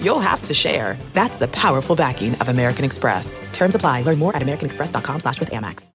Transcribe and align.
you'll 0.00 0.20
have 0.20 0.42
to 0.44 0.54
share. 0.54 0.96
That's 1.12 1.36
the 1.36 1.48
powerful 1.48 1.96
backing 1.96 2.34
of 2.36 2.48
American 2.48 2.84
Express. 2.84 3.38
Terms 3.52 3.74
apply. 3.74 4.02
Learn 4.02 4.18
more 4.18 4.34
at 4.34 4.42
americanexpress.com 4.42 5.20
slash 5.20 5.40
with 5.40 5.50
Amex. 5.50 5.90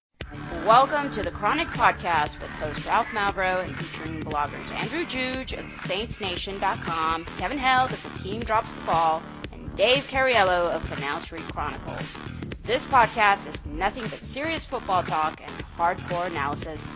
Welcome 0.65 1.09
to 1.11 1.23
the 1.23 1.31
Chronic 1.31 1.67
Podcast 1.69 2.39
with 2.39 2.49
host 2.51 2.85
Ralph 2.85 3.07
Malbrough 3.07 3.63
and 3.65 3.75
featuring 3.75 4.21
bloggers 4.21 4.71
Andrew 4.75 5.03
Juge 5.03 5.53
of 5.53 5.65
SaintsNation.com, 5.65 7.25
Kevin 7.39 7.57
Held 7.57 7.91
of 7.91 8.03
The 8.03 8.23
Team 8.23 8.41
Drops 8.41 8.71
the 8.71 8.81
Ball, 8.81 9.23
and 9.51 9.73
Dave 9.75 10.03
Cariello 10.03 10.69
of 10.69 10.83
Canal 10.91 11.19
Street 11.19 11.41
Chronicles. 11.51 12.17
This 12.63 12.85
podcast 12.85 13.51
is 13.51 13.65
nothing 13.65 14.03
but 14.03 14.11
serious 14.11 14.65
football 14.65 15.01
talk 15.01 15.41
and 15.41 15.51
hardcore 15.77 16.27
analysis. 16.27 16.95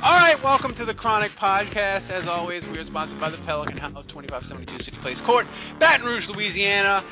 All 0.00 0.16
right, 0.16 0.42
welcome 0.44 0.72
to 0.74 0.84
the 0.84 0.94
Chronic 0.94 1.30
Podcast. 1.32 2.10
As 2.10 2.28
always, 2.28 2.66
we 2.68 2.78
are 2.78 2.84
sponsored 2.84 3.18
by 3.18 3.30
the 3.30 3.42
Pelican 3.42 3.78
House, 3.78 4.06
2572 4.06 4.82
City 4.84 4.96
Place 4.98 5.20
Court, 5.20 5.46
Baton 5.80 6.06
Rouge, 6.06 6.28
Louisiana. 6.28 7.02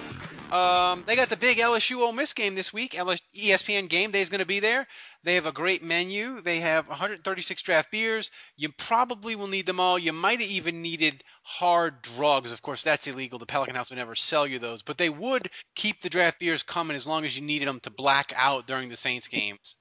Um, 0.53 1.03
they 1.07 1.17
got 1.17 1.29
the 1.29 1.37
big 1.37 1.59
LSU 1.59 1.99
Ole 1.99 2.13
Miss 2.13 2.33
game 2.33 2.55
this 2.55 2.73
week. 2.73 2.97
LS- 2.97 3.21
ESPN 3.37 3.89
Game 3.89 4.13
Day 4.13 4.21
is 4.21 4.29
going 4.29 4.39
to 4.41 4.47
be 4.47 4.61
there. 4.61 4.87
They 5.25 5.35
have 5.35 5.47
a 5.47 5.53
great 5.53 5.83
menu. 5.83 6.41
They 6.41 6.61
have 6.61 6.89
136 6.89 7.61
draft 7.63 7.91
beers. 7.91 8.31
You 8.57 8.71
probably 8.71 9.35
will 9.35 9.49
need 9.49 9.67
them 9.67 9.81
all. 9.81 9.99
You 9.99 10.13
might 10.13 10.41
have 10.41 10.49
even 10.49 10.81
needed 10.83 11.25
hard 11.43 12.01
drugs. 12.03 12.53
Of 12.53 12.63
course, 12.63 12.85
that's 12.85 13.09
illegal. 13.09 13.41
The 13.41 13.47
Pelican 13.47 13.75
House 13.75 13.91
would 13.91 13.99
never 13.99 14.15
sell 14.15 14.47
you 14.47 14.61
those, 14.61 14.83
but 14.83 14.97
they 14.97 15.11
would 15.11 15.51
keep 15.75 16.01
the 16.03 16.11
draft 16.11 16.39
beers 16.39 16.63
coming 16.63 16.95
as 16.95 17.09
long 17.09 17.25
as 17.25 17.37
you 17.37 17.45
needed 17.45 17.67
them 17.67 17.81
to 17.81 17.91
black 17.91 18.33
out 18.37 18.69
during 18.69 18.89
the 18.89 18.97
Saints 18.97 19.27
games. 19.27 19.77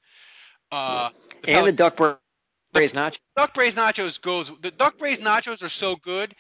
Uh, 0.71 1.09
the 1.43 1.49
and 1.49 1.67
the 1.67 1.73
Pelican- 1.73 1.75
duck 1.75 2.21
braised 2.75 2.95
nachos. 2.95 3.19
duck 3.35 3.53
braised 3.53 3.77
nachos 3.77 4.21
goes. 4.21 4.51
The 4.61 4.71
duck 4.71 4.97
braised 4.97 5.23
nachos 5.23 5.63
are 5.63 5.69
so 5.69 5.95
good, 5.95 6.35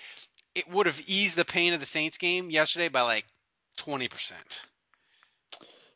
it 0.53 0.69
would 0.69 0.85
have 0.85 1.01
eased 1.07 1.35
the 1.37 1.45
pain 1.45 1.73
of 1.73 1.79
the 1.79 1.85
Saints 1.85 2.17
game 2.17 2.49
yesterday 2.49 2.89
by 2.89 3.01
like 3.01 3.25
twenty 3.77 4.07
percent. 4.07 4.61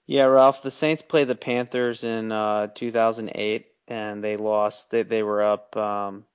Yeah, 0.08 0.24
Ralph. 0.24 0.64
The 0.64 0.72
Saints 0.72 1.04
played 1.04 1.28
the 1.28 1.36
Panthers 1.36 2.04
in 2.04 2.32
uh, 2.32 2.68
2008, 2.74 3.68
and 3.88 4.24
they 4.24 4.38
lost. 4.38 4.90
They 4.90 5.04
they 5.04 5.22
were 5.22 5.44
up. 5.44 5.78
Um, 5.78 6.26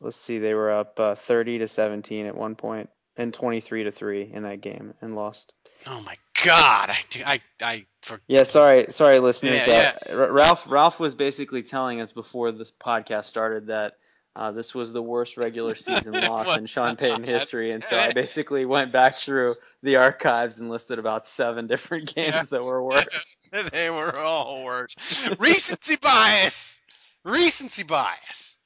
let's 0.00 0.18
see, 0.18 0.38
they 0.38 0.52
were 0.52 0.70
up 0.70 1.00
uh, 1.00 1.14
30 1.14 1.60
to 1.60 1.68
17 1.68 2.26
at 2.26 2.36
one 2.36 2.54
point, 2.54 2.90
and 3.16 3.32
23 3.32 3.84
to 3.84 3.90
three 3.90 4.30
in 4.30 4.42
that 4.42 4.60
game, 4.60 4.92
and 5.00 5.16
lost. 5.16 5.54
Oh 5.86 6.02
my 6.02 6.16
God! 6.44 6.90
I 6.90 6.98
do- 7.08 7.22
I 7.24 7.40
I 7.62 7.86
for, 8.04 8.20
Yeah, 8.28 8.44
sorry, 8.44 8.86
sorry, 8.90 9.18
listeners. 9.18 9.66
Yeah, 9.66 9.96
Uh, 10.08 10.12
R- 10.12 10.32
Ralph 10.32 10.68
Ralph 10.68 11.00
was 11.00 11.14
basically 11.14 11.62
telling 11.62 12.00
us 12.00 12.12
before 12.12 12.52
this 12.52 12.72
podcast 12.72 13.24
started 13.24 13.66
that. 13.68 13.94
Uh, 14.36 14.50
this 14.50 14.74
was 14.74 14.92
the 14.92 15.00
worst 15.00 15.36
regular 15.36 15.76
season 15.76 16.12
loss 16.28 16.56
in 16.58 16.66
Sean 16.66 16.96
Payton 16.96 17.22
history, 17.22 17.70
and 17.70 17.84
so 17.84 17.96
I 17.96 18.10
basically 18.12 18.64
went 18.64 18.90
back 18.90 19.12
through 19.12 19.54
the 19.84 19.94
archives 19.98 20.58
and 20.58 20.68
listed 20.70 20.98
about 20.98 21.24
seven 21.24 21.68
different 21.68 22.12
games 22.12 22.48
that 22.48 22.64
were 22.64 22.82
worse. 22.90 23.36
they 23.72 23.90
were 23.90 24.16
all 24.16 24.64
worse. 24.64 24.92
Recency 25.38 25.94
bias. 26.02 26.80
Recency 27.22 27.84
bias. 27.84 28.56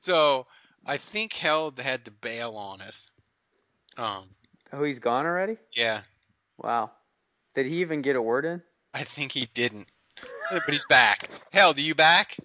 So 0.00 0.46
I 0.84 0.98
think 0.98 1.32
Held 1.32 1.78
had 1.80 2.04
to 2.04 2.10
bail 2.10 2.54
on 2.56 2.82
us. 2.82 3.10
Um, 3.96 4.24
Oh, 4.70 4.84
he's 4.84 4.98
gone 4.98 5.24
already? 5.24 5.56
yeah, 5.74 6.02
Wow. 6.58 6.90
Did 7.54 7.66
he 7.66 7.80
even 7.80 8.02
get 8.02 8.16
a 8.16 8.22
word 8.22 8.44
in? 8.44 8.62
I 8.94 9.04
think 9.04 9.32
he 9.32 9.46
didn't, 9.54 9.88
but 10.50 10.62
he's 10.66 10.84
back. 10.86 11.28
Hell, 11.52 11.72
do 11.72 11.82
you 11.82 11.94
back? 11.94 12.36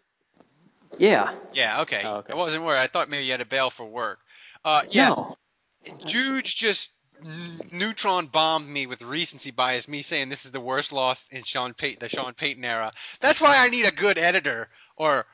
Yeah. 0.97 1.31
Yeah, 1.53 1.81
okay. 1.81 2.01
Oh, 2.06 2.16
okay. 2.18 2.34
I 2.34 2.35
wasn't 2.35 2.63
worried. 2.63 2.79
I 2.79 2.88
thought 2.88 3.09
maybe 3.09 3.25
you 3.25 3.31
had 3.31 3.40
to 3.40 3.46
bail 3.46 3.69
for 3.69 3.85
work. 3.85 4.19
Uh, 4.63 4.81
yeah, 4.90 5.09
No. 5.09 5.35
Juge 6.06 6.56
just 6.56 6.91
n- 7.23 7.62
neutron 7.72 8.28
bombed 8.28 8.67
me 8.67 8.88
with 8.88 9.01
recency 9.01 9.51
bias, 9.51 9.88
me 9.88 10.01
saying 10.01 10.29
this 10.29 10.46
is 10.46 10.51
the 10.51 10.59
worst 10.59 10.91
loss 10.91 11.29
in 11.29 11.44
Sean 11.44 11.73
Payton, 11.73 12.00
the 12.00 12.09
Sean 12.09 12.34
Payton 12.34 12.66
era. 12.66 12.91
That's 13.19 13.40
why 13.40 13.56
I 13.57 13.69
need 13.69 13.85
a 13.88 13.91
good 13.91 14.17
editor 14.17 14.69
or 14.97 15.25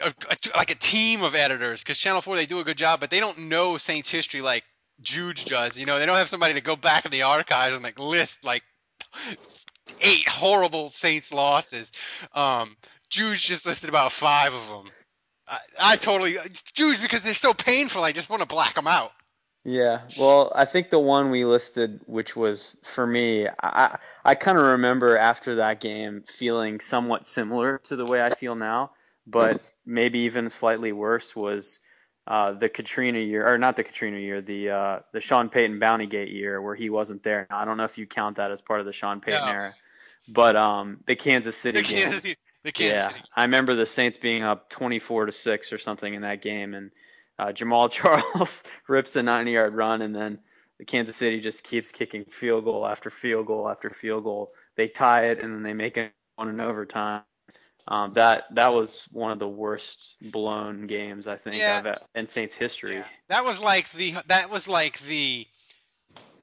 a, 0.00 0.12
a- 0.30 0.56
like 0.56 0.70
a 0.70 0.74
team 0.74 1.22
of 1.22 1.34
editors 1.34 1.82
because 1.82 1.98
Channel 1.98 2.20
4 2.20 2.36
they 2.36 2.46
do 2.46 2.58
a 2.60 2.64
good 2.64 2.78
job, 2.78 3.00
but 3.00 3.10
they 3.10 3.20
don't 3.20 3.38
know 3.48 3.76
Saints 3.76 4.10
history 4.10 4.40
like 4.40 4.64
Juge 5.00 5.44
does. 5.44 5.76
You 5.78 5.86
know, 5.86 5.98
they 5.98 6.06
don't 6.06 6.16
have 6.16 6.28
somebody 6.28 6.54
to 6.54 6.60
go 6.60 6.76
back 6.76 7.04
in 7.04 7.10
the 7.10 7.22
archives 7.22 7.74
and 7.74 7.84
like 7.84 7.98
list 7.98 8.44
like 8.44 8.62
eight 10.00 10.28
horrible 10.28 10.88
Saints 10.88 11.32
losses. 11.32 11.92
Um, 12.34 12.76
Juge 13.08 13.46
just 13.46 13.66
listed 13.66 13.88
about 13.88 14.12
five 14.12 14.54
of 14.54 14.68
them. 14.68 14.90
I, 15.48 15.58
I 15.80 15.96
totally 15.96 16.36
Juge 16.74 17.00
because 17.00 17.22
they're 17.22 17.34
so 17.34 17.54
painful. 17.54 18.02
I 18.02 18.12
just 18.12 18.30
want 18.30 18.42
to 18.42 18.48
black 18.48 18.74
them 18.74 18.86
out. 18.86 19.12
Yeah, 19.68 20.02
well, 20.16 20.52
I 20.54 20.64
think 20.64 20.90
the 20.90 20.98
one 21.00 21.32
we 21.32 21.44
listed, 21.44 22.00
which 22.06 22.36
was 22.36 22.78
for 22.84 23.04
me, 23.04 23.48
I 23.60 23.98
I 24.24 24.36
kind 24.36 24.58
of 24.58 24.64
remember 24.64 25.18
after 25.18 25.56
that 25.56 25.80
game 25.80 26.22
feeling 26.28 26.78
somewhat 26.78 27.26
similar 27.26 27.78
to 27.84 27.96
the 27.96 28.06
way 28.06 28.22
I 28.22 28.30
feel 28.30 28.54
now, 28.54 28.92
but 29.26 29.60
maybe 29.84 30.20
even 30.20 30.50
slightly 30.50 30.92
worse 30.92 31.34
was 31.34 31.80
uh, 32.26 32.52
the 32.52 32.68
Katrina 32.68 33.18
year, 33.18 33.46
or 33.46 33.58
not 33.58 33.76
the 33.76 33.84
Katrina 33.84 34.18
year, 34.18 34.40
the 34.40 34.70
uh, 34.70 35.00
the 35.12 35.20
Sean 35.20 35.48
Payton 35.48 35.78
Bountygate 35.78 36.32
year 36.32 36.60
where 36.60 36.74
he 36.74 36.90
wasn't 36.90 37.22
there. 37.22 37.46
I 37.50 37.64
don't 37.64 37.76
know 37.76 37.84
if 37.84 37.98
you 37.98 38.06
count 38.06 38.36
that 38.36 38.50
as 38.50 38.60
part 38.60 38.80
of 38.80 38.86
the 38.86 38.92
Sean 38.92 39.20
Payton 39.20 39.46
No. 39.46 39.52
era, 39.52 39.74
but 40.28 40.56
um, 40.56 40.98
the 41.06 41.14
Kansas 41.16 41.56
City 41.56 41.82
The 41.82 41.86
game. 41.86 42.02
Kansas 42.02 42.22
City, 42.22 42.38
the 42.64 42.72
Kansas 42.72 42.96
yeah, 42.96 43.08
City. 43.08 43.20
I 43.34 43.42
remember 43.44 43.74
the 43.74 43.86
Saints 43.86 44.18
being 44.18 44.42
up 44.42 44.68
24 44.70 45.26
to 45.26 45.32
six 45.32 45.72
or 45.72 45.78
something 45.78 46.12
in 46.12 46.22
that 46.22 46.42
game, 46.42 46.74
and 46.74 46.90
uh, 47.38 47.52
Jamal 47.52 47.88
Charles 47.90 48.64
rips 48.88 49.14
a 49.16 49.22
90-yard 49.22 49.74
run, 49.74 50.02
and 50.02 50.14
then 50.14 50.40
the 50.78 50.84
Kansas 50.84 51.16
City 51.16 51.40
just 51.40 51.62
keeps 51.62 51.92
kicking 51.92 52.24
field 52.24 52.64
goal 52.64 52.84
after 52.86 53.08
field 53.08 53.46
goal 53.46 53.68
after 53.68 53.88
field 53.88 54.24
goal. 54.24 54.52
They 54.74 54.88
tie 54.88 55.26
it, 55.26 55.40
and 55.40 55.54
then 55.54 55.62
they 55.62 55.74
make 55.74 55.96
it 55.96 56.12
one 56.34 56.48
in 56.48 56.60
overtime. 56.60 57.22
Um, 57.88 58.14
that 58.14 58.44
that 58.54 58.72
was 58.74 59.06
one 59.12 59.30
of 59.30 59.38
the 59.38 59.46
worst 59.48 60.16
blown 60.20 60.86
games 60.88 61.26
I 61.26 61.36
think 61.36 61.56
Yeah. 61.56 61.78
of 61.78 61.98
in 62.14 62.26
Saints 62.26 62.52
history. 62.54 62.96
Yeah. 62.96 63.04
That 63.28 63.44
was 63.44 63.60
like 63.60 63.90
the 63.92 64.14
that 64.26 64.50
was 64.50 64.66
like 64.66 64.98
the 65.00 65.46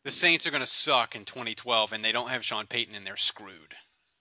the 0.03 0.11
Saints 0.11 0.47
are 0.47 0.51
going 0.51 0.61
to 0.61 0.67
suck 0.67 1.15
in 1.15 1.25
2012 1.25 1.93
and 1.93 2.03
they 2.03 2.11
don't 2.11 2.29
have 2.29 2.43
Sean 2.45 2.65
Payton 2.67 2.95
and 2.95 3.05
they're 3.05 3.17
screwed. 3.17 3.73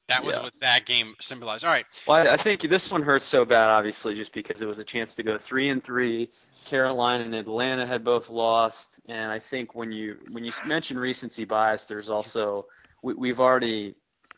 That 0.08 0.24
was 0.24 0.34
Yeah. 0.36 0.42
what 0.42 0.52
that 0.60 0.84
game 0.84 1.14
symbolized. 1.20 1.64
All 1.64 1.70
right. 1.70 1.86
Well, 2.08 2.26
I 2.26 2.32
I 2.32 2.36
think 2.36 2.62
this 2.62 2.90
one 2.90 3.02
hurts 3.02 3.24
so 3.24 3.44
bad, 3.44 3.68
obviously, 3.68 4.14
just 4.14 4.32
because 4.32 4.60
it 4.60 4.66
was 4.66 4.80
a 4.80 4.84
chance 4.84 5.14
to 5.14 5.22
go 5.22 5.38
three 5.38 5.68
and 5.70 5.82
three. 5.82 6.28
Carolina 6.64 7.24
and 7.24 7.34
Atlanta 7.34 7.86
had 7.86 8.02
both 8.04 8.30
lost, 8.30 9.00
and 9.08 9.30
I 9.30 9.38
think 9.38 9.74
when 9.74 9.90
you 9.92 10.18
when 10.32 10.44
you 10.44 10.52
mention 10.66 10.98
recency 10.98 11.44
bias, 11.44 11.86
there's 11.86 12.08
also 12.10 12.66
we, 13.02 13.14
we've 13.14 13.40
already 13.40 13.94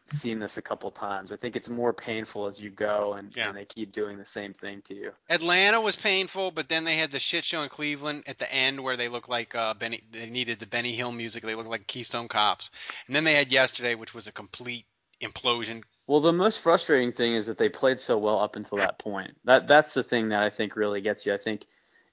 seen 0.09 0.39
this 0.39 0.57
a 0.57 0.63
couple 0.63 0.91
times. 0.91 1.33
I 1.33 1.37
think 1.37 1.57
it's 1.57 1.69
more 1.69 1.93
painful 1.93 2.47
as 2.47 2.61
you 2.61 2.71
go, 2.71 3.15
and, 3.15 3.35
Yeah. 3.35 3.49
and 3.49 3.57
they 3.57 3.65
keep 3.65 3.93
doing 3.93 4.19
the 4.19 4.25
same 4.25 4.53
thing 4.53 4.83
to 4.83 4.95
you. 4.95 5.13
Atlanta 5.31 5.81
was 5.81 5.97
painful, 5.97 6.51
but 6.51 6.69
then 6.69 6.85
they 6.85 6.97
had 6.97 7.11
the 7.11 7.19
shit 7.19 7.45
show 7.45 7.63
in 7.63 7.69
Cleveland 7.69 8.25
at 8.27 8.39
the 8.39 8.53
end 8.53 8.83
where 8.83 8.97
they 8.97 9.09
looked 9.09 9.29
like 9.29 9.55
uh, 9.55 9.75
Benny. 9.75 10.03
They 10.11 10.27
needed 10.27 10.59
the 10.59 10.67
Benny 10.67 10.93
Hill 10.93 11.13
music. 11.13 11.43
They 11.43 11.55
looked 11.55 11.69
like 11.71 11.87
Keystone 11.87 12.29
Cops. 12.29 12.71
And 13.07 13.17
then 13.17 13.25
they 13.25 13.35
had 13.35 13.51
yesterday, 13.51 13.95
which 13.95 14.15
was 14.15 14.27
a 14.27 14.33
complete 14.33 14.87
implosion. 15.23 15.83
Well, 16.07 16.21
the 16.21 16.33
most 16.33 16.61
frustrating 16.61 17.13
thing 17.13 17.35
is 17.35 17.47
that 17.47 17.57
they 17.57 17.69
played 17.71 17.99
so 17.99 18.19
well 18.19 18.41
up 18.41 18.57
until 18.57 18.79
that 18.79 18.99
point. 18.99 19.33
That 19.45 19.67
that's 19.67 19.95
the 19.95 20.03
thing 20.03 20.29
that 20.31 20.43
I 20.43 20.51
think 20.51 20.77
really 20.77 21.01
gets 21.01 21.25
you. 21.25 21.33
I 21.33 21.39
think 21.39 21.65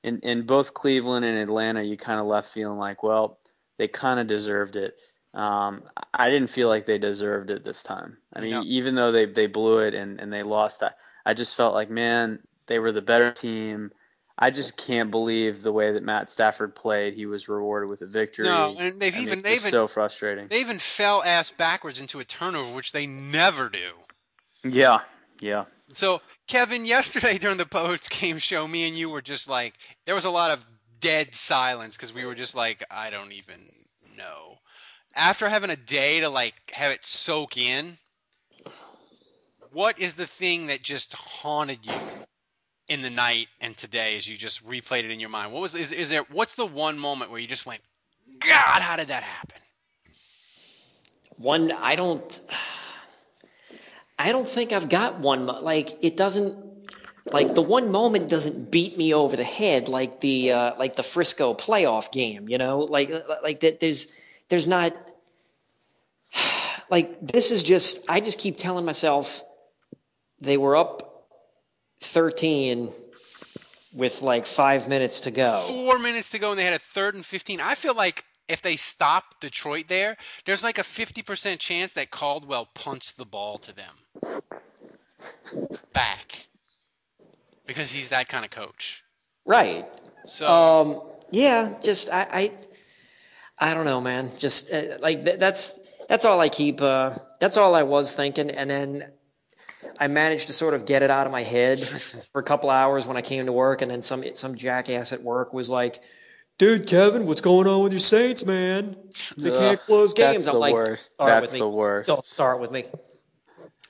in 0.04 0.20
in 0.20 0.46
both 0.46 0.74
Cleveland 0.74 1.26
and 1.26 1.38
Atlanta, 1.38 1.84
you 1.84 1.98
kind 1.98 2.20
of 2.20 2.26
left 2.26 2.52
feeling 2.54 2.78
like, 2.78 3.04
well, 3.04 3.40
they 3.78 3.88
kind 3.90 4.20
of 4.20 4.28
deserved 4.28 4.78
it. 4.78 4.98
Um, 5.33 5.83
I 6.13 6.30
didn't 6.30 6.50
feel 6.50 6.68
like 6.68 6.86
they 6.86 6.98
deserved 6.98 7.51
it 7.51 7.63
this 7.63 7.83
time. 7.83 8.18
I 8.33 8.42
mean, 8.42 8.51
No. 8.51 8.63
even 8.66 8.95
though 8.95 9.12
they 9.12 9.25
they 9.25 9.48
blew 9.48 9.80
it 9.80 9.94
and, 9.94 10.19
and 10.19 10.31
they 10.31 10.44
lost, 10.44 10.83
I, 10.83 10.92
I 11.25 11.33
just 11.33 11.56
felt 11.56 11.74
like 11.74 11.89
man, 11.89 12.39
they 12.68 12.80
were 12.80 12.92
the 12.92 13.01
better 13.01 13.31
team. 13.31 13.92
I 14.38 14.50
just 14.50 14.75
can't 14.75 15.12
believe 15.12 15.62
the 15.62 15.72
way 15.72 15.92
that 15.92 16.04
Matt 16.04 16.30
Stafford 16.30 16.75
played. 16.75 17.13
He 17.13 17.28
was 17.28 17.48
rewarded 17.48 17.89
with 17.89 18.01
a 18.01 18.07
victory. 18.07 18.45
No, 18.45 18.75
and 18.80 19.00
they've 19.00 19.16
I 19.16 19.19
even 19.19 19.39
it's 19.39 19.44
they've 19.44 19.60
even 19.60 19.72
so 19.72 19.88
frustrating. 19.88 20.48
they 20.48 20.62
even 20.62 20.80
fell 20.80 21.22
ass 21.24 21.51
backwards 21.51 22.01
into 22.01 22.19
a 22.19 22.25
turnover, 22.25 22.74
which 22.74 22.92
they 22.92 23.06
never 23.06 23.69
do. 23.69 23.92
Yeah, 24.63 25.00
yeah. 25.39 25.66
So, 25.89 26.22
Kevin, 26.48 26.86
yesterday 26.86 27.38
during 27.38 27.57
the 27.57 27.66
post 27.66 28.10
game 28.10 28.38
show, 28.39 28.68
me 28.68 28.88
and 28.88 28.98
you 28.98 29.10
were 29.10 29.22
just 29.22 29.48
like, 29.50 29.75
there 30.06 30.16
was 30.16 30.25
a 30.25 30.30
lot 30.30 30.51
of 30.51 30.66
dead 31.00 31.36
silence 31.36 31.95
because 31.95 32.13
we 32.13 32.25
were 32.25 32.36
just 32.36 32.56
like, 32.56 32.84
I 32.89 33.10
don't 33.10 33.34
even 33.34 33.60
know. 34.18 34.56
After 35.16 35.50
having 35.50 35.69
a 35.69 35.75
day 35.75 36.22
to 36.22 36.30
like 36.30 36.54
have 36.72 36.92
it 36.92 37.04
soak 37.06 37.58
in, 37.58 37.98
what 39.74 40.00
is 40.00 40.13
the 40.16 40.28
thing 40.28 40.68
that 40.68 40.81
just 40.81 41.13
haunted 41.13 41.86
you 41.86 41.94
in 42.88 43.02
the 43.02 43.10
night 43.10 43.48
and 43.60 43.75
today 43.75 44.18
as 44.18 44.28
you 44.28 44.36
just 44.36 44.66
replayed 44.66 45.04
it 45.04 45.12
in 45.12 45.19
your 45.19 45.30
mind? 45.30 45.54
What 45.54 45.62
was 45.62 45.75
is 45.75 45.92
is 45.92 46.10
there 46.10 46.24
what's 46.31 46.56
the 46.56 46.66
one 46.66 46.98
moment 46.98 47.31
where 47.31 47.40
you 47.40 47.48
just 47.48 47.66
went, 47.66 47.81
God, 48.40 48.81
how 48.81 48.96
did 48.96 49.10
that 49.10 49.24
happen? 49.24 49.62
One, 51.38 51.72
I 51.72 51.96
don't, 51.96 52.40
I 54.19 54.31
don't 54.31 54.48
think 54.48 54.74
I've 54.74 54.90
got 54.90 55.19
one. 55.19 55.48
Like 55.48 56.04
it 56.04 56.16
doesn't, 56.16 56.56
like 57.31 57.56
the 57.56 57.62
one 57.62 57.92
moment 57.92 58.30
doesn't 58.30 58.69
beat 58.69 58.98
me 58.98 59.13
over 59.13 59.36
the 59.36 59.44
head 59.44 59.90
like 59.90 60.22
the 60.22 60.52
uh, 60.52 60.75
like 60.78 60.96
the 60.96 61.04
Frisco 61.04 61.54
playoff 61.54 62.12
game. 62.12 62.48
You 62.48 62.58
know, 62.60 62.80
like 62.80 63.12
like 63.42 63.62
that. 63.62 63.80
There's 63.80 64.08
there's 64.51 64.68
not 64.68 64.94
like 66.89 67.19
this 67.21 67.51
is 67.51 67.63
just. 67.63 68.09
I 68.09 68.19
just 68.19 68.38
keep 68.38 68.57
telling 68.57 68.83
myself 68.83 69.42
they 70.42 70.57
were 70.57 70.75
up 70.75 71.25
thirteen 72.00 72.89
with 73.94 74.21
like 74.21 74.45
five 74.45 74.89
minutes 74.89 75.21
to 75.21 75.31
go. 75.31 75.57
four 75.68 75.98
minutes 76.00 76.31
to 76.31 76.39
go 76.39 76.51
and 76.51 76.59
they 76.59 76.65
had 76.65 76.74
a 76.74 76.80
third 76.80 77.15
and 77.15 77.25
15 77.25 77.59
i 77.59 77.75
feel 77.75 77.94
like 77.94 78.24
if 78.48 78.62
they 78.62 78.77
stop 78.77 79.39
detroit 79.42 79.89
there 79.89 80.15
there's 80.45 80.63
like 80.63 80.77
a 80.77 80.81
50% 80.81 81.59
chance 81.59 81.94
that 81.94 82.09
caldwell 82.09 82.69
punts 82.74 83.12
the 83.13 83.25
ball 83.25 83.57
to 83.57 83.75
them 83.75 84.42
back 85.94 86.45
because 87.65 87.92
he's 87.92 88.09
that 88.09 88.30
kind 88.30 88.45
of 88.45 88.51
coach 88.51 89.03
Right. 89.45 89.86
so 90.25 90.48
Um, 90.48 91.01
yeah, 91.31 91.74
just 91.83 92.09
I, 92.09 92.27
I, 92.31 92.51
I 93.62 93.75
don't 93.75 93.86
know, 93.86 94.02
man. 94.02 94.30
Just 94.40 94.74
uh, 94.74 94.98
like 95.00 95.24
th- 95.24 95.40
that's 95.40 95.80
that's 96.10 96.25
all 96.25 96.42
I 96.42 96.50
keep. 96.50 96.81
Uh, 96.81 97.12
that's 97.40 97.58
all 97.58 97.75
I 97.75 97.84
was 97.84 98.13
thinking, 98.16 98.50
and 98.50 98.68
then 98.68 99.12
I 100.00 100.08
managed 100.08 100.48
to 100.48 100.54
sort 100.54 100.74
of 100.74 100.88
get 100.88 101.04
it 101.04 101.12
out 101.12 101.28
of 101.28 101.31
my 101.31 101.44
head 101.44 101.80
for 101.80 102.42
a 102.42 102.44
couple 102.44 102.72
hours 102.72 103.06
when 103.06 103.18
I 103.18 103.22
came 103.22 103.46
to 103.46 103.52
work, 103.54 103.84
and 103.84 103.92
then 103.92 104.02
some 104.02 104.24
some 104.36 104.56
jackass 104.56 105.13
at 105.13 105.22
work 105.22 105.54
was 105.54 105.69
like, 105.69 106.02
"Dude, 106.58 106.88
Kevin, 106.88 107.28
what's 107.28 107.42
going 107.42 107.68
on 107.68 107.84
with 107.84 107.94
your 107.94 108.00
Saints, 108.00 108.44
man? 108.46 108.98
They 109.38 109.52
Ugh, 109.52 109.56
can't 109.56 109.80
close 109.81 110.16
that's 110.16 110.34
games." 110.34 110.48
I'm 110.48 110.56
the 110.56 110.60
like, 110.60 110.74
worst. 110.74 111.13
"Start 111.13 111.30
That's 111.30 111.42
with 111.44 111.54
me. 111.54 111.60
the 111.60 111.69
worst. 111.69 112.08
Don't 112.08 112.25
start 112.25 112.60
with 112.60 112.72
me." 112.72 112.86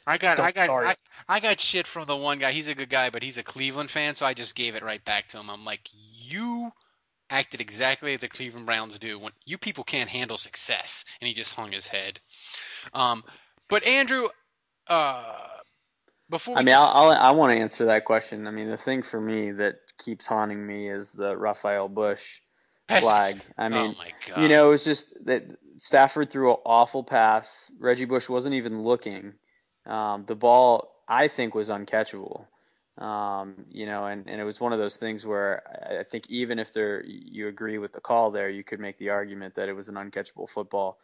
i 0.07 0.17
got 0.17 0.39
i 0.39 0.51
Don't 0.51 0.55
got 0.55 0.63
start 0.65 0.85
I. 0.87 0.95
I 1.35 1.39
got 1.39 1.59
shit 1.59 1.85
from 1.85 2.07
the 2.07 2.17
one 2.17 2.39
guy 2.39 2.51
he's 2.51 2.67
a 2.67 2.73
good 2.73 2.89
guy 2.89 3.11
but 3.11 3.21
he's 3.21 3.37
a 3.37 3.43
cleveland 3.43 3.91
fan 3.91 4.15
so 4.15 4.25
i 4.25 4.33
just 4.33 4.55
gave 4.55 4.73
it 4.75 4.81
right 4.81 5.03
back 5.05 5.27
to 5.29 5.37
him 5.39 5.47
i'm 5.49 5.63
like 5.63 5.87
you 5.93 6.71
acted 7.31 7.61
exactly 7.61 8.11
like 8.11 8.21
the 8.21 8.27
cleveland 8.27 8.65
browns 8.65 8.99
do 8.99 9.17
when 9.17 9.31
you 9.45 9.57
people 9.57 9.83
can't 9.83 10.09
handle 10.09 10.37
success 10.37 11.05
and 11.19 11.27
he 11.27 11.33
just 11.33 11.55
hung 11.55 11.71
his 11.71 11.87
head 11.87 12.19
um 12.93 13.23
but 13.69 13.85
andrew 13.87 14.27
uh 14.87 15.23
before 16.29 16.57
I 16.57 16.63
mean, 16.63 16.73
I'll, 16.73 16.89
I'll, 16.93 17.11
I 17.11 17.31
want 17.31 17.51
to 17.51 17.59
answer 17.59 17.85
that 17.87 18.05
question. 18.05 18.47
I 18.47 18.51
mean, 18.51 18.69
the 18.69 18.77
thing 18.77 19.01
for 19.01 19.19
me 19.19 19.51
that 19.51 19.75
keeps 19.97 20.25
haunting 20.25 20.65
me 20.65 20.87
is 20.87 21.11
the 21.11 21.35
Rafael 21.35 21.89
Bush 21.89 22.39
flag. 22.87 23.41
I 23.57 23.69
mean, 23.69 23.95
oh 23.95 23.97
my 23.97 24.11
god 24.27 24.41
you 24.41 24.49
know, 24.49 24.67
it 24.67 24.71
was 24.71 24.83
just 24.83 25.13
that 25.25 25.43
Stafford 25.77 26.29
threw 26.29 26.51
an 26.51 26.57
awful 26.65 27.03
pass. 27.03 27.71
Reggie 27.79 28.05
Bush 28.05 28.29
wasn't 28.29 28.55
even 28.55 28.81
looking. 28.81 29.33
Um, 29.85 30.25
the 30.25 30.35
ball, 30.35 30.93
I 31.07 31.27
think, 31.27 31.55
was 31.55 31.69
uncatchable. 31.69 32.45
Um, 32.97 33.65
you 33.71 33.85
know, 33.85 34.05
and, 34.05 34.29
and 34.29 34.39
it 34.41 34.43
was 34.43 34.59
one 34.59 34.73
of 34.73 34.79
those 34.79 34.97
things 34.97 35.25
where 35.25 35.63
I- 35.99 36.03
think 36.03 36.29
even 36.29 36.59
if 36.59 36.73
there 36.73 37.03
you 37.05 37.47
agree 37.47 37.77
with 37.77 37.93
the 37.93 38.01
call 38.01 38.31
there, 38.31 38.49
you 38.49 38.63
could 38.63 38.79
make 38.79 38.97
the 38.97 39.09
argument 39.09 39.55
that 39.55 39.69
it 39.69 39.73
was 39.73 39.87
an 39.87 39.95
uncatchable 39.95 40.49
football. 40.49 40.99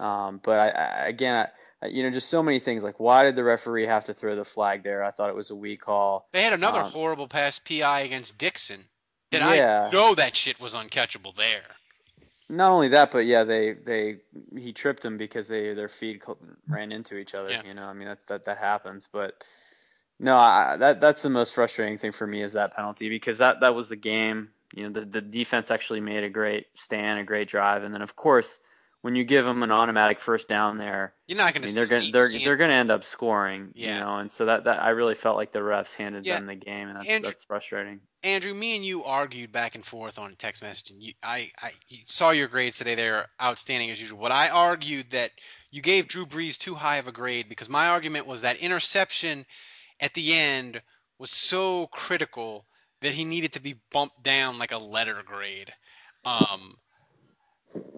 Um, 0.00 0.40
but 0.42 0.58
I, 0.58 0.68
I 0.70 1.08
again, 1.08 1.48
I, 1.82 1.86
you 1.86 2.02
know, 2.04 2.10
just 2.10 2.30
so 2.30 2.42
many 2.42 2.60
things. 2.60 2.82
Like, 2.84 2.98
why 3.00 3.24
did 3.24 3.36
the 3.36 3.44
referee 3.44 3.86
have 3.86 4.04
to 4.04 4.14
throw 4.14 4.34
the 4.36 4.44
flag 4.44 4.84
there? 4.84 5.02
I 5.04 5.10
thought 5.10 5.28
it 5.30 5.36
was 5.36 5.50
a 5.50 5.54
weak 5.56 5.82
call. 5.82 6.28
They 6.32 6.42
had 6.42 6.52
another 6.54 6.80
Um, 6.82 6.90
horrible 6.90 7.28
pass 7.28 7.58
PI 7.58 8.00
against 8.00 8.38
Dixon. 8.38 8.84
Did 9.30 9.40
Yeah. 9.40 9.88
I 9.90 9.92
know 9.92 10.14
that 10.14 10.36
shit 10.36 10.60
was 10.60 10.74
uncatchable 10.74 11.34
there. 11.34 11.64
Not 12.48 12.70
only 12.70 12.88
that, 12.88 13.10
but 13.10 13.24
yeah, 13.26 13.44
they 13.44 13.72
they 13.72 14.20
he 14.56 14.72
tripped 14.72 15.04
him 15.04 15.16
because 15.16 15.48
they 15.48 15.72
their 15.74 15.88
feet 15.88 16.22
ran 16.68 16.92
into 16.92 17.16
each 17.16 17.34
other. 17.34 17.50
Yeah. 17.50 17.62
You 17.64 17.74
know, 17.74 17.84
I 17.84 17.94
mean 17.94 18.08
that's 18.08 18.24
that 18.24 18.44
that 18.44 18.58
happens. 18.58 19.08
But 19.10 19.42
no, 20.22 20.36
I, 20.36 20.76
that 20.78 21.00
that's 21.00 21.20
the 21.22 21.30
most 21.30 21.54
frustrating 21.54 21.98
thing 21.98 22.12
for 22.12 22.26
me 22.26 22.42
is 22.42 22.54
that 22.54 22.74
penalty 22.74 23.08
because 23.10 23.38
that 23.38 23.60
that 23.60 23.74
was 23.74 23.88
the 23.88 23.96
game. 23.96 24.50
You 24.74 24.84
know, 24.84 24.90
the 25.00 25.04
the 25.04 25.20
defense 25.20 25.70
actually 25.70 26.00
made 26.00 26.24
a 26.24 26.30
great 26.30 26.66
stand, 26.74 27.18
a 27.18 27.24
great 27.24 27.48
drive, 27.48 27.82
and 27.82 27.92
then 27.92 28.00
of 28.02 28.16
course 28.16 28.58
when 29.02 29.16
you 29.16 29.24
give 29.24 29.44
them 29.44 29.64
an 29.64 29.72
automatic 29.72 30.20
first 30.20 30.46
down 30.46 30.78
there, 30.78 31.12
You're 31.26 31.36
not 31.36 31.52
going 31.52 31.66
to. 31.66 31.74
they're 31.74 31.86
gonna 31.86 32.04
they're 32.12 32.30
they're 32.38 32.56
gonna 32.56 32.72
end 32.74 32.92
up 32.92 33.02
scoring. 33.04 33.72
Yeah. 33.74 33.94
You 33.94 34.00
know, 34.00 34.16
and 34.18 34.30
so 34.30 34.44
that 34.46 34.64
that 34.64 34.80
I 34.80 34.90
really 34.90 35.16
felt 35.16 35.36
like 35.36 35.50
the 35.50 35.58
refs 35.58 35.92
handed 35.94 36.24
Yeah. 36.24 36.36
them 36.36 36.46
the 36.46 36.54
game, 36.54 36.86
and 36.86 36.96
that's 36.96 37.08
Andrew- 37.08 37.30
that's 37.30 37.44
frustrating. 37.44 38.00
Andrew, 38.22 38.54
me 38.54 38.76
and 38.76 38.84
you 38.84 39.02
argued 39.02 39.50
back 39.50 39.74
and 39.74 39.84
forth 39.84 40.20
on 40.20 40.36
text 40.36 40.62
messaging. 40.62 40.98
You, 41.00 41.14
I, 41.20 41.50
I 41.60 41.72
saw 42.06 42.30
your 42.30 42.46
grades 42.46 42.78
today. 42.78 42.94
They're 42.94 43.26
outstanding 43.42 43.90
as 43.90 44.00
usual. 44.00 44.20
But 44.20 44.30
I 44.30 44.50
argued 44.50 45.10
that 45.10 45.32
you 45.72 45.82
gave 45.82 46.06
Drew 46.06 46.24
Brees 46.24 46.56
too 46.56 46.76
high 46.76 46.98
of 46.98 47.08
a 47.08 47.12
grade 47.12 47.48
because 47.48 47.68
my 47.68 47.88
argument 47.88 48.28
was 48.28 48.42
that 48.42 48.58
interception 48.58 49.44
at 50.02 50.12
the 50.12 50.34
end 50.34 50.82
was 51.18 51.30
so 51.30 51.86
critical 51.86 52.66
that 53.00 53.12
he 53.14 53.24
needed 53.24 53.52
to 53.52 53.62
be 53.62 53.76
bumped 53.92 54.22
down 54.22 54.58
like 54.58 54.72
a 54.72 54.78
letter 54.78 55.22
grade. 55.24 55.72
Um, 56.24 56.76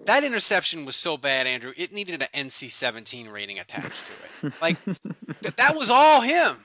that 0.05 0.23
interception 0.23 0.85
was 0.85 0.95
so 0.95 1.17
bad, 1.17 1.47
Andrew. 1.47 1.73
It 1.75 1.91
needed 1.91 2.21
an 2.21 2.47
NC-17 2.47 3.31
rating 3.31 3.59
attached 3.59 4.07
to 4.07 4.47
it. 4.47 4.53
Like 4.61 4.81
th- 4.83 5.55
that 5.57 5.75
was 5.75 5.89
all 5.89 6.21
him. 6.21 6.55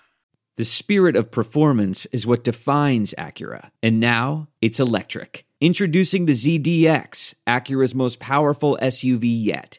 The 0.57 0.65
spirit 0.65 1.17
of 1.17 1.31
performance 1.31 2.07
is 2.07 2.27
what 2.27 2.45
defines 2.45 3.15
Acura. 3.17 3.71
And 3.83 3.99
now 3.99 4.49
it's 4.61 4.79
electric. 4.79 5.47
Introducing 5.61 6.27
the 6.27 6.33
ZDX, 6.33 7.35
Acura's 7.47 7.95
most 7.95 8.21
powerful 8.21 8.79
SUV 8.83 9.23
yet. 9.25 9.79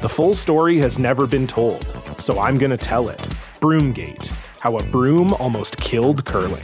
The 0.00 0.08
full 0.08 0.36
story 0.36 0.78
has 0.78 1.00
never 1.00 1.26
been 1.26 1.48
told, 1.48 1.84
so 2.20 2.38
I'm 2.38 2.56
going 2.56 2.70
to 2.70 2.76
tell 2.76 3.08
it. 3.08 3.18
Broomgate 3.58 4.28
How 4.60 4.78
a 4.78 4.82
Broom 4.84 5.34
Almost 5.34 5.76
Killed 5.78 6.24
Curling. 6.24 6.62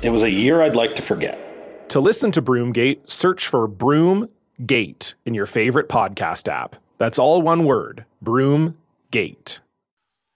It 0.00 0.08
was 0.08 0.22
a 0.22 0.30
year 0.30 0.62
I'd 0.62 0.74
like 0.74 0.94
to 0.94 1.02
forget. 1.02 1.90
To 1.90 2.00
listen 2.00 2.32
to 2.32 2.40
Broomgate, 2.40 3.10
search 3.10 3.46
for 3.46 3.68
Broomgate 3.68 5.12
in 5.26 5.34
your 5.34 5.44
favorite 5.44 5.90
podcast 5.90 6.48
app. 6.48 6.76
That's 6.96 7.18
all 7.18 7.42
one 7.42 7.64
word 7.66 8.06
Broomgate. 8.24 8.74
gate. 9.10 9.60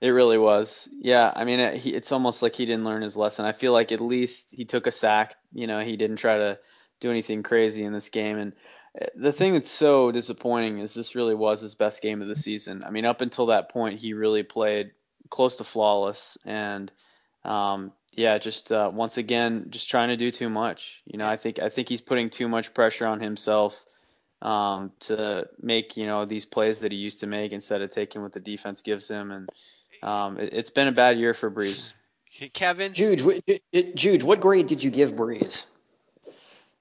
It 0.03 0.11
really 0.11 0.37
was. 0.37 0.91
Yeah, 1.01 1.33
I 1.35 1.45
mean, 1.45 1.59
it, 1.59 1.77
he, 1.77 1.95
it's 1.95 2.13
almost 2.13 2.43
like 2.43 2.55
he 2.55 2.67
didn't 2.67 2.85
learn 2.85 3.01
his 3.01 3.17
lesson. 3.17 3.47
I 3.47 3.53
feel 3.53 3.73
like 3.73 3.93
at 3.93 4.03
least 4.03 4.55
he 4.55 4.67
took 4.67 4.87
a 4.87 4.93
sack. 4.93 5.37
You 5.55 5.67
know, 5.67 5.81
he 5.81 5.97
didn't 5.97 6.17
try 6.17 6.37
to 6.37 6.59
do 7.01 7.11
anything 7.11 7.43
crazy 7.43 7.83
in 7.83 7.95
this 7.95 8.11
game. 8.11 8.37
And 8.37 8.53
the 9.15 9.33
thing 9.33 9.55
that's 9.55 9.71
so 9.71 10.11
disappointing 10.13 10.79
is 10.79 10.95
this 10.95 11.15
really 11.15 11.35
was 11.35 11.61
his 11.61 11.75
best 11.75 12.03
game 12.03 12.23
of 12.23 12.29
the 12.29 12.37
season. 12.37 12.85
I 12.85 12.91
mean, 12.91 13.05
up 13.05 13.21
until 13.21 13.47
that 13.47 13.69
point, 13.69 14.01
he 14.01 14.13
really 14.13 14.43
played 14.43 14.93
close 15.29 15.57
to 15.57 15.65
flawless. 15.65 16.39
And 16.45 16.91
um, 17.45 17.93
yeah, 18.15 18.39
just 18.39 18.73
uh, 18.73 18.91
once 18.93 19.19
again, 19.19 19.67
just 19.71 19.91
trying 19.91 20.09
to 20.09 20.17
do 20.17 20.31
too 20.31 20.49
much. 20.49 21.03
You 21.05 21.19
know, 21.19 21.29
I 21.29 21.37
think 21.37 21.59
I 21.59 21.69
think 21.69 21.89
he's 21.89 22.01
putting 22.01 22.31
too 22.31 22.49
much 22.49 22.75
pressure 22.75 23.07
on 23.07 23.21
himself 23.21 23.85
um, 24.43 24.93
to 25.01 25.49
make 25.61 25.97
you 25.97 26.07
know 26.07 26.25
these 26.25 26.45
plays 26.45 26.81
that 26.81 26.93
he 26.93 26.99
used 26.99 27.21
to 27.21 27.27
make 27.27 27.53
instead 27.53 27.83
of 27.83 27.91
taking 27.91 28.23
what 28.23 28.33
the 28.33 28.41
defense 28.41 28.83
gives 28.83 29.09
him. 29.09 29.31
And 29.31 29.51
um, 30.03 30.39
it, 30.39 30.53
has 30.55 30.71
been 30.71 30.89
a 30.89 30.93
bad 30.93 31.19
year 31.19 31.35
for 31.35 31.51
Brees. 31.51 31.93
Kevin, 32.53 32.93
Juge, 32.93 33.23
what, 33.23 33.43
what 34.25 34.41
grade 34.41 34.67
did 34.67 34.83
you 34.83 34.91
give 34.91 35.15
Brees? 35.15 35.71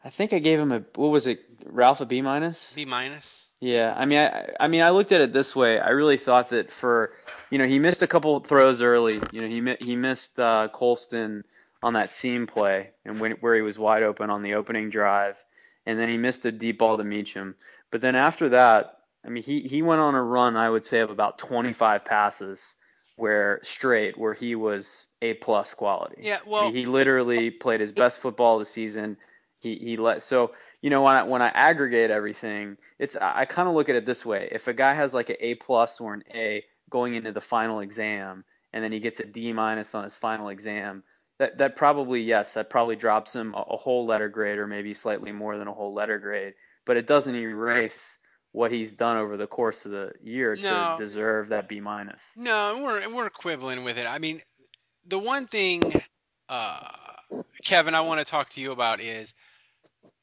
I 0.05 0.09
think 0.11 0.33
I 0.33 0.39
gave 0.39 0.59
him 0.59 0.71
a 0.71 0.83
what 0.93 1.09
was 1.09 1.25
it, 1.25 1.43
Ralph 1.65 1.99
a 1.99 2.05
B 2.05 2.21
minus? 2.21 2.71
B 2.73 2.85
minus. 2.85 3.47
Yeah, 3.59 3.91
I 3.97 4.05
mean, 4.05 4.19
I, 4.19 4.49
I 4.59 4.67
mean, 4.67 4.83
I 4.83 4.89
looked 4.89 5.11
at 5.11 5.21
it 5.21 5.33
this 5.33 5.55
way. 5.55 5.79
I 5.79 5.89
really 5.89 6.17
thought 6.17 6.49
that 6.49 6.71
for, 6.71 7.13
you 7.49 7.57
know, 7.57 7.65
he 7.65 7.79
missed 7.79 8.03
a 8.03 8.07
couple 8.07 8.39
throws 8.41 8.83
early. 8.83 9.19
You 9.31 9.41
know, 9.41 9.47
he 9.47 9.85
he 9.85 9.95
missed 9.95 10.39
uh, 10.39 10.67
Colston 10.71 11.43
on 11.81 11.93
that 11.93 12.13
seam 12.13 12.45
play 12.45 12.91
and 13.03 13.19
when 13.19 13.31
where 13.33 13.55
he 13.55 13.61
was 13.61 13.79
wide 13.79 14.03
open 14.03 14.29
on 14.29 14.43
the 14.43 14.53
opening 14.53 14.91
drive, 14.91 15.43
and 15.87 15.99
then 15.99 16.09
he 16.09 16.17
missed 16.17 16.45
a 16.45 16.51
deep 16.51 16.77
ball 16.77 16.97
to 16.97 17.03
Meachem. 17.03 17.55
But 17.89 18.01
then 18.01 18.15
after 18.15 18.49
that, 18.49 18.99
I 19.25 19.29
mean, 19.29 19.41
he 19.41 19.61
he 19.61 19.81
went 19.81 20.01
on 20.01 20.13
a 20.13 20.23
run. 20.23 20.55
I 20.55 20.69
would 20.69 20.85
say 20.85 20.99
of 20.99 21.09
about 21.09 21.39
25 21.39 22.05
passes 22.05 22.75
where 23.15 23.59
straight 23.63 24.17
where 24.17 24.33
he 24.33 24.53
was 24.53 25.07
a 25.21 25.33
plus 25.33 25.73
quality. 25.73 26.21
Yeah, 26.21 26.39
well, 26.45 26.69
he 26.69 26.85
literally 26.85 27.49
played 27.49 27.79
his 27.79 27.91
best 27.91 28.19
football 28.19 28.55
of 28.55 28.59
the 28.59 28.65
season. 28.65 29.17
He 29.65 29.75
he 29.75 29.97
let 29.97 30.21
so 30.21 30.51
you 30.81 30.91
know 30.91 31.01
when 31.01 31.15
I 31.15 31.23
when 31.23 31.41
I 31.41 31.47
aggregate 31.47 32.11
everything, 32.11 32.77
it's 32.99 33.17
I 33.19 33.45
kind 33.45 33.67
of 33.67 33.73
look 33.73 33.89
at 33.89 33.95
it 33.95 34.05
this 34.05 34.23
way: 34.23 34.47
if 34.51 34.67
a 34.67 34.73
guy 34.73 34.93
has 34.93 35.11
like 35.11 35.29
an 35.31 35.37
A 35.39 35.55
plus 35.55 35.99
or 35.99 36.13
an 36.13 36.23
A 36.33 36.63
going 36.91 37.15
into 37.15 37.31
the 37.31 37.41
final 37.41 37.79
exam, 37.79 38.45
and 38.71 38.83
then 38.83 38.91
he 38.91 38.99
gets 38.99 39.19
a 39.19 39.25
D 39.25 39.53
minus 39.53 39.95
on 39.95 40.03
his 40.03 40.15
final 40.15 40.49
exam, 40.49 41.03
that 41.39 41.57
that 41.57 41.75
probably 41.75 42.21
yes, 42.21 42.53
that 42.53 42.69
probably 42.69 42.95
drops 42.95 43.35
him 43.35 43.55
a, 43.55 43.61
a 43.61 43.77
whole 43.77 44.05
letter 44.05 44.29
grade 44.29 44.59
or 44.59 44.67
maybe 44.67 44.93
slightly 44.93 45.31
more 45.31 45.57
than 45.57 45.67
a 45.67 45.73
whole 45.73 45.95
letter 45.95 46.19
grade, 46.19 46.53
but 46.85 46.95
it 46.95 47.07
doesn't 47.07 47.33
erase 47.35 48.19
what 48.51 48.71
he's 48.71 48.93
done 48.93 49.17
over 49.17 49.35
the 49.35 49.47
course 49.47 49.85
of 49.85 49.91
the 49.91 50.11
year 50.21 50.55
no. 50.61 50.95
to 50.95 51.03
deserve 51.03 51.47
that 51.47 51.67
B 51.67 51.79
minus. 51.79 52.23
No, 52.37 52.81
we're 52.83 53.09
we're 53.09 53.25
equivalent 53.25 53.83
with 53.83 53.97
it. 53.97 54.05
I 54.05 54.19
mean, 54.19 54.43
the 55.07 55.17
one 55.17 55.47
thing, 55.47 55.81
uh, 56.49 56.87
Kevin, 57.63 57.95
I 57.95 58.01
want 58.01 58.19
to 58.19 58.25
talk 58.25 58.51
to 58.51 58.61
you 58.61 58.71
about 58.71 59.01
is 59.01 59.33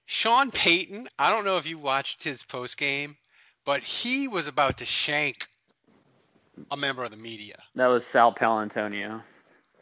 Sean 0.06 0.50
Payton, 0.50 1.08
I 1.18 1.30
don't 1.30 1.44
know 1.44 1.56
if 1.56 1.66
you 1.66 1.78
watched 1.78 2.22
his 2.22 2.42
post 2.42 2.76
game, 2.76 3.16
but 3.64 3.82
he 3.82 4.28
was 4.28 4.46
about 4.46 4.78
to 4.78 4.86
shank 4.86 5.46
a 6.70 6.76
member 6.76 7.02
of 7.02 7.10
the 7.10 7.16
media. 7.16 7.56
That 7.74 7.86
was 7.86 8.06
Sal 8.06 8.34
Paolantonio. 8.34 9.22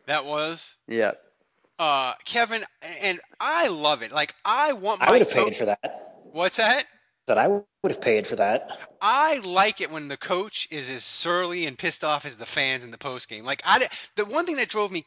That 0.07 0.25
was. 0.25 0.77
Yeah. 0.87 1.13
Uh, 1.79 2.13
Kevin, 2.25 2.63
and 3.03 3.21
I 3.41 3.69
love 3.69 4.03
it. 4.03 4.13
Like 4.13 4.35
I 4.45 4.75
want 4.75 5.01
my. 5.01 5.07
I 5.07 5.11
would 5.13 5.21
have 5.21 5.31
paid 5.31 5.57
for 5.57 5.67
that. 5.67 5.97
What's 6.33 6.59
that? 6.59 6.85
That 7.27 7.39
I 7.39 7.49
would 7.49 7.65
have 7.85 8.01
paid 8.01 8.27
for 8.27 8.37
that. 8.37 8.69
I 9.01 9.39
like 9.39 9.81
it 9.81 9.91
when 9.91 10.09
the 10.09 10.17
coach 10.17 10.69
is 10.71 10.91
as 10.91 11.05
surly 11.05 11.67
and 11.67 11.79
pissed 11.79 12.05
off 12.05 12.27
as 12.27 12.37
the 12.37 12.45
fans 12.45 12.85
in 12.85 12.91
the 12.91 12.99
post 12.99 13.29
game. 13.29 13.45
Like 13.45 13.63
I, 13.65 13.87
the 14.17 14.25
one 14.25 14.47
thing 14.47 14.57
that 14.57 14.69
drove 14.69 14.91
me 14.93 15.05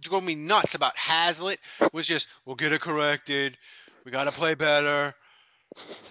drove 0.00 0.22
me 0.22 0.34
nuts 0.34 0.74
about 0.74 0.96
Haslett 0.96 1.58
was 1.92 2.06
just 2.06 2.28
we'll 2.44 2.56
get 2.56 2.72
it 2.72 2.80
corrected. 2.80 3.56
We 4.04 4.10
got 4.10 4.24
to 4.24 4.32
play 4.32 4.54
better. 4.54 5.14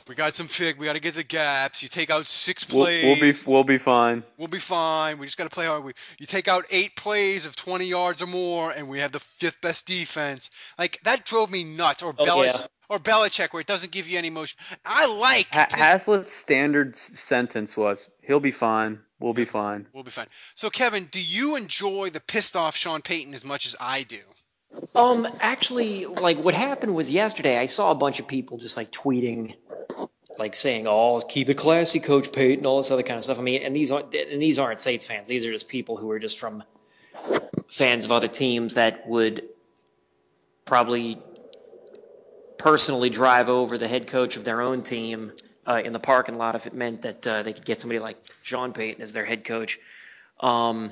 We 0.07 0.15
got 0.15 0.33
some 0.33 0.47
fig. 0.47 0.77
We 0.77 0.85
got 0.85 0.93
to 0.93 0.99
get 0.99 1.13
the 1.13 1.23
gaps. 1.23 1.83
You 1.83 1.89
take 1.89 2.09
out 2.09 2.25
six 2.27 2.63
plays. 2.63 3.03
We'll, 3.03 3.13
we'll 3.13 3.21
be 3.21 3.37
we'll 3.47 3.63
be 3.63 3.77
fine. 3.77 4.23
We'll 4.37 4.47
be 4.47 4.59
fine. 4.59 5.19
We 5.19 5.25
just 5.27 5.37
got 5.37 5.43
to 5.43 5.51
play 5.51 5.67
hard. 5.67 5.83
We, 5.83 5.93
you 6.17 6.25
take 6.25 6.47
out 6.47 6.65
eight 6.71 6.95
plays 6.95 7.45
of 7.45 7.55
20 7.55 7.85
yards 7.85 8.21
or 8.21 8.27
more, 8.27 8.71
and 8.71 8.89
we 8.89 8.99
have 8.99 9.11
the 9.11 9.19
fifth 9.19 9.61
best 9.61 9.85
defense. 9.85 10.49
Like 10.79 10.99
that 11.03 11.25
drove 11.25 11.51
me 11.51 11.63
nuts. 11.63 12.01
Or 12.01 12.15
oh, 12.17 12.25
Belichick, 12.25 12.61
yeah. 12.61 12.67
or 12.89 12.99
Belichick, 12.99 13.53
where 13.53 13.61
it 13.61 13.67
doesn't 13.67 13.91
give 13.91 14.09
you 14.09 14.17
any 14.17 14.31
motion. 14.31 14.57
I 14.83 15.05
like 15.05 15.47
ha- 15.51 15.67
Haslett's 15.69 16.33
standard 16.33 16.95
sentence 16.95 17.77
was, 17.77 18.09
"He'll 18.21 18.39
be 18.39 18.51
fine. 18.51 18.99
We'll 19.19 19.33
be 19.33 19.45
fine. 19.45 19.87
We'll 19.93 20.03
be 20.03 20.11
fine." 20.11 20.27
So 20.55 20.71
Kevin, 20.71 21.05
do 21.05 21.21
you 21.23 21.55
enjoy 21.55 22.09
the 22.09 22.19
pissed 22.19 22.55
off 22.55 22.75
Sean 22.75 23.01
Payton 23.01 23.35
as 23.35 23.45
much 23.45 23.67
as 23.67 23.75
I 23.79 24.03
do? 24.03 24.21
Um, 24.95 25.27
actually, 25.39 26.05
like 26.05 26.39
what 26.39 26.53
happened 26.53 26.95
was 26.95 27.11
yesterday, 27.11 27.57
I 27.57 27.65
saw 27.65 27.91
a 27.91 27.95
bunch 27.95 28.19
of 28.19 28.27
people 28.27 28.57
just 28.57 28.77
like 28.77 28.91
tweeting, 28.91 29.55
like 30.37 30.55
saying, 30.55 30.87
"Oh, 30.87 31.21
keep 31.21 31.49
it 31.49 31.57
classy, 31.57 31.99
Coach 31.99 32.31
Payton," 32.31 32.65
all 32.65 32.77
this 32.77 32.91
other 32.91 33.03
kind 33.03 33.17
of 33.17 33.23
stuff. 33.23 33.39
I 33.39 33.41
mean, 33.41 33.63
and 33.63 33.75
these 33.75 33.91
aren't 33.91 34.13
and 34.13 34.41
these 34.41 34.59
aren't 34.59 34.79
Saints 34.79 35.05
fans. 35.05 35.27
These 35.27 35.45
are 35.45 35.51
just 35.51 35.69
people 35.69 35.97
who 35.97 36.09
are 36.11 36.19
just 36.19 36.39
from 36.39 36.63
fans 37.69 38.05
of 38.05 38.11
other 38.11 38.27
teams 38.27 38.75
that 38.75 39.07
would 39.07 39.43
probably 40.65 41.17
personally 42.57 43.09
drive 43.09 43.49
over 43.49 43.77
the 43.77 43.87
head 43.87 44.07
coach 44.07 44.37
of 44.37 44.43
their 44.43 44.61
own 44.61 44.83
team 44.83 45.31
uh, 45.65 45.81
in 45.83 45.93
the 45.93 45.99
parking 45.99 46.37
lot 46.37 46.55
if 46.55 46.67
it 46.67 46.73
meant 46.73 47.03
that 47.03 47.25
uh, 47.25 47.43
they 47.43 47.53
could 47.53 47.65
get 47.65 47.79
somebody 47.79 47.99
like 47.99 48.17
Sean 48.41 48.73
Payton 48.73 49.01
as 49.01 49.13
their 49.13 49.25
head 49.25 49.43
coach. 49.43 49.79
Um, 50.39 50.91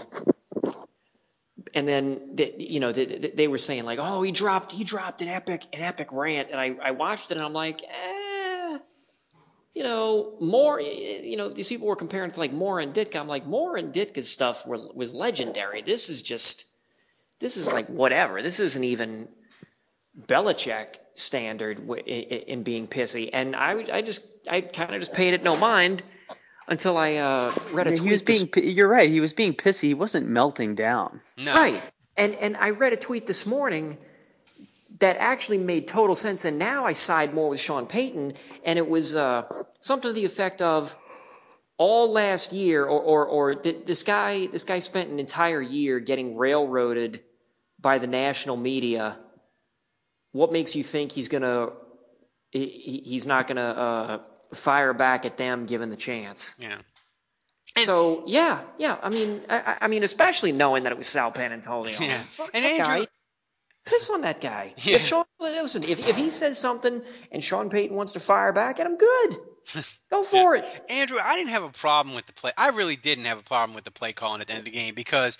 and 1.74 1.88
then 1.88 2.36
they, 2.36 2.56
you 2.58 2.80
know 2.80 2.92
they, 2.92 3.06
they 3.06 3.48
were 3.48 3.58
saying 3.58 3.86
like, 3.86 4.00
oh, 4.02 4.22
he 4.22 4.32
dropped 4.32 4.72
he 4.72 4.84
dropped 4.84 5.22
an 5.22 5.28
epic 5.28 5.66
an 5.74 5.82
epic 5.82 6.10
rant, 6.12 6.50
and 6.52 6.60
I, 6.60 6.76
I 6.82 6.92
watched 6.92 7.32
it 7.32 7.38
and 7.38 7.46
I'm 7.46 7.54
like, 7.54 7.82
eh, 7.84 8.30
you 9.74 9.84
know, 9.84 10.34
more, 10.42 10.82
you 10.82 11.38
know, 11.38 11.50
these 11.50 11.70
people 11.70 11.88
were 11.88 11.96
comparing 11.96 12.32
to 12.32 12.40
like 12.40 12.52
Mora 12.52 12.84
and 12.84 12.94
Ditka. 12.94 13.20
I'm 13.20 13.28
like, 13.28 13.46
Mora 13.46 13.80
and 13.80 13.94
Ditka's 13.94 14.30
stuff 14.30 14.68
were, 14.68 14.80
was 14.94 15.14
legendary. 15.14 15.82
This 15.82 16.10
is 16.10 16.22
just, 16.22 16.66
this 17.40 17.56
is 17.56 17.72
like 17.72 17.88
whatever. 17.88 18.42
This 18.42 18.60
isn't 18.60 18.84
even 18.84 19.30
Belichick 20.20 20.98
standard 21.14 21.80
in 22.08 22.64
being 22.64 22.88
pissy. 22.88 23.30
And 23.32 23.56
I, 23.56 23.86
I 23.94 24.02
just, 24.02 24.30
I 24.50 24.62
kind 24.62 24.94
of 24.94 25.00
just 25.00 25.14
paid 25.14 25.34
it 25.34 25.44
no 25.44 25.56
mind 25.56 26.04
until 26.70 26.98
I 26.98 27.16
uh, 27.16 27.52
read 27.74 27.88
a 27.88 27.90
tweet. 27.90 28.04
He 28.04 28.12
was 28.12 28.22
being, 28.22 28.50
this... 28.54 28.66
you're 28.66 28.88
right. 28.88 29.10
He 29.10 29.20
was 29.20 29.34
being 29.34 29.54
pissy. 29.54 29.88
He 29.90 29.94
wasn't 29.94 30.28
melting 30.28 30.76
down. 30.76 31.20
No. 31.38 31.54
Right. 31.54 31.92
And 32.16 32.36
and 32.36 32.56
I 32.56 32.70
read 32.70 32.94
a 32.94 32.98
tweet 32.98 33.26
this 33.28 33.46
morning 33.46 33.98
that 35.00 35.18
actually 35.20 35.58
made 35.58 35.88
total 35.88 36.16
sense. 36.16 36.46
And 36.46 36.60
now 36.60 36.86
I 36.86 36.94
side 36.94 37.34
more 37.34 37.50
with 37.50 37.60
Sean 37.60 37.88
Payton, 37.88 38.34
and 38.66 38.80
it 38.80 38.88
was 38.88 39.16
uh, 39.16 39.46
something 39.80 40.10
to 40.10 40.14
the 40.14 40.26
effect 40.26 40.62
of 40.62 40.96
all 41.78 42.12
last 42.12 42.54
year, 42.54 42.86
or 42.86 43.02
or, 43.02 43.26
or 43.26 43.56
th- 43.56 43.86
this 43.86 44.04
guy 44.04 44.48
this 44.48 44.64
guy 44.64 44.80
spent 44.80 45.10
an 45.10 45.20
entire 45.20 45.62
year 45.62 46.00
getting 46.00 46.38
railroaded 46.38 47.22
by 47.80 47.98
the 47.98 48.08
national 48.08 48.58
media. 48.58 49.18
What 50.32 50.52
makes 50.52 50.76
you 50.76 50.84
think 50.84 51.12
he's 51.12 51.30
gonna 51.30 51.70
he, 52.52 53.02
he's 53.06 53.26
not 53.26 53.48
gonna 53.48 53.62
uh, 53.62 54.20
fire 54.54 54.94
back 54.94 55.26
at 55.26 55.38
them 55.38 55.66
given 55.66 55.90
the 55.90 55.96
chance. 55.96 56.56
Yeah. 56.60 56.78
And 57.76 57.86
so 57.86 58.24
yeah, 58.26 58.62
yeah. 58.78 58.98
I 59.02 59.10
mean, 59.10 59.42
I, 59.50 59.78
I, 59.82 59.88
mean, 59.88 60.04
especially 60.04 60.52
knowing 60.52 60.84
that 60.84 60.92
it 60.92 60.98
was 60.98 61.08
Sal 61.08 61.32
Paolantonio. 61.32 62.00
Yeah. 62.00 62.08
Fuck 62.18 62.50
and 62.54 62.66
that 62.66 62.72
Andrew, 62.80 63.06
guy. 63.06 63.08
Piss 63.86 64.10
on 64.10 64.22
that 64.22 64.42
guy. 64.42 64.74
Yeah. 64.78 64.96
If 64.96 65.06
Sean, 65.06 65.26
listen, 65.40 65.84
if, 65.84 66.08
if 66.08 66.16
he 66.16 66.30
says 66.30 66.58
something 66.58 67.02
and 67.32 67.44
Sean 67.44 67.70
Payton 67.70 67.96
wants 67.96 68.14
to 68.14 68.20
fire 68.20 68.52
back 68.52 68.80
at 68.80 68.86
him, 68.86 68.98
good. 68.98 69.38
Go 70.12 70.24
for 70.24 70.56
Yeah. 70.56 70.64
it. 70.64 70.92
Andrew, 70.92 71.18
I 71.24 71.36
didn't 71.36 71.52
have 71.52 71.64
a 71.64 71.70
problem 71.70 72.16
with 72.16 72.26
the 72.26 72.34
play. 72.34 72.52
I 72.58 72.70
really 72.70 72.96
didn't 72.96 73.26
have 73.26 73.40
a 73.40 73.44
problem 73.44 73.76
with 73.76 73.84
the 73.84 73.92
play 73.92 74.14
calling 74.14 74.42
at 74.42 74.48
the 74.48 74.54
end 74.54 74.60
of 74.60 74.66
the 74.66 74.72
game 74.72 74.96
because 74.96 75.38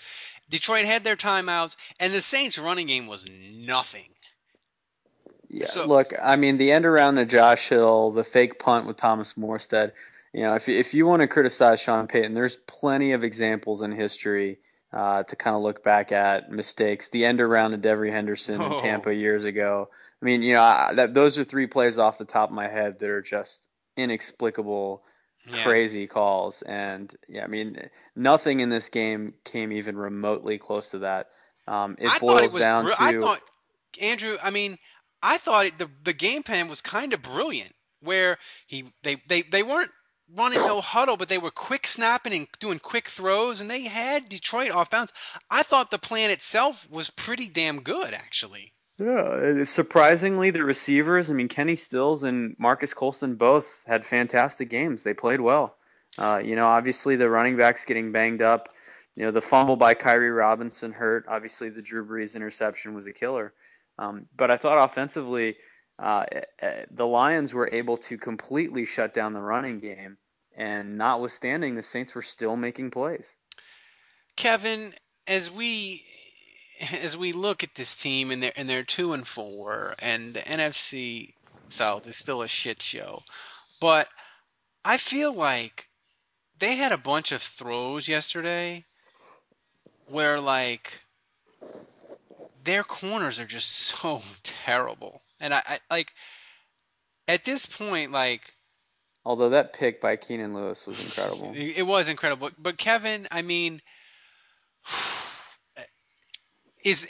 Detroit 0.48 0.84
had 0.84 1.04
their 1.04 1.16
timeouts 1.16 1.76
and 1.98 2.12
the 2.12 2.20
Saints' 2.20 2.58
running 2.58 2.86
game 2.86 3.06
was 3.06 3.26
nothing. 3.30 4.08
Yeah, 5.52 5.66
So- 5.66 5.86
look, 5.86 6.12
I 6.20 6.36
mean, 6.36 6.56
the 6.58 6.70
end 6.72 6.86
around 6.86 7.16
to 7.16 7.24
Josh 7.26 7.68
Hill, 7.68 8.12
the 8.12 8.24
fake 8.24 8.58
punt 8.58 8.86
with 8.86 8.96
Thomas 8.96 9.34
Morstead. 9.34 9.92
You 10.32 10.42
know, 10.42 10.54
if 10.54 10.68
if 10.68 10.94
you 10.94 11.06
want 11.06 11.22
to 11.22 11.26
criticize 11.28 11.80
Sean 11.80 12.06
Payton, 12.06 12.34
there's 12.34 12.54
plenty 12.56 13.12
of 13.12 13.24
examples 13.24 13.82
in 13.82 13.90
history 13.90 14.60
uh, 14.92 15.24
to 15.24 15.34
kind 15.36 15.56
of 15.56 15.62
look 15.62 15.82
back 15.82 16.12
at 16.12 16.50
mistakes. 16.52 17.08
The 17.10 17.24
end 17.24 17.40
around 17.40 17.72
to 17.72 17.78
Devery 17.78 18.12
Henderson 18.12 18.54
in 18.60 18.72
Oh. 18.72 18.80
Tampa 18.80 19.12
years 19.14 19.44
ago. 19.44 19.88
I 20.22 20.24
mean, 20.24 20.42
you 20.42 20.52
know, 20.52 20.62
I, 20.62 20.92
that 20.94 21.14
those 21.14 21.36
are 21.38 21.44
three 21.44 21.66
plays 21.66 21.98
off 21.98 22.18
the 22.18 22.24
top 22.24 22.50
of 22.50 22.54
my 22.54 22.68
head 22.68 22.98
that 23.00 23.08
are 23.10 23.22
just 23.22 23.66
inexplicable, 23.96 25.02
Yeah. 25.46 25.62
crazy 25.64 26.06
calls. 26.06 26.62
And 26.62 27.12
yeah, 27.28 27.44
I 27.44 27.46
mean, 27.46 27.88
nothing 28.14 28.60
in 28.60 28.68
this 28.68 28.88
game 28.88 29.34
came 29.44 29.72
even 29.72 29.96
remotely 29.96 30.58
close 30.58 30.90
to 30.90 30.98
that. 31.00 31.28
Um, 31.66 31.96
it 31.98 32.08
I 32.08 32.18
boils 32.18 32.54
it 32.54 32.58
down 32.58 32.84
to 32.86 32.94
I 32.98 33.18
thought 33.18 33.40
Andrew. 34.00 34.36
I 34.42 34.50
mean, 34.50 34.78
I 35.22 35.38
thought 35.38 35.78
the 35.78 35.90
the 36.04 36.12
game 36.12 36.42
plan 36.42 36.68
was 36.68 36.80
kind 36.80 37.12
of 37.12 37.22
brilliant. 37.22 37.72
Where 38.02 38.38
he 38.66 38.84
they 39.02 39.16
they 39.26 39.42
they 39.42 39.62
weren't 39.62 39.90
running 40.34 40.60
no 40.60 40.80
huddle, 40.80 41.16
but 41.16 41.28
they 41.28 41.38
were 41.38 41.50
quick 41.50 41.86
snapping 41.86 42.32
and 42.32 42.48
doing 42.58 42.78
quick 42.78 43.08
throws, 43.08 43.60
and 43.60 43.70
they 43.70 43.82
had 43.82 44.28
Detroit 44.28 44.70
off 44.70 44.90
bounds. 44.90 45.12
I 45.50 45.62
thought 45.62 45.90
the 45.90 45.98
plan 45.98 46.30
itself 46.30 46.88
was 46.90 47.10
pretty 47.10 47.48
damn 47.48 47.82
good, 47.82 48.14
actually. 48.14 48.72
Yeah, 48.98 49.64
surprisingly, 49.64 50.50
the 50.50 50.62
receivers, 50.62 51.30
I 51.30 51.32
mean, 51.32 51.48
Kenny 51.48 51.76
Stills 51.76 52.22
and 52.22 52.54
Marques 52.58 52.92
Colston 52.92 53.36
both 53.36 53.84
had 53.86 54.04
fantastic 54.04 54.68
games. 54.68 55.02
They 55.02 55.14
played 55.14 55.40
well. 55.40 55.74
Uh, 56.18 56.42
you 56.44 56.54
know, 56.54 56.66
obviously 56.66 57.16
the 57.16 57.30
running 57.30 57.56
backs 57.56 57.86
getting 57.86 58.12
banged 58.12 58.42
up. 58.42 58.68
You 59.16 59.24
know, 59.24 59.30
the 59.30 59.40
fumble 59.40 59.76
by 59.76 59.94
Khiry 59.94 60.36
Robinson 60.36 60.92
hurt. 60.92 61.24
Obviously, 61.28 61.70
the 61.70 61.82
Drew 61.82 62.06
Brees 62.06 62.34
interception 62.34 62.94
was 62.94 63.06
a 63.06 63.12
killer. 63.12 63.54
Um, 64.00 64.26
but 64.34 64.50
I 64.50 64.56
thought 64.56 64.82
offensively, 64.82 65.56
uh, 65.98 66.24
eh, 66.60 66.86
the 66.90 67.06
Lions 67.06 67.52
were 67.52 67.68
able 67.70 67.98
to 67.98 68.16
completely 68.16 68.86
shut 68.86 69.12
down 69.12 69.34
the 69.34 69.42
running 69.42 69.78
game, 69.78 70.16
and 70.56 70.96
notwithstanding, 70.96 71.74
the 71.74 71.82
Saints 71.82 72.14
were 72.14 72.22
still 72.22 72.56
making 72.56 72.90
plays. 72.90 73.36
Kevin, 74.36 74.94
as 75.26 75.50
we 75.50 76.02
as 77.02 77.14
we 77.14 77.32
look 77.32 77.62
at 77.62 77.74
this 77.74 77.94
team 77.94 78.30
and 78.30 78.42
they're 78.42 78.52
and 78.56 78.68
they're 78.68 78.84
two 78.84 79.12
and 79.12 79.28
four, 79.28 79.94
and 79.98 80.32
the 80.32 80.40
NFC 80.40 81.34
South 81.68 82.06
is 82.06 82.16
still 82.16 82.40
a 82.40 82.48
shit 82.48 82.80
show, 82.80 83.22
but 83.82 84.08
I 84.82 84.96
feel 84.96 85.34
like 85.34 85.90
they 86.58 86.76
had 86.76 86.92
a 86.92 86.98
bunch 86.98 87.32
of 87.32 87.42
throws 87.42 88.08
yesterday 88.08 88.86
where 90.06 90.40
like 90.40 91.02
their 92.64 92.84
corners 92.84 93.40
are 93.40 93.46
just 93.46 93.70
so 93.70 94.22
terrible, 94.42 95.22
and 95.40 95.54
I, 95.54 95.62
I 95.66 95.78
like 95.90 96.12
at 97.28 97.44
this 97.44 97.66
point 97.66 98.12
like 98.12 98.42
Although 99.24 99.50
that 99.50 99.74
pick 99.74 100.00
by 100.00 100.16
Keenan 100.16 100.54
Lewis 100.54 100.86
was 100.86 101.04
incredible. 101.04 101.52
it 101.56 101.86
was 101.86 102.08
incredible. 102.08 102.50
But 102.58 102.78
Kevin, 102.78 103.28
I 103.30 103.42
mean, 103.42 103.82
is 106.84 107.08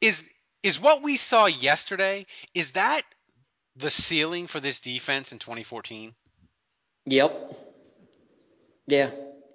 is 0.00 0.24
is 0.62 0.80
what 0.80 1.02
we 1.02 1.16
saw 1.16 1.46
yesterday? 1.46 2.26
Is 2.52 2.72
that 2.72 3.02
the 3.76 3.90
ceiling 3.90 4.46
for 4.48 4.60
this 4.60 4.80
defense 4.80 5.32
in 5.32 5.38
2014? 5.38 6.14
Yep. 7.06 7.52
Yeah, 8.86 9.10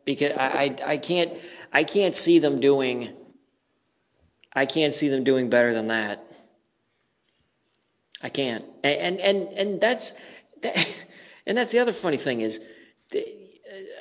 because 0.05 0.37
I, 0.37 0.47
I 0.47 0.91
I 0.93 0.97
can't 0.97 1.33
I 1.73 1.83
can't 1.83 2.15
see 2.15 2.39
them 2.39 2.61
doing 2.61 3.13
I 4.53 4.65
can't 4.65 4.93
see 4.93 5.09
them 5.09 5.23
doing 5.23 5.49
better 5.49 5.73
than 5.73 5.87
that. 5.87 6.25
I 8.21 8.29
can't. 8.29 8.65
And 8.83 9.19
and 9.19 9.19
and, 9.19 9.57
and 9.57 9.81
that's 9.81 10.19
that, 10.61 11.05
and 11.47 11.57
that's 11.57 11.71
the 11.71 11.79
other 11.79 11.91
funny 11.91 12.17
thing 12.17 12.41
is 12.41 12.59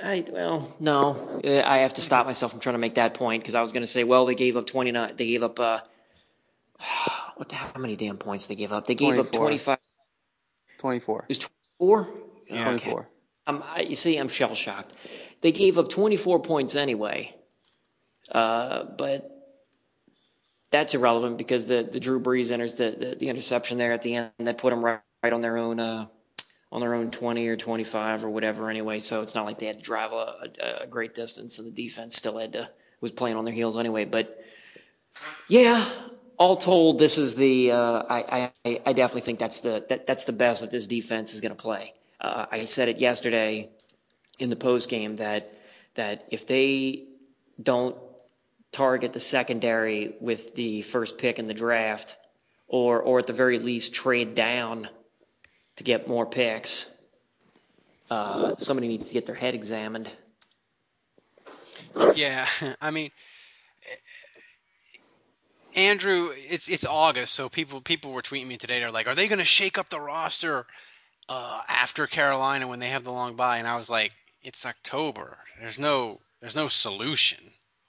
I 0.02 0.24
well 0.30 0.76
no 0.80 1.16
I 1.44 1.78
have 1.78 1.94
to 1.94 2.00
stop 2.00 2.26
myself 2.26 2.52
from 2.52 2.60
trying 2.60 2.74
to 2.74 2.78
make 2.78 2.94
that 2.94 3.14
point 3.14 3.42
because 3.42 3.54
I 3.54 3.62
was 3.62 3.72
going 3.72 3.82
to 3.82 3.86
say 3.88 4.04
well 4.04 4.26
they 4.26 4.34
gave 4.34 4.56
up 4.56 4.66
29 4.66 5.14
they 5.16 5.26
gave 5.26 5.42
up 5.42 5.60
uh 5.60 5.80
what 7.36 7.52
how 7.52 7.80
many 7.80 7.96
damn 7.96 8.16
points 8.16 8.48
they 8.48 8.54
gave 8.54 8.72
up 8.72 8.86
they 8.86 8.94
gave 8.94 9.14
24. 9.14 9.26
up 9.26 9.32
25 9.32 9.78
24 10.78 11.24
is 11.28 11.38
24 11.78 12.08
yeah, 12.48 12.64
24 12.64 13.00
okay. 13.00 13.08
I'm, 13.46 13.62
I, 13.62 13.80
you 13.80 13.94
see 13.94 14.16
I'm 14.16 14.28
shell 14.28 14.54
shocked 14.54 14.92
they 15.42 15.52
gave 15.52 15.78
up 15.78 15.88
24 15.88 16.40
points 16.40 16.76
anyway 16.76 17.34
uh, 18.30 18.84
but 18.96 19.37
that's 20.70 20.94
irrelevant 20.94 21.38
because 21.38 21.66
the, 21.66 21.82
the 21.90 22.00
Drew 22.00 22.20
Brees 22.20 22.50
enters 22.50 22.74
the, 22.76 22.90
the, 22.90 23.16
the 23.16 23.28
interception 23.28 23.78
there 23.78 23.92
at 23.92 24.02
the 24.02 24.16
end 24.16 24.30
that 24.38 24.58
put 24.58 24.70
them 24.70 24.84
right, 24.84 25.00
right 25.22 25.32
on 25.32 25.40
their 25.40 25.56
own 25.56 25.80
uh, 25.80 26.06
on 26.70 26.80
their 26.82 26.94
own 26.94 27.10
20 27.10 27.48
or 27.48 27.56
25 27.56 28.26
or 28.26 28.30
whatever 28.30 28.68
anyway. 28.68 28.98
So 28.98 29.22
it's 29.22 29.34
not 29.34 29.46
like 29.46 29.58
they 29.58 29.66
had 29.66 29.78
to 29.78 29.82
drive 29.82 30.12
a, 30.12 30.48
a, 30.60 30.82
a 30.82 30.86
great 30.86 31.14
distance, 31.14 31.58
and 31.58 31.66
the 31.68 31.72
defense 31.72 32.16
still 32.16 32.38
had 32.38 32.54
to 32.54 32.70
was 33.00 33.12
playing 33.12 33.36
on 33.36 33.44
their 33.44 33.54
heels 33.54 33.76
anyway. 33.76 34.04
But 34.04 34.44
yeah, 35.48 35.84
all 36.36 36.56
told, 36.56 36.98
this 36.98 37.18
is 37.18 37.36
the 37.36 37.72
uh, 37.72 38.02
I, 38.08 38.52
I 38.64 38.80
I 38.86 38.92
definitely 38.92 39.22
think 39.22 39.38
that's 39.38 39.60
the 39.60 39.84
that, 39.88 40.06
that's 40.06 40.26
the 40.26 40.32
best 40.32 40.60
that 40.60 40.70
this 40.70 40.86
defense 40.86 41.34
is 41.34 41.40
going 41.40 41.54
to 41.54 41.62
play. 41.62 41.94
Uh, 42.20 42.46
I 42.50 42.64
said 42.64 42.88
it 42.88 42.98
yesterday 42.98 43.70
in 44.38 44.50
the 44.50 44.56
post 44.56 44.90
game 44.90 45.16
that 45.16 45.54
that 45.94 46.26
if 46.30 46.46
they 46.46 47.04
don't 47.62 47.96
target 48.78 49.12
the 49.12 49.20
secondary 49.20 50.14
with 50.20 50.54
the 50.54 50.82
first 50.82 51.18
pick 51.18 51.40
in 51.40 51.48
the 51.48 51.54
draft, 51.54 52.16
or 52.68 53.00
or 53.00 53.18
at 53.18 53.26
the 53.26 53.32
very 53.32 53.58
least 53.58 53.92
trade 53.92 54.36
down 54.36 54.88
to 55.76 55.84
get 55.84 56.06
more 56.06 56.26
picks. 56.26 56.94
Uh, 58.08 58.54
somebody 58.56 58.86
needs 58.86 59.08
to 59.08 59.14
get 59.14 59.26
their 59.26 59.34
head 59.34 59.54
examined. 59.54 60.08
Yeah, 62.14 62.46
I 62.80 62.92
mean, 62.92 63.08
Andrew, 65.74 66.30
it's 66.36 66.68
it's 66.68 66.86
August, 66.86 67.34
so 67.34 67.48
people 67.48 67.80
people 67.80 68.12
were 68.12 68.22
tweeting 68.22 68.46
me 68.46 68.58
today. 68.58 68.78
They're 68.78 68.92
like, 68.92 69.08
"Are 69.08 69.16
they 69.16 69.26
going 69.26 69.40
to 69.40 69.44
shake 69.44 69.76
up 69.76 69.88
the 69.88 70.00
roster 70.00 70.66
uh, 71.28 71.60
after 71.68 72.06
Carolina 72.06 72.68
when 72.68 72.78
they 72.78 72.90
have 72.90 73.02
the 73.02 73.12
long 73.12 73.34
bye?" 73.34 73.58
And 73.58 73.66
I 73.66 73.74
was 73.74 73.90
like, 73.90 74.12
"It's 74.44 74.64
October. 74.64 75.36
There's 75.60 75.80
no 75.80 76.20
there's 76.40 76.54
no 76.54 76.68
solution 76.68 77.40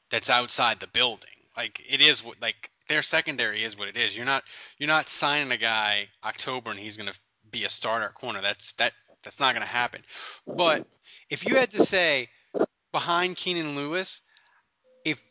that's 0.10 0.30
outside 0.30 0.80
the 0.80 0.88
building. 0.88 1.30
Like 1.56 1.82
it 1.88 2.02
is 2.02 2.24
what 2.24 2.42
like 2.42 2.70
their 2.88 3.02
secondary 3.02 3.64
is 3.64 3.78
what 3.78 3.88
it 3.88 3.98
is. 3.98 4.16
You're 4.16 4.26
not 4.26 4.44
you're 4.78 4.88
not 4.88 5.10
signing 5.10 5.52
a 5.52 5.58
guy 5.58 6.08
October 6.24 6.72
and 6.72 6.80
he's 6.80 6.98
going 6.98 7.12
to 7.12 7.20
be 7.52 7.66
a 7.66 7.70
starter 7.70 8.06
at 8.06 8.14
corner. 8.14 8.42
That's 8.42 8.72
that 8.74 8.94
that's 9.24 9.40
not 9.40 9.54
going 9.54 9.66
to 9.66 9.72
happen. 9.72 10.04
But 10.48 10.86
if 11.30 11.48
you 11.48 11.56
had 11.56 11.72
to 11.72 11.84
say 11.84 12.30
behind 12.92 13.36
Keenan 13.36 13.76
Lewis, 13.76 14.22
if 15.06 15.22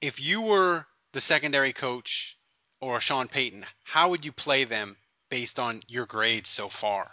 if 0.00 0.24
you 0.24 0.42
were 0.42 0.86
the 1.12 1.20
secondary 1.20 1.72
coach 1.72 2.38
or 2.80 3.00
Sean 3.00 3.28
Payton, 3.28 3.64
how 3.82 4.10
would 4.10 4.24
you 4.24 4.32
play 4.32 4.64
them 4.64 4.96
based 5.30 5.58
on 5.58 5.80
your 5.88 6.06
grades 6.06 6.48
so 6.48 6.68
far? 6.68 7.10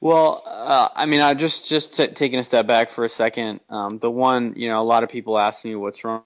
Well, 0.00 0.42
uh, 0.44 0.88
I 0.94 1.06
mean, 1.06 1.20
I 1.20 1.34
just 1.34 1.68
just 1.68 1.96
t- 1.96 2.08
taking 2.08 2.38
a 2.38 2.44
step 2.44 2.66
back 2.66 2.90
for 2.90 3.04
a 3.04 3.08
second. 3.08 3.60
Um, 3.70 3.98
the 3.98 4.10
one, 4.10 4.54
you 4.56 4.68
know, 4.68 4.80
a 4.80 4.84
lot 4.84 5.02
of 5.02 5.08
people 5.08 5.38
ask 5.38 5.64
me 5.64 5.74
what's 5.76 6.04
wrong, 6.04 6.24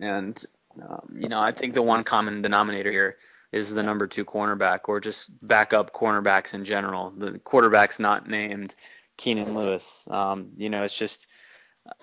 and 0.00 0.44
um, 0.82 1.08
you 1.14 1.28
know, 1.28 1.40
I 1.40 1.52
think 1.52 1.74
the 1.74 1.82
one 1.82 2.04
common 2.04 2.42
denominator 2.42 2.90
here 2.90 3.16
is 3.52 3.72
the 3.72 3.82
number 3.82 4.06
two 4.06 4.24
cornerback, 4.24 4.80
or 4.88 5.00
just 5.00 5.30
backup 5.46 5.92
cornerbacks 5.92 6.54
in 6.54 6.64
general. 6.64 7.10
The 7.10 7.38
quarterback's 7.38 7.98
not 7.98 8.28
named 8.28 8.74
Keenan 9.16 9.54
Lewis. 9.54 10.06
Um, 10.10 10.50
you 10.56 10.68
know, 10.68 10.82
it's 10.82 10.96
just 10.96 11.26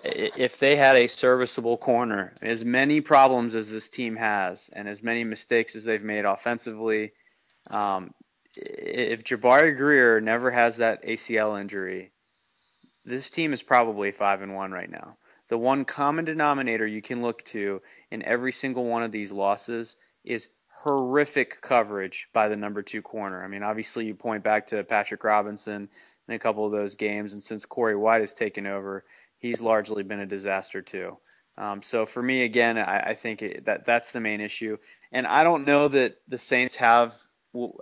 if 0.04 0.58
they 0.58 0.76
had 0.76 0.96
a 0.96 1.06
serviceable 1.06 1.76
corner, 1.76 2.32
as 2.42 2.64
many 2.64 3.00
problems 3.00 3.54
as 3.54 3.70
this 3.70 3.88
team 3.88 4.16
has, 4.16 4.68
and 4.72 4.88
as 4.88 5.02
many 5.02 5.24
mistakes 5.24 5.76
as 5.76 5.84
they've 5.84 6.02
made 6.02 6.24
offensively, 6.24 7.12
um, 7.70 8.12
if 8.56 9.22
Jabari 9.22 9.76
Greer 9.76 10.20
never 10.20 10.50
has 10.50 10.78
that 10.78 11.04
ACL 11.04 11.60
injury, 11.60 12.12
this 13.04 13.30
team 13.30 13.52
is 13.52 13.62
probably 13.62 14.10
five 14.10 14.42
and 14.42 14.54
one 14.54 14.72
right 14.72 14.90
now. 14.90 15.16
The 15.48 15.58
one 15.58 15.84
common 15.84 16.24
denominator 16.24 16.86
you 16.86 17.02
can 17.02 17.22
look 17.22 17.44
to 17.46 17.80
in 18.10 18.22
every 18.22 18.52
single 18.52 18.84
one 18.84 19.02
of 19.02 19.12
these 19.12 19.32
losses 19.32 19.96
is 20.24 20.48
horrific 20.68 21.62
coverage 21.62 22.28
by 22.32 22.48
the 22.48 22.56
number 22.56 22.82
two 22.82 23.02
corner. 23.02 23.42
I 23.42 23.48
mean, 23.48 23.62
obviously 23.62 24.06
you 24.06 24.14
point 24.14 24.42
back 24.42 24.68
to 24.68 24.84
Patrick 24.84 25.24
Robinson 25.24 25.88
in 26.28 26.34
a 26.34 26.38
couple 26.38 26.66
of 26.66 26.72
those 26.72 26.96
games, 26.96 27.32
and 27.32 27.42
since 27.42 27.64
Corey 27.64 27.96
White 27.96 28.20
has 28.20 28.34
taken 28.34 28.66
over, 28.66 29.04
he's 29.38 29.60
largely 29.60 30.02
been 30.02 30.20
a 30.20 30.26
disaster 30.26 30.82
too. 30.82 31.16
Um, 31.58 31.80
so 31.80 32.04
for 32.04 32.22
me, 32.22 32.42
again, 32.42 32.76
I, 32.76 33.10
I 33.10 33.14
think 33.14 33.42
it, 33.42 33.64
that 33.64 33.86
that's 33.86 34.12
the 34.12 34.20
main 34.20 34.40
issue, 34.40 34.76
and 35.10 35.26
I 35.26 35.42
don't 35.42 35.66
know 35.66 35.88
that 35.88 36.16
the 36.28 36.38
Saints 36.38 36.76
have. 36.76 37.14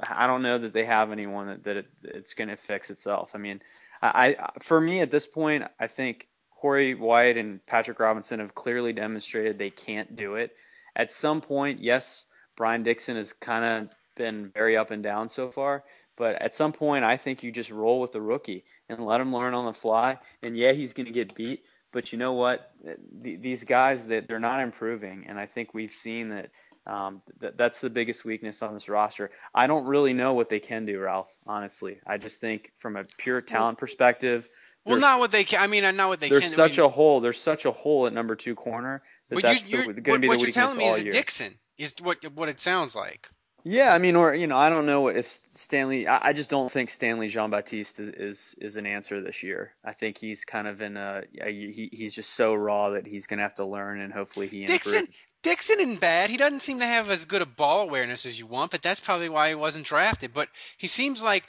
I 0.06 0.28
don't 0.28 0.42
know 0.42 0.58
that 0.58 0.72
they 0.72 0.84
have 0.84 1.10
anyone 1.10 1.48
that, 1.48 1.64
that 1.64 1.76
it, 1.78 1.86
it's 2.04 2.34
going 2.34 2.48
to 2.50 2.56
fix 2.56 2.90
itself. 2.90 3.32
I 3.34 3.38
mean, 3.38 3.60
I, 4.00 4.36
I 4.38 4.50
for 4.60 4.80
me 4.80 5.00
at 5.00 5.10
this 5.10 5.26
point, 5.26 5.64
I 5.80 5.88
think 5.88 6.28
Corey 6.56 6.94
White 6.94 7.36
and 7.36 7.64
Patrick 7.66 8.00
Robinson 8.00 8.40
have 8.40 8.54
clearly 8.54 8.92
demonstrated 8.92 9.58
they 9.58 9.70
can't 9.70 10.16
do 10.16 10.36
it. 10.36 10.56
At 10.96 11.12
some 11.12 11.40
point, 11.40 11.80
yes, 11.80 12.26
Brian 12.56 12.82
Dixon 12.82 13.16
has 13.16 13.32
kind 13.32 13.64
of 13.64 13.90
been 14.16 14.50
very 14.54 14.76
up 14.76 14.90
and 14.90 15.02
down 15.02 15.28
so 15.28 15.50
far. 15.50 15.82
But 16.16 16.40
at 16.40 16.54
some 16.54 16.72
point, 16.72 17.04
I 17.04 17.16
think 17.16 17.42
you 17.42 17.50
just 17.50 17.70
roll 17.70 18.00
with 18.00 18.12
the 18.12 18.20
rookie 18.20 18.64
and 18.88 19.04
let 19.04 19.20
him 19.20 19.34
learn 19.34 19.54
on 19.54 19.64
the 19.64 19.72
fly. 19.72 20.18
And 20.42 20.56
yeah, 20.56 20.72
he's 20.72 20.94
going 20.94 21.06
to 21.06 21.12
get 21.12 21.34
beat. 21.34 21.64
But 21.92 22.12
you 22.12 22.18
know 22.18 22.32
what? 22.32 22.72
These 23.20 23.64
guys 23.64 24.08
that 24.08 24.26
they're 24.26 24.40
not 24.40 24.60
improving, 24.60 25.26
and 25.28 25.38
I 25.38 25.46
think 25.46 25.74
we've 25.74 25.92
seen 25.92 26.30
that. 26.30 26.50
Um, 26.86 27.22
th- 27.40 27.54
that's 27.56 27.80
the 27.80 27.88
biggest 27.88 28.26
weakness 28.26 28.60
on 28.60 28.74
this 28.74 28.90
roster. 28.90 29.30
I 29.54 29.68
don't 29.68 29.86
really 29.86 30.12
know 30.12 30.34
what 30.34 30.50
they 30.50 30.60
can 30.60 30.84
do, 30.84 31.00
Ralph. 31.00 31.34
Honestly, 31.46 31.98
I 32.06 32.18
just 32.18 32.42
think 32.42 32.72
from 32.74 32.96
a 32.96 33.04
pure 33.04 33.40
talent 33.40 33.78
perspective. 33.78 34.48
Well, 34.84 35.00
not 35.00 35.18
what 35.18 35.30
they 35.30 35.44
can. 35.44 35.60
I 35.60 35.66
mean, 35.66 35.84
uh, 35.84 35.88
I 35.88 35.90
know 35.92 36.08
what 36.08 36.20
they 36.20 36.28
there's 36.28 36.40
can. 36.40 36.48
There's 36.48 36.56
such 36.56 36.78
I 36.78 36.82
mean, 36.82 36.90
a 36.90 36.92
hole. 36.92 37.20
There's 37.20 37.40
such 37.40 37.64
a 37.64 37.70
hole 37.70 38.06
at 38.06 38.12
number 38.12 38.36
two 38.36 38.54
corner 38.54 39.02
that 39.30 39.42
that's 39.42 39.66
going 39.66 39.88
to 39.88 40.02
be 40.02 40.18
the 40.18 40.28
what 40.28 40.40
you're 40.40 40.50
telling 40.50 40.76
me 40.76 40.88
is 40.88 41.02
year. 41.02 41.12
Dixon 41.12 41.52
is 41.78 41.94
what 42.02 42.24
what 42.34 42.48
it 42.48 42.60
sounds 42.60 42.94
like. 42.94 43.28
Yeah, 43.66 43.94
I 43.94 43.98
mean, 43.98 44.14
or 44.14 44.34
you 44.34 44.46
know, 44.46 44.58
I 44.58 44.68
don't 44.68 44.84
know 44.84 45.08
if 45.08 45.40
Stanley. 45.52 46.06
I, 46.06 46.28
I 46.28 46.32
just 46.34 46.50
don't 46.50 46.70
think 46.70 46.90
Stanley 46.90 47.28
Jean 47.28 47.48
Baptiste 47.48 47.98
is, 47.98 48.10
is 48.10 48.54
is 48.60 48.76
an 48.76 48.84
answer 48.84 49.22
this 49.22 49.42
year. 49.42 49.72
I 49.82 49.94
think 49.94 50.18
he's 50.18 50.44
kind 50.44 50.68
of 50.68 50.82
in 50.82 50.98
a 50.98 51.22
he, 51.32 51.88
he's 51.90 52.14
just 52.14 52.34
so 52.34 52.54
raw 52.54 52.90
that 52.90 53.06
he's 53.06 53.26
gonna 53.26 53.40
have 53.40 53.54
to 53.54 53.64
learn, 53.64 54.02
and 54.02 54.12
hopefully 54.12 54.48
he 54.48 54.66
Dixon 54.66 54.92
improves. 54.92 55.18
Dixon 55.42 55.80
isn't 55.80 56.00
bad. 56.00 56.28
He 56.28 56.36
doesn't 56.36 56.60
seem 56.60 56.80
to 56.80 56.86
have 56.86 57.08
as 57.08 57.24
good 57.24 57.40
a 57.40 57.46
ball 57.46 57.80
awareness 57.80 58.26
as 58.26 58.38
you 58.38 58.46
want, 58.46 58.70
but 58.70 58.82
that's 58.82 59.00
probably 59.00 59.30
why 59.30 59.48
he 59.48 59.54
wasn't 59.54 59.86
drafted. 59.86 60.34
But 60.34 60.50
he 60.76 60.86
seems 60.86 61.22
like 61.22 61.44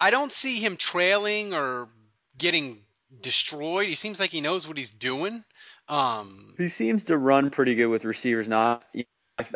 I 0.00 0.10
don't 0.10 0.30
see 0.30 0.60
him 0.60 0.76
trailing 0.76 1.52
or 1.52 1.88
getting 2.38 2.82
destroyed. 3.20 3.88
He 3.88 3.94
seems 3.94 4.20
like 4.20 4.30
he 4.30 4.40
knows 4.40 4.66
what 4.66 4.76
he's 4.76 4.90
doing. 4.90 5.44
Um, 5.88 6.54
He 6.58 6.68
seems 6.68 7.04
to 7.04 7.16
run 7.16 7.50
pretty 7.50 7.74
good 7.74 7.86
with 7.86 8.04
receivers. 8.04 8.48
Now, 8.48 8.80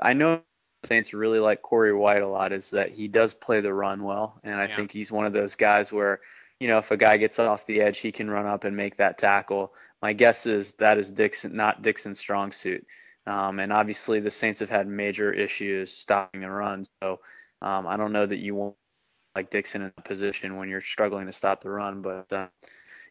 I 0.03 0.13
know 0.13 0.43
the 0.83 0.89
Saints 0.89 1.13
really 1.13 1.41
like 1.41 1.63
Corey 1.63 1.93
White 1.93 2.23
a 2.23 2.29
lot. 2.29 2.53
Is 2.53 2.71
that 2.71 2.91
he 2.91 3.09
does 3.09 3.35
play 3.35 3.61
the 3.61 3.75
run 3.75 4.03
well, 4.03 4.41
and 4.45 4.61
I 4.61 4.67
Yeah. 4.67 4.77
think 4.77 4.93
he's 4.93 5.11
one 5.11 5.27
of 5.27 5.33
those 5.33 5.57
guys 5.57 5.93
where, 5.93 6.21
you 6.59 6.69
know, 6.69 6.79
if 6.79 6.91
a 6.91 6.97
guy 6.97 7.17
gets 7.17 7.39
off 7.39 7.67
the 7.67 7.81
edge, 7.81 7.99
he 7.99 8.13
can 8.13 8.31
run 8.31 8.47
up 8.47 8.65
and 8.65 8.77
make 8.77 8.97
that 8.97 9.19
tackle. 9.19 9.75
My 10.01 10.13
guess 10.13 10.47
is 10.47 10.75
that 10.75 10.99
is 10.99 11.11
Dixon, 11.11 11.57
not 11.57 11.83
Dixon's 11.83 12.19
strong 12.19 12.53
suit. 12.53 12.87
Um, 13.27 13.59
and 13.59 13.73
obviously, 13.73 14.21
the 14.21 14.31
Saints 14.31 14.61
have 14.61 14.71
had 14.71 14.87
major 14.87 15.33
issues 15.33 15.93
stopping 15.93 16.41
the 16.41 16.51
run. 16.51 16.85
So 17.03 17.21
um, 17.61 17.87
I 17.87 17.97
don't 17.97 18.13
know 18.13 18.25
that 18.25 18.39
you 18.39 18.55
want 18.55 18.77
like 19.35 19.51
Dixon 19.51 19.83
in 19.83 19.93
a 19.97 20.03
position 20.03 20.57
when 20.57 20.69
you're 20.69 20.81
struggling 20.81 21.27
to 21.27 21.33
stop 21.33 21.63
the 21.63 21.71
run, 21.71 22.03
but. 22.03 22.33
Uh, 22.33 22.49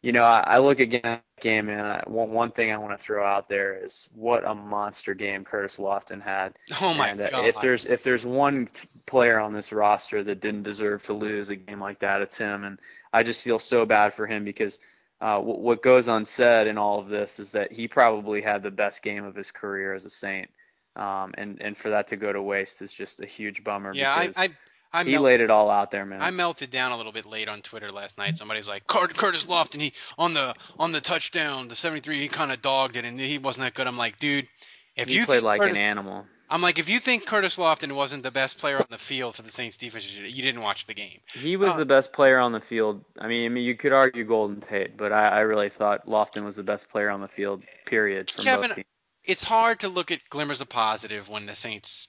you 0.01 0.13
know, 0.13 0.23
I, 0.23 0.43
I 0.45 0.57
look 0.59 0.79
again 0.79 1.01
at 1.03 1.23
that 1.35 1.41
game, 1.41 1.67
and 1.67 1.81
I, 1.81 2.03
one 2.07 2.31
one 2.31 2.51
thing 2.51 2.71
I 2.71 2.77
want 2.77 2.97
to 2.97 3.03
throw 3.03 3.25
out 3.25 3.49
there 3.49 3.83
is 3.83 4.07
what 4.13 4.47
a 4.47 4.55
monster 4.55 5.13
game 5.13 5.43
Curtis 5.43 5.77
Lofton 5.77 6.21
had. 6.21 6.57
Oh 6.81 6.93
my 6.93 7.09
and, 7.09 7.21
uh, 7.21 7.29
God. 7.29 7.45
If 7.45 7.59
there's 7.59 7.85
if 7.85 8.03
there's 8.03 8.25
one 8.25 8.67
t- 8.67 8.87
player 9.05 9.39
on 9.39 9.53
this 9.53 9.73
roster 9.73 10.23
that 10.23 10.39
didn't 10.39 10.63
deserve 10.63 11.03
to 11.03 11.13
lose 11.13 11.49
a 11.49 11.57
game 11.57 11.81
like 11.81 11.99
that, 11.99 12.21
it's 12.21 12.37
him. 12.37 12.63
And 12.63 12.79
I 13.11 13.23
just 13.23 13.43
feel 13.43 13.59
so 13.59 13.85
bad 13.85 14.13
for 14.13 14.25
him 14.25 14.45
because 14.45 14.79
uh, 15.19 15.35
w- 15.35 15.59
what 15.59 15.83
goes 15.83 16.07
unsaid 16.07 16.67
in 16.67 16.77
all 16.77 16.99
of 16.99 17.09
this 17.09 17.39
is 17.39 17.51
that 17.51 17.73
he 17.73 17.89
probably 17.89 18.41
had 18.41 18.63
the 18.63 18.71
best 18.71 19.03
game 19.03 19.25
of 19.25 19.35
his 19.35 19.51
career 19.51 19.93
as 19.93 20.05
a 20.05 20.09
Saint. 20.09 20.49
Um, 20.95 21.33
and 21.37 21.61
and 21.61 21.77
for 21.77 21.89
that 21.89 22.07
to 22.09 22.15
go 22.15 22.31
to 22.31 22.41
waste 22.41 22.81
is 22.81 22.93
just 22.93 23.19
a 23.19 23.25
huge 23.25 23.65
bummer. 23.65 23.93
yeah, 23.93 24.13
I, 24.13 24.31
I, 24.37 24.49
I 24.91 25.03
he 25.03 25.17
laid 25.17 25.41
it 25.41 25.51
all 25.51 25.69
out 25.69 25.91
there, 25.91 26.05
man. 26.05 26.21
I 26.21 26.31
melted 26.31 26.71
down 26.71 26.91
a 26.91 26.97
little 26.97 27.11
bit 27.11 27.25
late 27.25 27.47
on 27.47 27.61
Twitter 27.61 27.89
last 27.89 28.17
night. 28.17 28.37
Somebody's 28.37 28.67
like, 28.67 28.87
Curtis 28.87 29.45
Lofton, 29.45 29.81
he 29.81 29.93
on 30.17 30.33
the 30.33 30.55
on 30.79 30.91
the 30.91 31.01
touchdown, 31.01 31.67
the 31.67 31.75
73, 31.75 32.19
he 32.21 32.27
kind 32.27 32.51
of 32.51 32.61
dogged 32.61 32.95
it, 32.95 33.05
and 33.05 33.19
he 33.19 33.37
wasn't 33.37 33.65
that 33.65 33.75
good. 33.75 33.85
I'm 33.85 33.97
like, 33.97 34.17
dude, 34.17 34.47
if 34.95 35.07
he 35.07 35.15
you 35.15 35.25
played 35.25 35.43
like 35.43 35.59
Curtis, 35.59 35.77
an 35.77 35.85
animal. 35.85 36.25
I'm 36.49 36.63
like, 36.63 36.79
if 36.79 36.89
you 36.89 36.97
think 36.97 37.27
Curtis 37.27 37.57
Lofton 37.57 37.91
wasn't 37.91 38.23
the 38.23 38.31
best 38.31 38.57
player 38.57 38.77
on 38.77 38.85
the 38.89 38.97
field 38.97 39.35
for 39.35 39.43
the 39.43 39.51
Saints 39.51 39.77
defense, 39.77 40.11
you 40.11 40.41
didn't 40.41 40.61
watch 40.61 40.87
the 40.87 40.95
game. 40.95 41.19
He 41.33 41.57
was 41.57 41.75
uh, 41.75 41.77
the 41.77 41.85
best 41.85 42.11
player 42.11 42.39
on 42.39 42.51
the 42.51 42.59
field. 42.59 43.05
I 43.19 43.27
mean, 43.27 43.45
I 43.45 43.49
mean, 43.49 43.63
you 43.63 43.75
could 43.75 43.93
argue 43.93 44.23
Golden 44.23 44.59
Tate, 44.59 44.97
but 44.97 45.13
I, 45.13 45.27
I 45.27 45.39
really 45.41 45.69
thought 45.69 46.07
Lofton 46.07 46.43
was 46.43 46.55
the 46.55 46.63
best 46.63 46.89
player 46.89 47.11
on 47.11 47.21
the 47.21 47.27
field. 47.27 47.61
Period. 47.85 48.31
From 48.31 48.45
Kevin, 48.45 48.69
both 48.69 48.75
teams. 48.77 48.87
it's 49.23 49.43
hard 49.43 49.81
to 49.81 49.89
look 49.89 50.09
at 50.09 50.27
glimmers 50.29 50.61
of 50.61 50.69
positive 50.69 51.29
when 51.29 51.45
the 51.45 51.53
Saints 51.53 52.07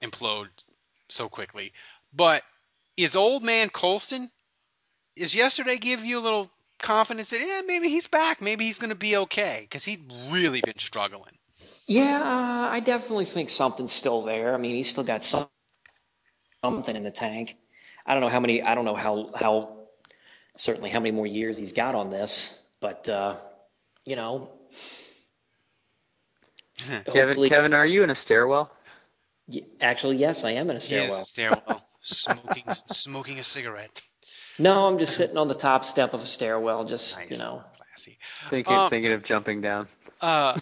implode 0.00 0.48
so 1.08 1.28
quickly. 1.28 1.72
But 2.12 2.42
is 2.96 3.16
old 3.16 3.42
man 3.42 3.68
Colston? 3.68 4.30
Is 5.16 5.34
yesterday 5.34 5.76
give 5.76 6.04
you 6.04 6.18
a 6.18 6.20
little 6.20 6.50
confidence 6.78 7.30
that 7.30 7.40
yeah 7.40 7.62
maybe 7.66 7.88
he's 7.88 8.06
back, 8.06 8.40
maybe 8.40 8.64
he's 8.64 8.78
going 8.78 8.90
to 8.90 8.96
be 8.96 9.16
okay 9.16 9.58
because 9.62 9.84
he'd 9.84 10.12
really 10.30 10.60
been 10.60 10.78
struggling. 10.78 11.34
Yeah, 11.86 12.20
uh, 12.20 12.68
I 12.70 12.80
definitely 12.80 13.24
think 13.24 13.48
something's 13.48 13.92
still 13.92 14.22
there. 14.22 14.54
I 14.54 14.58
mean, 14.58 14.74
he's 14.74 14.90
still 14.90 15.04
got 15.04 15.24
some 15.24 15.48
something 16.62 16.94
in 16.94 17.02
the 17.02 17.10
tank. 17.10 17.56
I 18.06 18.14
don't 18.14 18.22
know 18.22 18.28
how 18.28 18.40
many. 18.40 18.62
I 18.62 18.74
don't 18.74 18.84
know 18.84 18.94
how 18.94 19.30
how 19.34 19.78
certainly 20.56 20.90
how 20.90 21.00
many 21.00 21.12
more 21.12 21.26
years 21.26 21.58
he's 21.58 21.72
got 21.72 21.94
on 21.94 22.10
this, 22.10 22.62
but 22.80 23.08
uh, 23.08 23.34
you 24.04 24.16
know, 24.16 24.48
Kevin, 27.12 27.48
Kevin, 27.48 27.74
are 27.74 27.86
you 27.86 28.02
in 28.02 28.10
a 28.10 28.14
stairwell? 28.14 28.70
actually, 29.80 30.16
yes, 30.16 30.44
I 30.44 30.52
am 30.52 30.68
in 30.70 30.76
a 30.76 30.80
stairwell. 30.80 31.16
Yes, 31.16 31.28
stairwell, 31.28 31.82
smoking 32.00 32.64
smoking 32.68 33.38
a 33.38 33.44
cigarette. 33.44 34.00
No, 34.58 34.86
I'm 34.86 34.98
just 34.98 35.16
sitting 35.16 35.36
on 35.36 35.48
the 35.48 35.54
top 35.54 35.84
step 35.84 36.14
of 36.14 36.22
a 36.22 36.26
stairwell, 36.26 36.84
just 36.84 37.18
you 37.30 37.38
know. 37.38 37.62
Classy. 37.76 38.18
Thinking, 38.50 38.76
Um, 38.76 38.90
thinking 38.90 39.12
of 39.12 39.22
jumping 39.22 39.60
down. 39.60 39.88
Uh, 40.20 40.56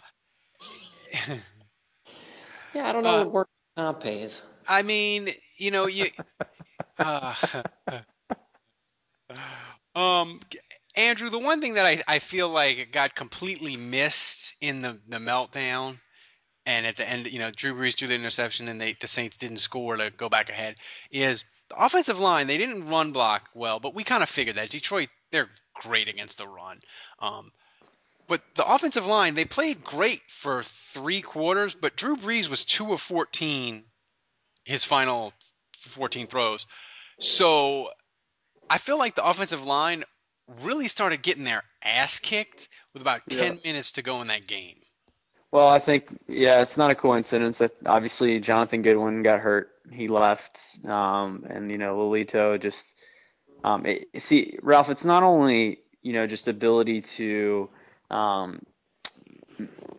Yeah, 2.75 2.87
I 2.87 2.93
don't 2.93 3.05
know 3.05 3.17
Uh, 3.17 3.25
what 3.25 3.33
work 3.33 3.49
comp 3.77 4.03
pays. 4.03 4.45
I 4.69 4.83
mean, 4.83 5.29
you 5.57 5.71
know, 5.71 5.87
you. 5.87 6.11
Uh, 6.99 7.35
um, 9.95 10.41
Andrew, 10.97 11.29
the 11.29 11.39
one 11.39 11.61
thing 11.61 11.75
that 11.75 11.85
I, 11.85 12.03
I 12.09 12.21
feel 12.21 12.49
like 12.49 12.91
got 12.91 13.15
completely 13.15 13.77
missed 13.77 14.55
in 14.63 14.81
the, 14.81 14.99
the 15.07 15.19
meltdown, 15.19 15.99
and 16.67 16.87
at 16.87 16.97
the 16.97 17.09
end, 17.09 17.27
you 17.29 17.39
know, 17.39 17.51
Drew 17.51 17.75
Brees 17.75 17.97
threw 17.97 18.09
the 18.09 18.15
interception, 18.15 18.69
and 18.69 18.81
they 18.81 18.93
the 18.93 19.07
Saints 19.07 19.37
didn't 19.37 19.59
score 19.59 19.97
to 19.97 20.11
go 20.11 20.29
back 20.29 20.51
ahead. 20.51 20.77
Is 21.11 21.45
the 21.69 21.83
offensive 21.83 22.21
line? 22.21 22.47
They 22.47 22.59
didn't 22.59 22.89
run 22.89 23.13
block 23.13 23.49
well, 23.55 23.81
but 23.81 23.95
we 23.95 24.05
kind 24.05 24.23
of 24.23 24.29
figured 24.29 24.57
that 24.57 24.71
Detroit 24.71 25.09
they're 25.31 25.49
great 25.81 26.09
against 26.09 26.39
the 26.39 26.49
run. 26.49 26.81
Um, 27.21 27.53
but 28.29 28.43
the 28.55 28.67
offensive 28.67 29.07
line, 29.07 29.35
they 29.35 29.45
played 29.45 29.85
great 29.85 30.23
for 30.29 30.63
three 30.65 31.23
quarters, 31.23 31.75
but 31.75 31.97
Drew 31.97 32.17
Brees 32.17 32.51
was 32.51 32.65
two 32.65 32.93
of 32.93 33.01
14 33.01 33.85
his 34.67 34.85
final 34.85 35.33
14 35.79 36.27
throws. 36.27 36.67
So 37.21 37.91
I 38.69 38.79
feel 38.79 38.99
like 38.99 39.15
the 39.15 39.25
offensive 39.25 39.65
line 39.65 40.05
really 40.63 40.89
started 40.89 41.23
getting 41.23 41.45
their 41.45 41.63
ass 41.83 42.19
kicked 42.19 42.69
with 42.93 43.01
about 43.03 43.23
10 43.31 43.61
minutes 43.65 43.93
to 43.93 44.03
go 44.03 44.21
in 44.21 44.27
that 44.27 44.47
game. 44.47 44.77
Well, 45.57 45.69
I 45.69 45.79
think 45.79 46.09
yeah, 46.29 46.61
it's 46.61 46.77
not 46.77 46.91
a 46.91 46.95
coincidence 46.95 47.57
that 47.59 47.73
obviously 47.87 48.41
Jonathan 48.41 48.83
Goodwin 48.83 49.23
got 49.23 49.41
hurt. 49.41 49.71
He 49.91 50.07
left, 50.07 50.61
um, 50.85 51.47
and 51.49 51.71
you 51.71 51.79
know 51.79 51.97
Lelito 51.97 52.61
just 52.61 52.95
um, 53.65 53.87
it, 53.87 54.21
see 54.21 54.59
Ralph. 54.63 54.91
It's 54.91 55.07
not 55.07 55.23
only 55.23 55.79
you 56.03 56.13
know 56.13 56.27
just 56.27 56.49
ability 56.49 57.01
to 57.17 57.71
um, 58.11 58.67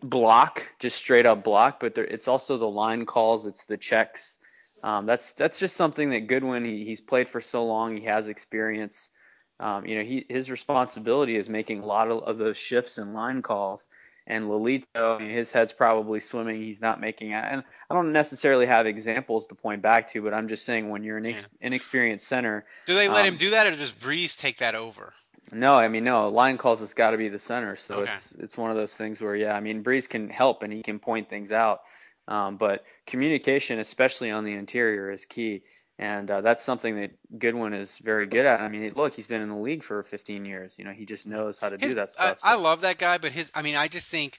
block, 0.00 0.62
just 0.78 0.96
straight 0.96 1.26
up 1.26 1.42
block, 1.42 1.80
but 1.80 1.96
there, 1.96 2.04
it's 2.04 2.28
also 2.28 2.56
the 2.56 2.68
line 2.68 3.04
calls. 3.04 3.44
It's 3.44 3.64
the 3.64 3.76
checks. 3.76 4.38
Um, 4.84 5.06
that's 5.06 5.34
that's 5.34 5.58
just 5.58 5.74
something 5.74 6.10
that 6.10 6.28
Goodwin 6.28 6.64
he, 6.64 6.84
he's 6.84 7.00
played 7.00 7.28
for 7.28 7.40
so 7.40 7.66
long. 7.66 7.96
He 7.96 8.04
has 8.04 8.28
experience. 8.28 9.10
Um, 9.58 9.86
you 9.86 9.96
know, 9.96 10.04
he 10.04 10.24
his 10.28 10.52
responsibility 10.52 11.34
is 11.34 11.48
making 11.48 11.80
a 11.80 11.84
lot 11.84 12.12
of, 12.12 12.22
of 12.22 12.38
those 12.38 12.56
shifts 12.56 12.98
and 12.98 13.12
line 13.12 13.42
calls. 13.42 13.88
And 14.30 14.44
Lelito, 14.44 15.18
his 15.18 15.50
head's 15.50 15.72
probably 15.72 16.20
swimming. 16.20 16.60
He's 16.60 16.82
not 16.82 17.00
making 17.00 17.30
it. 17.30 17.42
And 17.42 17.64
I 17.90 17.94
don't 17.94 18.12
necessarily 18.12 18.66
have 18.66 18.86
examples 18.86 19.46
to 19.46 19.54
point 19.54 19.80
back 19.80 20.12
to, 20.12 20.20
but 20.20 20.34
I'm 20.34 20.48
just 20.48 20.66
saying 20.66 20.90
when 20.90 21.02
you're 21.02 21.16
an 21.16 21.24
inex- 21.24 21.46
inexperienced 21.62 22.28
center. 22.28 22.66
Do 22.86 22.94
they 22.94 23.08
let 23.08 23.22
um, 23.22 23.28
him 23.28 23.36
do 23.36 23.50
that, 23.50 23.66
or 23.66 23.74
does 23.74 23.90
Brees 23.90 24.36
take 24.38 24.58
that 24.58 24.74
over? 24.74 25.14
No, 25.50 25.74
I 25.74 25.88
mean 25.88 26.04
no. 26.04 26.28
Line 26.28 26.58
calls 26.58 26.80
has 26.80 26.92
got 26.92 27.12
to 27.12 27.16
be 27.16 27.30
the 27.30 27.38
center, 27.38 27.74
so 27.76 28.00
Okay. 28.00 28.12
it's 28.12 28.32
it's 28.32 28.58
one 28.58 28.70
of 28.70 28.76
those 28.76 28.94
things 28.94 29.18
where 29.18 29.34
yeah, 29.34 29.56
I 29.56 29.60
mean 29.60 29.82
Brees 29.82 30.06
can 30.06 30.28
help 30.28 30.62
and 30.62 30.70
he 30.70 30.82
can 30.82 30.98
point 30.98 31.30
things 31.30 31.52
out, 31.52 31.80
um, 32.26 32.58
but 32.58 32.84
communication, 33.06 33.78
especially 33.78 34.30
on 34.30 34.44
the 34.44 34.52
interior, 34.52 35.10
is 35.10 35.24
key, 35.24 35.62
and 35.98 36.30
uh, 36.30 36.40
that's 36.40 36.62
something 36.62 36.96
that 36.96 37.10
Goodwin 37.38 37.72
is 37.72 37.98
very 37.98 38.26
good 38.26 38.46
at. 38.46 38.60
I 38.60 38.68
mean, 38.68 38.92
look, 38.94 39.14
he's 39.14 39.26
been 39.26 39.42
in 39.42 39.48
the 39.48 39.56
league 39.56 39.82
for 39.82 40.02
15 40.02 40.44
years. 40.44 40.78
You 40.78 40.84
know, 40.84 40.92
he 40.92 41.04
just 41.06 41.26
knows 41.26 41.58
how 41.58 41.68
to 41.70 41.76
His- 41.76 41.90
do 41.90 41.94
that 41.96 42.10
I, 42.18 42.26
stuff. 42.26 42.38
I 42.42 42.54
love 42.54 42.82
that 42.82 42.98
guy, 42.98 43.18
but 43.18 43.32
his 43.32 43.50
I 43.54 43.62
mean, 43.62 43.74
I 43.76 43.88
just 43.88 44.08
think 44.10 44.38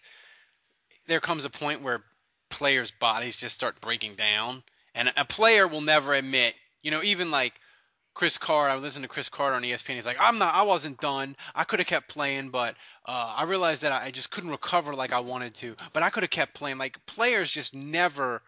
there 1.07 1.19
comes 1.19 1.45
a 1.45 1.49
point 1.49 1.81
where 1.81 2.03
players' 2.49 2.91
bodies 2.91 3.37
just 3.37 3.55
start 3.55 3.81
breaking 3.81 4.15
down, 4.15 4.63
and 4.95 5.11
a 5.17 5.25
player 5.25 5.67
will 5.67 5.81
never 5.81 6.13
admit, 6.13 6.53
you 6.81 6.91
know, 6.91 7.03
even 7.03 7.29
like 7.29 7.59
Cris 8.13 8.37
Carter. 8.37 8.71
I 8.71 8.77
listened 8.77 9.03
to 9.03 9.09
Cris 9.09 9.27
Carter 9.29 9.55
on 9.55 9.63
ESPN. 9.63 9.95
He's 9.95 10.05
like, 10.05 10.17
I'm 10.19 10.37
not, 10.39 10.55
I 10.55 10.63
wasn't 10.63 10.99
done. 10.99 11.35
I 11.53 11.63
could 11.65 11.79
have 11.79 11.87
kept 11.87 12.07
playing, 12.07 12.49
but 12.49 12.75
uh, 13.05 13.33
I 13.37 13.43
realized 13.43 13.83
that 13.83 13.91
I 13.91 14.11
just 14.11 14.31
couldn't 14.31 14.51
recover 14.51 14.93
like 14.93 15.13
I 15.13 15.19
wanted 15.19 15.55
to. 15.55 15.75
But 15.93 16.03
I 16.03 16.09
could 16.09 16.23
have 16.23 16.29
kept 16.29 16.53
playing. 16.53 16.77
Like 16.77 17.05
players 17.05 17.51
just 17.51 17.75
never 17.75 18.41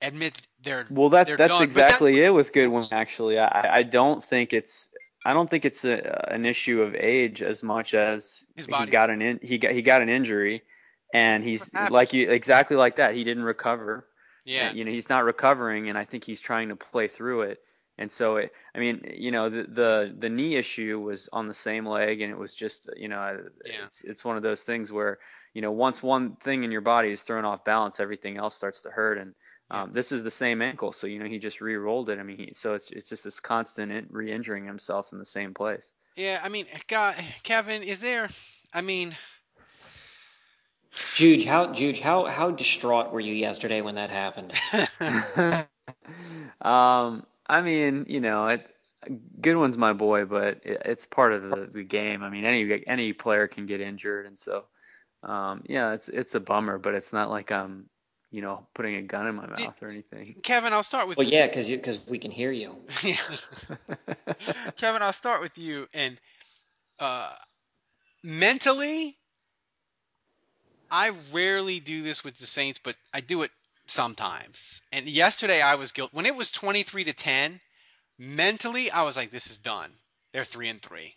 admit 0.00 0.34
they're 0.62 0.86
Well, 0.90 1.10
that 1.10 1.26
they're 1.26 1.36
that's 1.36 1.52
done. 1.52 1.62
Exactly 1.62 2.20
it 2.22 2.34
with 2.34 2.52
Goodwin. 2.52 2.86
Actually, 2.92 3.38
I 3.38 3.78
I 3.78 3.82
don't 3.82 4.22
think 4.22 4.52
it's 4.52 4.90
I 5.24 5.32
don't 5.32 5.48
think 5.48 5.64
it's 5.64 5.84
a, 5.84 6.28
an 6.30 6.44
issue 6.44 6.82
of 6.82 6.94
age 6.94 7.42
as 7.42 7.62
much 7.62 7.94
as 7.94 8.46
he 8.56 8.86
got 8.86 9.10
an 9.10 9.22
in, 9.22 9.40
he 9.42 9.58
got 9.58 9.72
he 9.72 9.82
got 9.82 10.02
an 10.02 10.08
injury, 10.08 10.62
and 11.12 11.42
he's 11.42 11.70
like 11.90 12.12
you 12.12 12.30
exactly 12.30 12.76
like 12.76 12.96
that. 12.96 13.14
He 13.14 13.24
didn't 13.24 13.44
recover. 13.44 14.06
Yeah. 14.44 14.72
You 14.72 14.84
know, 14.84 14.90
he's 14.90 15.08
not 15.08 15.24
recovering, 15.24 15.88
and 15.88 15.96
I 15.96 16.04
think 16.04 16.24
he's 16.24 16.40
trying 16.40 16.68
to 16.68 16.76
play 16.76 17.08
through 17.08 17.42
it. 17.42 17.60
And 17.96 18.10
so, 18.10 18.36
it, 18.36 18.52
I 18.74 18.80
mean, 18.80 19.06
you 19.14 19.30
know, 19.30 19.48
the, 19.48 19.62
the 19.62 20.14
the 20.18 20.28
knee 20.28 20.56
issue 20.56 21.00
was 21.00 21.28
on 21.32 21.46
the 21.46 21.54
same 21.54 21.86
leg, 21.86 22.20
and 22.20 22.30
it 22.30 22.36
was 22.36 22.54
just, 22.54 22.90
you 22.96 23.08
know, 23.08 23.44
it's 23.64 24.02
it's 24.02 24.24
one 24.24 24.36
of 24.36 24.42
those 24.42 24.62
things 24.62 24.90
where, 24.90 25.18
you 25.54 25.62
know, 25.62 25.70
once 25.70 26.02
one 26.02 26.36
thing 26.36 26.64
in 26.64 26.72
your 26.72 26.80
body 26.80 27.10
is 27.10 27.22
thrown 27.22 27.44
off 27.44 27.64
balance, 27.64 28.00
everything 28.00 28.36
else 28.36 28.54
starts 28.54 28.82
to 28.82 28.90
hurt. 28.90 29.16
And 29.18 29.34
Um, 29.70 29.92
this 29.92 30.12
is 30.12 30.22
the 30.22 30.30
same 30.30 30.62
ankle, 30.62 30.92
so 30.92 31.06
you 31.06 31.18
know 31.18 31.26
he 31.26 31.38
just 31.38 31.60
re-rolled 31.60 32.10
it. 32.10 32.18
I 32.18 32.22
mean, 32.22 32.36
he, 32.36 32.50
so 32.54 32.74
it's 32.74 32.90
it's 32.90 33.08
just 33.08 33.24
this 33.24 33.40
constant 33.40 33.92
in- 33.92 34.06
re-injuring 34.10 34.66
himself 34.66 35.12
in 35.12 35.18
the 35.18 35.24
same 35.24 35.54
place. 35.54 35.90
Yeah, 36.16 36.40
I 36.42 36.48
mean, 36.48 36.66
God, 36.86 37.16
Kevin, 37.42 37.82
is 37.82 38.00
there? 38.00 38.28
I 38.72 38.82
mean, 38.82 39.16
Juge, 41.14 41.44
how 41.44 41.72
Juge, 41.72 42.00
how 42.00 42.26
how 42.26 42.50
distraught 42.50 43.12
were 43.12 43.20
you 43.20 43.34
yesterday 43.34 43.80
when 43.80 43.96
that 43.96 44.10
happened? 44.10 44.52
um, 46.60 47.26
I 47.46 47.62
mean, 47.62 48.06
you 48.08 48.20
know, 48.20 48.46
it, 48.48 48.68
Goodwin's 49.40 49.76
my 49.76 49.92
boy, 49.92 50.24
but 50.24 50.60
it, 50.64 50.82
it's 50.84 51.06
part 51.06 51.32
of 51.32 51.42
the, 51.42 51.68
the 51.72 51.84
game. 51.84 52.22
I 52.22 52.30
mean, 52.30 52.44
any 52.44 52.84
any 52.86 53.12
player 53.12 53.48
can 53.48 53.66
get 53.66 53.80
injured, 53.80 54.26
and 54.26 54.38
so 54.38 54.64
um, 55.22 55.62
yeah, 55.66 55.92
it's 55.92 56.08
it's 56.08 56.34
a 56.34 56.40
bummer, 56.40 56.78
but 56.78 56.94
it's 56.94 57.12
not 57.12 57.30
like 57.30 57.50
I'm, 57.50 57.86
you 58.34 58.42
know, 58.42 58.66
putting 58.74 58.96
a 58.96 59.02
gun 59.02 59.28
in 59.28 59.36
my 59.36 59.46
mouth 59.46 59.80
or 59.80 59.88
anything. 59.88 60.34
Kevin, 60.42 60.72
I'll 60.72 60.82
start 60.82 61.06
with 61.06 61.18
you. 61.18 61.24
well, 61.24 61.32
yeah, 61.32 61.46
because 61.46 61.70
because 61.70 62.04
we 62.08 62.18
can 62.18 62.32
hear 62.32 62.50
you. 62.50 62.74
Yeah. 63.04 63.16
Kevin, 64.76 65.02
I'll 65.02 65.12
start 65.12 65.40
with 65.40 65.56
you. 65.56 65.86
And 65.94 66.18
uh, 66.98 67.30
mentally, 68.24 69.16
I 70.90 71.12
rarely 71.32 71.78
do 71.78 72.02
this 72.02 72.24
with 72.24 72.36
the 72.36 72.46
Saints, 72.46 72.80
but 72.82 72.96
I 73.12 73.20
do 73.20 73.42
it 73.42 73.52
sometimes. 73.86 74.82
And 74.90 75.06
yesterday, 75.08 75.62
I 75.62 75.76
was 75.76 75.92
guilty. 75.92 76.16
When 76.16 76.26
it 76.26 76.34
was 76.34 76.50
23 76.50 77.04
to 77.04 77.12
10, 77.12 77.60
mentally, 78.18 78.90
I 78.90 79.04
was 79.04 79.16
like, 79.16 79.30
this 79.30 79.46
is 79.48 79.58
done. 79.58 79.92
They're 80.32 80.42
3 80.42 80.70
and 80.70 80.82
3. 80.82 81.14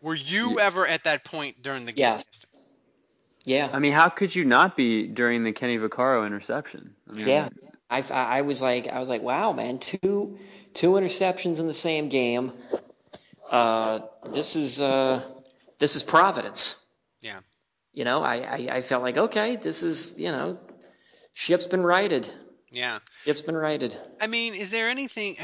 Were 0.00 0.14
you 0.14 0.58
ever 0.58 0.86
at 0.86 1.04
that 1.04 1.22
point 1.22 1.60
during 1.60 1.84
the 1.84 1.92
game? 1.92 2.04
Yes. 2.04 2.24
Yeah. 3.44 3.68
I 3.72 3.78
mean, 3.78 3.92
how 3.92 4.08
could 4.08 4.34
you 4.34 4.44
not 4.44 4.76
be 4.76 5.06
during 5.06 5.44
the 5.44 5.52
Kenny 5.52 5.78
Vaccaro 5.78 6.26
interception? 6.26 6.94
I 7.08 7.12
mean, 7.12 7.26
Yeah, 7.26 7.48
I, 7.90 8.02
I 8.10 8.42
was 8.42 8.62
like 8.62 8.88
I 8.88 8.98
was 8.98 9.08
like 9.08 9.22
wow 9.22 9.52
man 9.52 9.78
two 9.78 10.38
two 10.74 10.92
interceptions 10.92 11.60
in 11.60 11.66
the 11.66 11.72
same 11.72 12.08
game. 12.08 12.52
Uh, 13.50 14.00
this 14.32 14.56
is 14.56 14.80
uh, 14.80 15.22
this 15.78 15.96
is 15.96 16.02
Providence. 16.02 16.82
Yeah. 17.20 17.40
You 17.92 18.04
know, 18.04 18.22
I, 18.22 18.36
I, 18.36 18.68
I 18.76 18.82
felt 18.82 19.02
like 19.02 19.18
okay, 19.18 19.56
this 19.56 19.82
is 19.82 20.18
you 20.18 20.32
know, 20.32 20.58
ship's 21.34 21.66
been 21.66 21.82
righted. 21.82 22.26
Yeah. 22.70 23.00
Ship's 23.24 23.42
been 23.42 23.56
righted. 23.56 23.94
I 24.20 24.26
mean, 24.28 24.54
is 24.54 24.70
there 24.70 24.88
anything? 24.88 25.36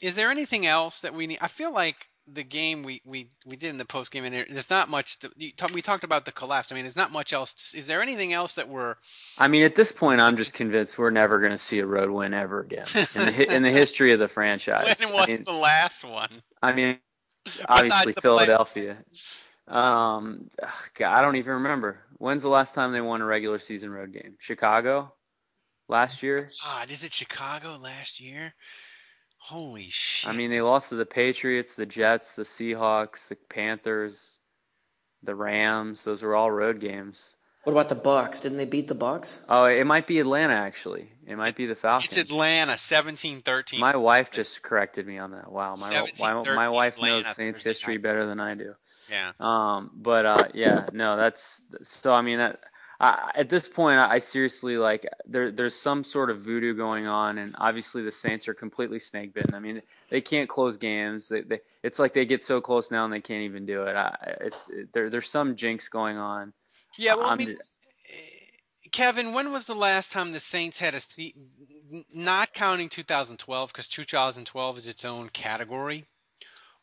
Is 0.00 0.16
there 0.16 0.30
anything 0.30 0.64
else 0.64 1.02
that 1.02 1.12
we 1.12 1.26
need? 1.26 1.38
I 1.42 1.48
feel 1.48 1.74
like 1.74 2.08
the 2.32 2.42
game 2.44 2.82
we, 2.82 3.02
we, 3.04 3.30
we 3.44 3.56
did 3.56 3.70
in 3.70 3.78
the 3.78 3.84
post 3.84 4.10
game, 4.10 4.24
and 4.24 4.34
there, 4.34 4.46
there's 4.48 4.70
not 4.70 4.88
much. 4.88 5.18
To, 5.20 5.30
you 5.36 5.52
talk, 5.52 5.72
we 5.72 5.82
talked 5.82 6.04
about 6.04 6.24
the 6.24 6.32
collapse. 6.32 6.72
I 6.72 6.74
mean, 6.74 6.84
there's 6.84 6.96
not 6.96 7.12
much 7.12 7.32
else. 7.32 7.74
Is 7.74 7.86
there 7.86 8.02
anything 8.02 8.32
else 8.32 8.54
that 8.54 8.68
we're? 8.68 8.96
I 9.38 9.48
mean, 9.48 9.62
at 9.62 9.74
this 9.74 9.92
point, 9.92 10.20
I'm 10.20 10.36
just 10.36 10.54
convinced 10.54 10.98
we're 10.98 11.10
never 11.10 11.38
going 11.38 11.52
to 11.52 11.58
see 11.58 11.78
a 11.78 11.86
road 11.86 12.10
win 12.10 12.34
ever 12.34 12.60
again 12.60 12.86
in 12.94 13.04
the, 13.26 13.56
in 13.56 13.62
the 13.62 13.72
history 13.72 14.12
of 14.12 14.18
the 14.18 14.28
franchise. 14.28 14.94
When 14.98 15.08
I 15.08 15.12
was 15.12 15.28
mean, 15.28 15.44
the 15.44 15.52
last 15.52 16.04
one? 16.04 16.42
I 16.62 16.72
mean, 16.72 16.98
obviously 17.68 18.14
Philadelphia. 18.14 18.96
Um, 19.66 20.50
God, 20.94 21.16
I 21.16 21.22
don't 21.22 21.36
even 21.36 21.54
remember. 21.54 22.00
When's 22.18 22.42
the 22.42 22.48
last 22.48 22.74
time 22.74 22.92
they 22.92 23.00
won 23.00 23.22
a 23.22 23.26
regular 23.26 23.58
season 23.58 23.90
road 23.90 24.12
game? 24.12 24.36
Chicago, 24.40 25.12
last 25.88 26.22
year. 26.22 26.48
God, 26.64 26.90
is 26.90 27.04
it 27.04 27.12
Chicago 27.12 27.78
last 27.80 28.20
year? 28.20 28.52
Holy 29.40 29.88
shit! 29.88 30.30
I 30.30 30.32
mean, 30.36 30.48
they 30.48 30.60
lost 30.60 30.90
to 30.90 30.94
the 30.96 31.06
Patriots, 31.06 31.74
the 31.74 31.86
Jets, 31.86 32.36
the 32.36 32.42
Seahawks, 32.42 33.28
the 33.28 33.36
Panthers, 33.36 34.38
the 35.22 35.34
Rams. 35.34 36.04
Those 36.04 36.22
were 36.22 36.36
all 36.36 36.50
road 36.50 36.80
games. 36.80 37.34
What 37.64 37.72
about 37.72 37.88
the 37.88 37.96
Bucs? 37.96 38.42
Didn't 38.42 38.56
they 38.56 38.64
beat 38.64 38.88
the 38.88 38.94
Bucs? 38.94 39.44
Oh, 39.48 39.64
it 39.66 39.86
might 39.86 40.06
be 40.06 40.18
Atlanta 40.18 40.54
actually. 40.54 41.10
It 41.26 41.36
might 41.36 41.56
be 41.56 41.66
the 41.66 41.74
Falcons. 41.74 42.16
It's 42.16 42.30
Atlanta, 42.30 42.72
17-13. 42.72 43.78
My 43.78 43.96
wife 43.96 44.32
just 44.32 44.62
corrected 44.62 45.06
me 45.06 45.18
on 45.18 45.32
that. 45.32 45.52
Wow, 45.52 45.72
my 45.78 46.06
my, 46.20 46.54
my 46.54 46.70
wife 46.70 46.96
Atlanta 46.96 47.22
knows 47.22 47.36
Saints 47.36 47.62
history 47.62 47.98
better 47.98 48.24
than 48.24 48.40
I 48.40 48.54
do. 48.54 48.74
Yeah. 49.10 49.32
Um, 49.38 49.90
but 49.94 50.24
uh, 50.24 50.48
yeah, 50.54 50.86
no, 50.92 51.16
that's 51.16 51.62
so. 51.82 52.14
I 52.14 52.22
mean, 52.22 52.38
that, 52.38 52.60
I, 53.00 53.30
at 53.34 53.48
this 53.48 53.66
point, 53.66 53.98
I, 53.98 54.16
I 54.16 54.18
seriously 54.18 54.76
like 54.76 55.06
there. 55.26 55.50
There's 55.50 55.74
some 55.74 56.04
sort 56.04 56.28
of 56.30 56.40
voodoo 56.40 56.74
going 56.74 57.06
on, 57.06 57.38
and 57.38 57.54
obviously 57.58 58.02
the 58.02 58.12
Saints 58.12 58.46
are 58.46 58.54
completely 58.54 58.98
snake 58.98 59.32
bitten. 59.32 59.54
I 59.54 59.58
mean, 59.58 59.80
they 60.10 60.20
can't 60.20 60.48
close 60.50 60.76
games. 60.76 61.28
They, 61.28 61.40
they, 61.40 61.60
it's 61.82 61.98
like 61.98 62.12
they 62.12 62.26
get 62.26 62.42
so 62.42 62.60
close 62.60 62.90
now 62.90 63.04
and 63.04 63.12
they 63.12 63.20
can't 63.22 63.42
even 63.44 63.64
do 63.64 63.84
it. 63.84 63.96
I, 63.96 64.36
it's 64.42 64.70
there. 64.92 65.08
There's 65.08 65.30
some 65.30 65.56
jinx 65.56 65.88
going 65.88 66.18
on. 66.18 66.52
Yeah, 66.98 67.14
well, 67.14 67.28
I 67.28 67.32
I'm 67.32 67.38
mean, 67.38 67.46
just- 67.48 67.80
eh, 68.12 68.88
Kevin, 68.92 69.32
when 69.32 69.50
was 69.52 69.64
the 69.66 69.74
last 69.74 70.12
time 70.12 70.32
the 70.32 70.40
Saints 70.40 70.78
had 70.78 70.94
a 70.94 71.00
seat? 71.00 71.34
Not 72.12 72.52
counting 72.52 72.88
2012, 72.88 73.72
because 73.72 73.88
2012 73.88 74.78
is 74.78 74.88
its 74.88 75.04
own 75.04 75.28
category. 75.30 76.04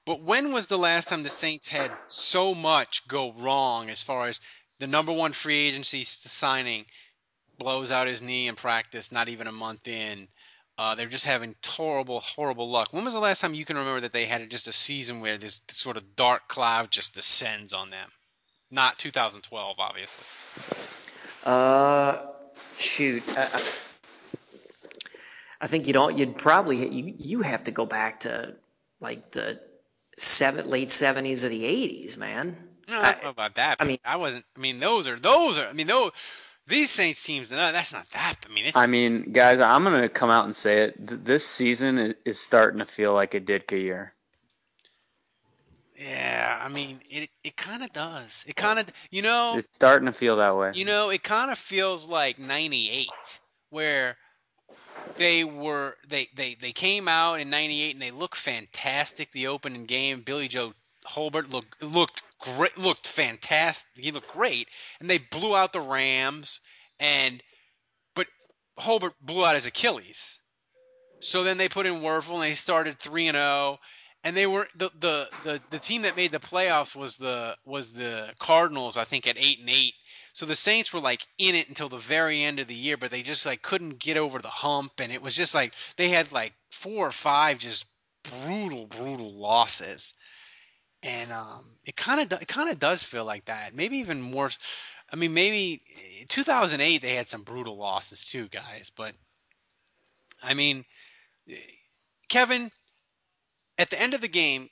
But 0.06 0.22
when 0.22 0.54
was 0.54 0.68
the 0.68 0.78
last 0.78 1.10
time 1.10 1.24
the 1.24 1.30
Saints 1.30 1.68
had 1.68 1.92
so 2.08 2.56
much 2.56 3.06
go 3.10 3.34
wrong 3.34 3.90
as 3.90 4.02
far 4.02 4.28
as 4.28 4.40
the 4.80 4.88
number 4.88 5.12
one 5.12 5.32
free 5.34 5.68
agency 5.68 6.04
signing 6.04 6.86
blows 7.58 7.92
out 7.92 8.08
his 8.08 8.22
knee 8.22 8.48
in 8.48 8.56
practice, 8.56 9.12
not 9.12 9.30
even 9.30 9.48
a 9.48 9.52
month 9.52 9.88
in? 9.88 10.28
Uh, 10.78 10.94
they're 10.94 11.08
just 11.08 11.26
having 11.26 11.56
horrible, 11.66 12.20
horrible 12.20 12.70
luck. 12.70 12.90
When 12.92 13.04
was 13.04 13.16
the 13.16 13.20
last 13.20 13.42
time 13.42 13.56
you 13.56 13.66
can 13.66 13.78
remember 13.78 14.02
that 14.02 14.14
they 14.14 14.26
had 14.28 14.48
just 14.52 14.68
a 14.68 14.72
season 14.72 15.22
where 15.22 15.40
this 15.40 15.60
sort 15.70 15.98
of 15.98 16.16
dark 16.16 16.48
cloud 16.48 16.92
just 16.92 17.16
descends 17.16 17.74
on 17.74 17.90
them? 17.90 18.10
Not 18.70 19.00
2012, 19.00 19.76
obviously. 19.80 20.26
Uh, 21.44 22.22
shoot. 22.78 23.24
I, 23.36 23.62
I- 25.60 25.68
think 25.68 25.88
you 25.88 25.94
don't. 25.94 26.18
You'd 26.18 26.38
probably 26.38 26.88
you 26.88 27.16
you 27.18 27.42
have 27.42 27.64
to 27.64 27.72
go 27.72 27.86
back 27.88 28.20
to 28.22 28.56
like 29.00 29.32
the 29.32 29.60
seven 30.18 30.70
late 30.70 30.92
seventies 30.92 31.44
or 31.44 31.50
the 31.50 31.66
eighties, 31.66 32.18
man. 32.18 32.56
No, 32.88 33.00
I 33.02 33.12
don't 33.14 33.24
know 33.24 33.30
about 33.30 33.56
that. 33.56 33.78
I 33.80 33.84
mean, 33.86 34.00
I 34.06 34.16
wasn't. 34.18 34.46
I 34.56 34.60
mean, 34.60 34.80
those 34.80 35.08
are 35.08 35.18
those 35.20 35.58
are. 35.58 35.68
I 35.68 35.74
mean, 35.74 35.88
those 35.88 36.12
these 36.68 36.90
Saints 36.90 37.24
teams. 37.24 37.52
No, 37.52 37.58
that's 37.72 37.94
not 37.94 38.10
that. 38.12 38.36
I 38.50 38.54
mean, 38.54 38.72
I 38.76 38.88
mean, 38.88 39.32
guys, 39.34 39.60
I'm 39.60 39.84
gonna 39.84 40.10
come 40.10 40.30
out 40.30 40.46
and 40.46 40.56
say 40.56 40.84
it. 40.84 41.08
Th- 41.08 41.20
This 41.22 41.46
season 41.46 41.98
is, 41.98 42.14
is 42.26 42.40
starting 42.40 42.80
to 42.80 42.86
feel 42.86 43.14
like 43.14 43.34
a 43.34 43.40
Ditka 43.42 43.80
year. 43.82 44.14
yeah. 45.98 46.60
I 46.62 46.70
mean, 46.70 47.00
it 47.10 47.30
it 47.44 47.58
kind 47.58 47.84
of 47.84 47.92
does. 47.94 48.46
It 48.48 48.56
kind 48.56 48.80
of 48.80 48.86
you 49.12 49.22
know 49.22 49.56
It's 49.58 49.68
starting 49.74 50.06
to 50.06 50.14
feel 50.14 50.38
that 50.38 50.56
way. 50.56 50.72
you 50.76 50.86
know 50.86 51.10
it 51.10 51.24
kind 51.24 51.52
of 51.52 51.58
feels 51.58 52.08
like 52.08 52.38
'98 52.40 53.10
where 53.70 54.16
they 55.18 55.44
were 55.44 55.96
they 56.08 56.28
they 56.36 56.56
they 56.56 56.72
came 56.72 57.08
out 57.08 57.40
in 57.40 57.50
'98 57.50 57.94
and 57.96 58.02
they 58.02 58.12
looked 58.12 58.38
fantastic. 58.38 59.32
The 59.32 59.48
opening 59.48 59.86
game, 59.86 60.22
Billy 60.22 60.48
Joe 60.48 60.74
Hobert 61.08 61.50
looked 61.50 61.82
looked 61.82 62.22
great, 62.40 62.78
looked 62.78 63.08
fantastic. 63.08 63.90
He 63.96 64.12
looked 64.12 64.32
great, 64.32 64.68
and 65.00 65.10
they 65.10 65.18
blew 65.18 65.56
out 65.56 65.74
the 65.74 65.82
Rams. 65.82 66.60
And 67.00 67.42
but 68.16 68.28
Hobert 68.78 69.14
blew 69.22 69.46
out 69.46 69.56
his 69.56 69.66
Achilles. 69.66 70.40
So 71.20 71.44
then 71.44 71.58
they 71.58 71.70
put 71.70 71.86
in 71.86 72.02
Wuerffel 72.02 72.36
and 72.36 72.44
they 72.44 72.54
started 72.54 73.00
three 73.00 73.28
and 73.28 73.36
zero. 73.36 73.80
And 74.24 74.36
they 74.36 74.48
were 74.48 74.68
the, 74.76 74.90
the 75.00 75.30
the 75.44 75.62
the 75.70 75.80
team 75.80 76.02
that 76.02 76.18
made 76.18 76.32
the 76.32 76.40
playoffs 76.40 76.96
was 76.96 77.18
the 77.18 77.56
was 77.66 77.94
the 77.94 78.34
Cardinals, 78.40 78.98
I 78.98 79.06
think, 79.06 79.28
at 79.28 79.38
eight 79.38 79.60
and 79.60 79.70
eight. 79.70 79.94
So 80.34 80.46
the 80.46 80.56
Saints 80.56 80.92
were 80.92 81.00
like 81.00 81.26
in 81.38 81.56
it 81.56 81.70
until 81.70 81.88
the 81.88 81.98
very 81.98 82.44
end 82.44 82.60
of 82.60 82.68
the 82.68 82.76
year, 82.76 82.98
but 82.98 83.12
they 83.12 83.22
just 83.22 83.46
like 83.46 83.62
couldn't 83.62 84.00
get 84.00 84.18
over 84.18 84.40
the 84.40 84.50
hump, 84.50 84.92
and 85.00 85.14
it 85.14 85.22
was 85.22 85.36
just 85.36 85.56
like 85.56 85.74
they 85.96 86.10
had 86.10 86.32
like 86.32 86.54
four 86.72 87.08
or 87.08 87.12
five 87.12 87.60
just 87.60 87.86
brutal, 88.24 88.88
brutal 88.88 89.34
losses, 89.34 90.14
and 91.04 91.32
um, 91.32 91.66
it 91.86 91.96
kind 91.96 92.22
of 92.32 92.42
it 92.42 92.48
kind 92.48 92.70
of 92.70 92.80
does 92.80 93.04
feel 93.04 93.26
like 93.26 93.46
that. 93.46 93.74
Maybe 93.76 93.98
even 94.00 94.22
more. 94.22 94.50
I 95.12 95.16
mean, 95.16 95.34
maybe 95.34 95.82
2008 96.30 97.02
they 97.02 97.16
had 97.16 97.30
some 97.30 97.44
brutal 97.44 97.78
losses 97.78 98.26
too, 98.26 98.48
guys. 98.50 98.92
But 98.96 99.14
I 100.44 100.54
mean, 100.54 100.86
Kevin, 102.30 102.72
at 103.78 103.90
the 103.90 104.00
end 104.02 104.14
of 104.14 104.22
the 104.22 104.28
game 104.28 104.70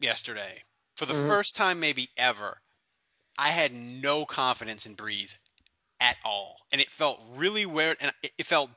yesterday, 0.00 0.62
for 0.96 1.06
the 1.06 1.14
Mhm. 1.14 1.14
first 1.14 1.56
time 1.56 1.80
maybe 1.80 2.10
ever, 2.16 2.60
I 3.38 3.50
had 3.50 3.72
no 3.74 4.26
confidence 4.26 4.86
in 4.86 4.96
Brees 4.96 5.36
at 6.00 6.16
all, 6.24 6.58
and 6.72 6.80
it 6.80 6.90
felt 6.90 7.22
really 7.36 7.66
weird, 7.66 7.98
and 8.00 8.12
it 8.22 8.46
felt 8.46 8.70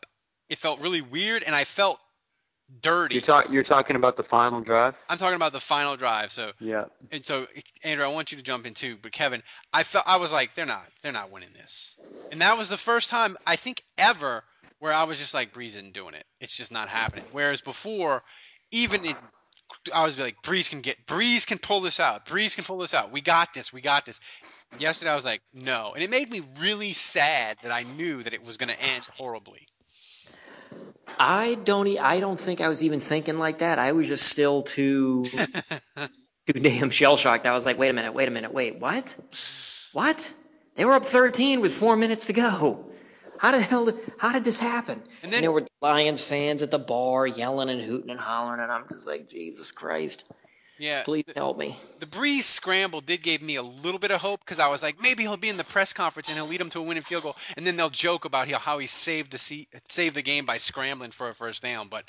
it 0.49 0.59
felt 0.59 0.81
really 0.81 1.01
weird, 1.01 1.43
and 1.43 1.55
I 1.55 1.65
felt 1.65 1.99
dirty. 2.81 3.15
You're, 3.15 3.21
talk, 3.23 3.49
you're 3.49 3.63
talking 3.63 3.95
about 3.95 4.17
the 4.17 4.23
final 4.23 4.61
drive? 4.61 4.95
I'm 5.09 5.17
talking 5.17 5.35
about 5.35 5.53
the 5.53 5.59
final 5.59 5.95
drive. 5.95 6.31
So 6.31 6.51
Yeah. 6.59 6.85
and 7.11 7.25
so 7.25 7.47
Andrew, 7.83 8.05
I 8.05 8.09
want 8.13 8.31
you 8.31 8.37
to 8.37 8.43
jump 8.43 8.65
in 8.65 8.73
too. 8.73 8.97
But 9.01 9.11
Kevin, 9.11 9.43
I 9.73 9.83
felt 9.83 10.05
I 10.07 10.17
was 10.17 10.31
like, 10.31 10.55
they're 10.55 10.65
not, 10.65 10.85
they're 11.01 11.11
not 11.11 11.31
winning 11.31 11.53
this. 11.53 11.97
And 12.31 12.41
that 12.41 12.57
was 12.57 12.69
the 12.69 12.77
first 12.77 13.09
time 13.09 13.37
I 13.45 13.55
think 13.55 13.83
ever 13.97 14.43
where 14.79 14.93
I 14.93 15.03
was 15.03 15.19
just 15.19 15.33
like, 15.33 15.53
Brees 15.53 15.67
isn't 15.67 15.93
doing 15.93 16.15
it. 16.15 16.25
It's 16.39 16.55
just 16.57 16.71
not 16.71 16.89
happening. 16.89 17.25
Whereas 17.31 17.61
before, 17.61 18.23
even 18.71 19.05
in, 19.05 19.15
I 19.93 20.03
was 20.03 20.19
like, 20.19 20.41
Brees 20.43 20.69
can 20.69 20.81
get, 20.81 21.05
Brees 21.05 21.47
can 21.47 21.59
pull 21.59 21.81
this 21.81 21.99
out. 21.99 22.25
Brees 22.25 22.55
can 22.55 22.65
pull 22.65 22.79
this 22.79 22.93
out. 22.93 23.11
We 23.11 23.21
got 23.21 23.53
this. 23.53 23.71
We 23.71 23.81
got 23.81 24.05
this. 24.05 24.19
Yesterday 24.77 25.11
I 25.11 25.15
was 25.15 25.25
like, 25.25 25.41
no, 25.53 25.93
and 25.93 26.03
it 26.03 26.09
made 26.09 26.29
me 26.29 26.41
really 26.59 26.91
sad 26.93 27.57
that 27.63 27.71
I 27.71 27.83
knew 27.83 28.21
that 28.23 28.33
it 28.33 28.45
was 28.45 28.57
going 28.57 28.69
to 28.69 28.81
end 28.81 29.03
horribly. 29.03 29.67
I 31.19 31.55
don't. 31.55 31.99
I 31.99 32.19
don't 32.19 32.39
think 32.39 32.61
I 32.61 32.67
was 32.67 32.83
even 32.83 32.99
thinking 32.99 33.37
like 33.37 33.59
that. 33.59 33.79
I 33.79 33.91
was 33.93 34.07
just 34.07 34.27
still 34.27 34.61
too 34.61 35.25
too 36.47 36.59
damn 36.59 36.89
shell 36.89 37.17
shocked. 37.17 37.45
I 37.45 37.53
was 37.53 37.65
like, 37.65 37.77
wait 37.77 37.89
a 37.89 37.93
minute, 37.93 38.13
wait 38.13 38.27
a 38.27 38.31
minute, 38.31 38.53
wait, 38.53 38.79
what? 38.79 39.15
What? 39.93 40.33
They 40.75 40.85
were 40.85 40.93
up 40.93 41.03
13 41.03 41.61
with 41.61 41.73
four 41.73 41.95
minutes 41.95 42.27
to 42.27 42.33
go. 42.33 42.85
How 43.39 43.51
the 43.51 43.61
hell? 43.61 43.85
Did, 43.85 43.95
how 44.19 44.31
did 44.33 44.43
this 44.43 44.59
happen? 44.59 45.01
And, 45.23 45.31
there 45.31 45.51
were 45.51 45.65
Lions 45.81 46.23
fans 46.23 46.61
at 46.61 46.71
the 46.71 46.79
bar 46.79 47.27
yelling 47.27 47.69
and 47.69 47.81
hooting 47.81 48.09
and 48.09 48.19
hollering, 48.19 48.61
and 48.61 48.71
I'm 48.71 48.85
just 48.89 49.07
like, 49.07 49.27
Jesus 49.27 49.71
Christ, 49.71 50.23
Yeah. 50.77 51.03
please 51.03 51.23
help 51.35 51.57
me. 51.57 51.75
The 51.99 52.05
Brees 52.05 52.43
scramble 52.43 53.01
did 53.01 53.23
give 53.23 53.41
me 53.41 53.55
a 53.55 53.63
little 53.63 53.99
bit 53.99 54.11
of 54.11 54.21
hope 54.21 54.41
because 54.41 54.59
I 54.59 54.67
was 54.67 54.83
like, 54.83 55.01
maybe 55.01 55.23
he'll 55.23 55.37
be 55.37 55.49
in 55.49 55.57
the 55.57 55.63
press 55.63 55.93
conference 55.93 56.27
and 56.27 56.37
he'll 56.37 56.47
lead 56.47 56.59
them 56.59 56.69
to 56.71 56.79
a 56.79 56.83
winning 56.83 57.03
field 57.03 57.23
goal, 57.23 57.35
and 57.55 57.65
then 57.65 57.77
they'll 57.77 57.89
joke 57.89 58.25
about 58.25 58.49
how 58.49 58.59
how 58.59 58.79
he 58.79 58.87
saved 58.87 59.31
the 59.31 59.37
se- 59.37 59.67
saved 59.89 60.15
the 60.15 60.21
game 60.21 60.45
by 60.45 60.57
scrambling 60.57 61.11
for 61.11 61.29
a 61.29 61.33
first 61.33 61.61
down, 61.61 61.87
but 61.87 62.03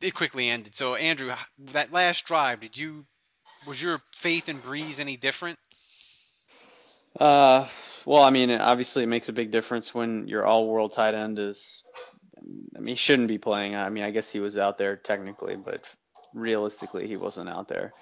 it 0.00 0.14
quickly 0.14 0.48
ended. 0.48 0.74
So 0.74 0.94
Andrew, 0.94 1.32
that 1.72 1.92
last 1.92 2.26
drive, 2.26 2.60
did 2.60 2.76
you 2.76 3.06
was 3.66 3.80
your 3.80 4.00
faith 4.14 4.48
in 4.48 4.58
Brees 4.58 5.00
any 5.00 5.16
different? 5.16 5.58
Uh, 7.18 7.66
well, 8.04 8.22
I 8.22 8.30
mean, 8.30 8.50
obviously 8.50 9.04
it 9.04 9.08
makes 9.08 9.28
a 9.28 9.32
big 9.32 9.50
difference 9.50 9.94
when 9.94 10.28
your 10.28 10.44
all-world 10.44 10.92
tight 10.92 11.14
end 11.14 11.38
is. 11.38 11.82
I 12.76 12.80
mean, 12.80 12.88
he 12.88 12.94
shouldn't 12.96 13.28
be 13.28 13.38
playing. 13.38 13.76
I 13.76 13.88
mean, 13.90 14.02
I 14.02 14.10
guess 14.10 14.32
he 14.32 14.40
was 14.40 14.58
out 14.58 14.78
there 14.78 14.96
technically, 14.96 15.54
but 15.56 15.84
realistically, 16.34 17.06
he 17.06 17.16
wasn't 17.16 17.48
out 17.48 17.68
there. 17.68 17.92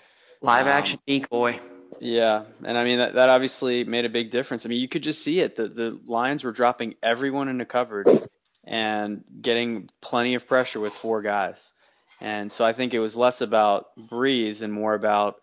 Live 0.42 0.66
Um, 0.66 0.72
action 0.72 1.00
decoy. 1.06 1.58
Yeah, 2.00 2.44
and 2.64 2.78
I 2.78 2.84
mean 2.84 2.98
that, 2.98 3.14
that 3.14 3.28
obviously 3.28 3.84
made 3.84 4.04
a 4.04 4.10
big 4.10 4.30
difference. 4.30 4.64
I 4.64 4.68
mean, 4.68 4.80
you 4.80 4.88
could 4.88 5.02
just 5.02 5.22
see 5.22 5.40
it. 5.40 5.56
The 5.56 5.68
the 5.68 6.00
Lions 6.06 6.44
were 6.44 6.52
dropping 6.52 6.94
everyone 7.02 7.48
into 7.48 7.64
coverage 7.64 8.28
and 8.64 9.24
getting 9.40 9.90
plenty 10.00 10.34
of 10.34 10.46
pressure 10.46 10.80
with 10.80 10.92
four 10.92 11.22
guys. 11.22 11.72
And 12.20 12.52
so 12.52 12.64
I 12.64 12.72
think 12.72 12.94
it 12.94 13.00
was 13.00 13.16
less 13.16 13.40
about 13.40 13.86
Brees 13.98 14.62
and 14.62 14.72
more 14.72 14.94
about 14.94 15.36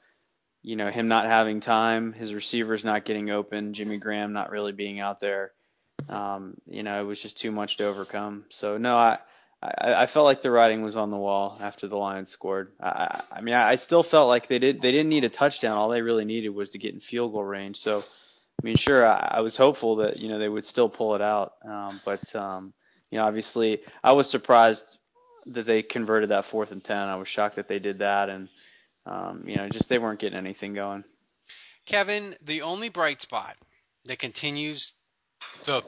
you 0.62 0.76
know 0.76 0.90
him 0.90 1.08
not 1.08 1.26
having 1.26 1.60
time, 1.60 2.14
his 2.14 2.34
receivers 2.34 2.84
not 2.84 3.06
getting 3.06 3.30
open, 3.30 3.74
Jimmy 3.74 3.98
Graham 3.98 4.34
not 4.34 4.52
really 4.52 4.72
being 4.72 5.00
out 5.00 5.20
there. 5.20 5.52
Um, 6.10 6.56
you 6.66 6.84
know, 6.84 7.02
it 7.02 7.06
was 7.06 7.22
just 7.22 7.38
too 7.38 7.52
much 7.52 7.78
to 7.78 7.86
overcome. 7.86 8.46
So 8.50 8.78
no, 8.78 8.96
I 8.96 9.20
I, 9.62 10.04
I 10.04 10.06
felt 10.06 10.26
like 10.26 10.42
the 10.42 10.52
writing 10.52 10.82
was 10.82 10.96
on 10.96 11.10
the 11.10 11.18
wall 11.18 11.58
after 11.62 11.88
the 11.88 11.98
Lions 11.98 12.30
scored. 12.30 12.72
I, 12.80 13.22
I 13.32 13.42
mean, 13.42 13.56
I 13.56 13.76
still 13.78 14.04
felt 14.04 14.28
like 14.28 14.48
they 14.48 14.60
did. 14.60 14.82
They 14.82 14.92
didn't 14.92 15.10
need 15.10 15.24
a 15.24 15.30
touchdown. 15.30 15.78
All 15.78 15.90
they 15.90 16.02
really 16.02 16.26
needed 16.26 16.50
was 16.50 16.72
to 16.72 16.78
get 16.78 16.94
in 16.94 17.00
field 17.00 17.34
goal 17.34 17.44
range. 17.44 17.78
So, 17.78 18.00
I 18.00 18.66
mean, 18.66 18.76
sure, 18.76 19.06
I, 19.06 19.36
I 19.36 19.40
was 19.42 19.56
hopeful 19.56 19.98
that 19.98 20.18
you 20.18 20.30
know 20.30 20.40
they 20.40 20.50
would 20.50 20.66
still 20.66 20.90
pull 20.90 21.16
it 21.16 21.22
out. 21.22 21.54
Um, 21.64 22.00
but 22.06 22.36
um, 22.36 22.74
you 23.10 23.18
know, 23.18 23.26
obviously, 23.26 23.82
I 24.04 24.12
was 24.12 24.30
surprised 24.30 24.98
that 25.48 25.66
they 25.66 25.82
converted 25.82 26.30
that 26.30 26.46
fourth 26.46 26.72
and 26.72 26.84
ten. 26.84 27.08
I 27.08 27.16
was 27.16 27.28
shocked 27.28 27.56
that 27.56 27.68
they 27.68 27.80
did 27.80 28.00
that, 28.00 28.30
and 28.30 28.50
um, 29.06 29.44
you 29.48 29.56
know, 29.56 29.68
just 29.70 29.90
they 29.90 29.98
weren't 29.98 30.20
getting 30.20 30.38
anything 30.38 30.74
going. 30.74 31.04
Kevin, 31.86 32.36
the 32.44 32.64
only 32.64 32.90
bright 32.90 33.22
spot 33.22 33.56
that 34.06 34.20
continues 34.20 34.94
the 35.64 35.82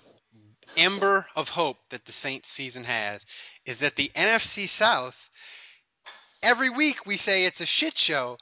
ember 0.77 1.25
of 1.35 1.49
hope 1.49 1.77
that 1.89 2.05
the 2.05 2.11
Saints 2.11 2.49
season 2.49 2.83
has 2.83 3.25
is 3.65 3.79
that 3.79 3.95
the 3.95 4.11
NFC 4.15 4.67
South, 4.67 5.29
every 6.41 6.69
week 6.69 7.05
we 7.05 7.17
say 7.17 7.45
it's 7.45 7.61
a 7.61 7.65
shit 7.65 7.97
show, 7.97 8.37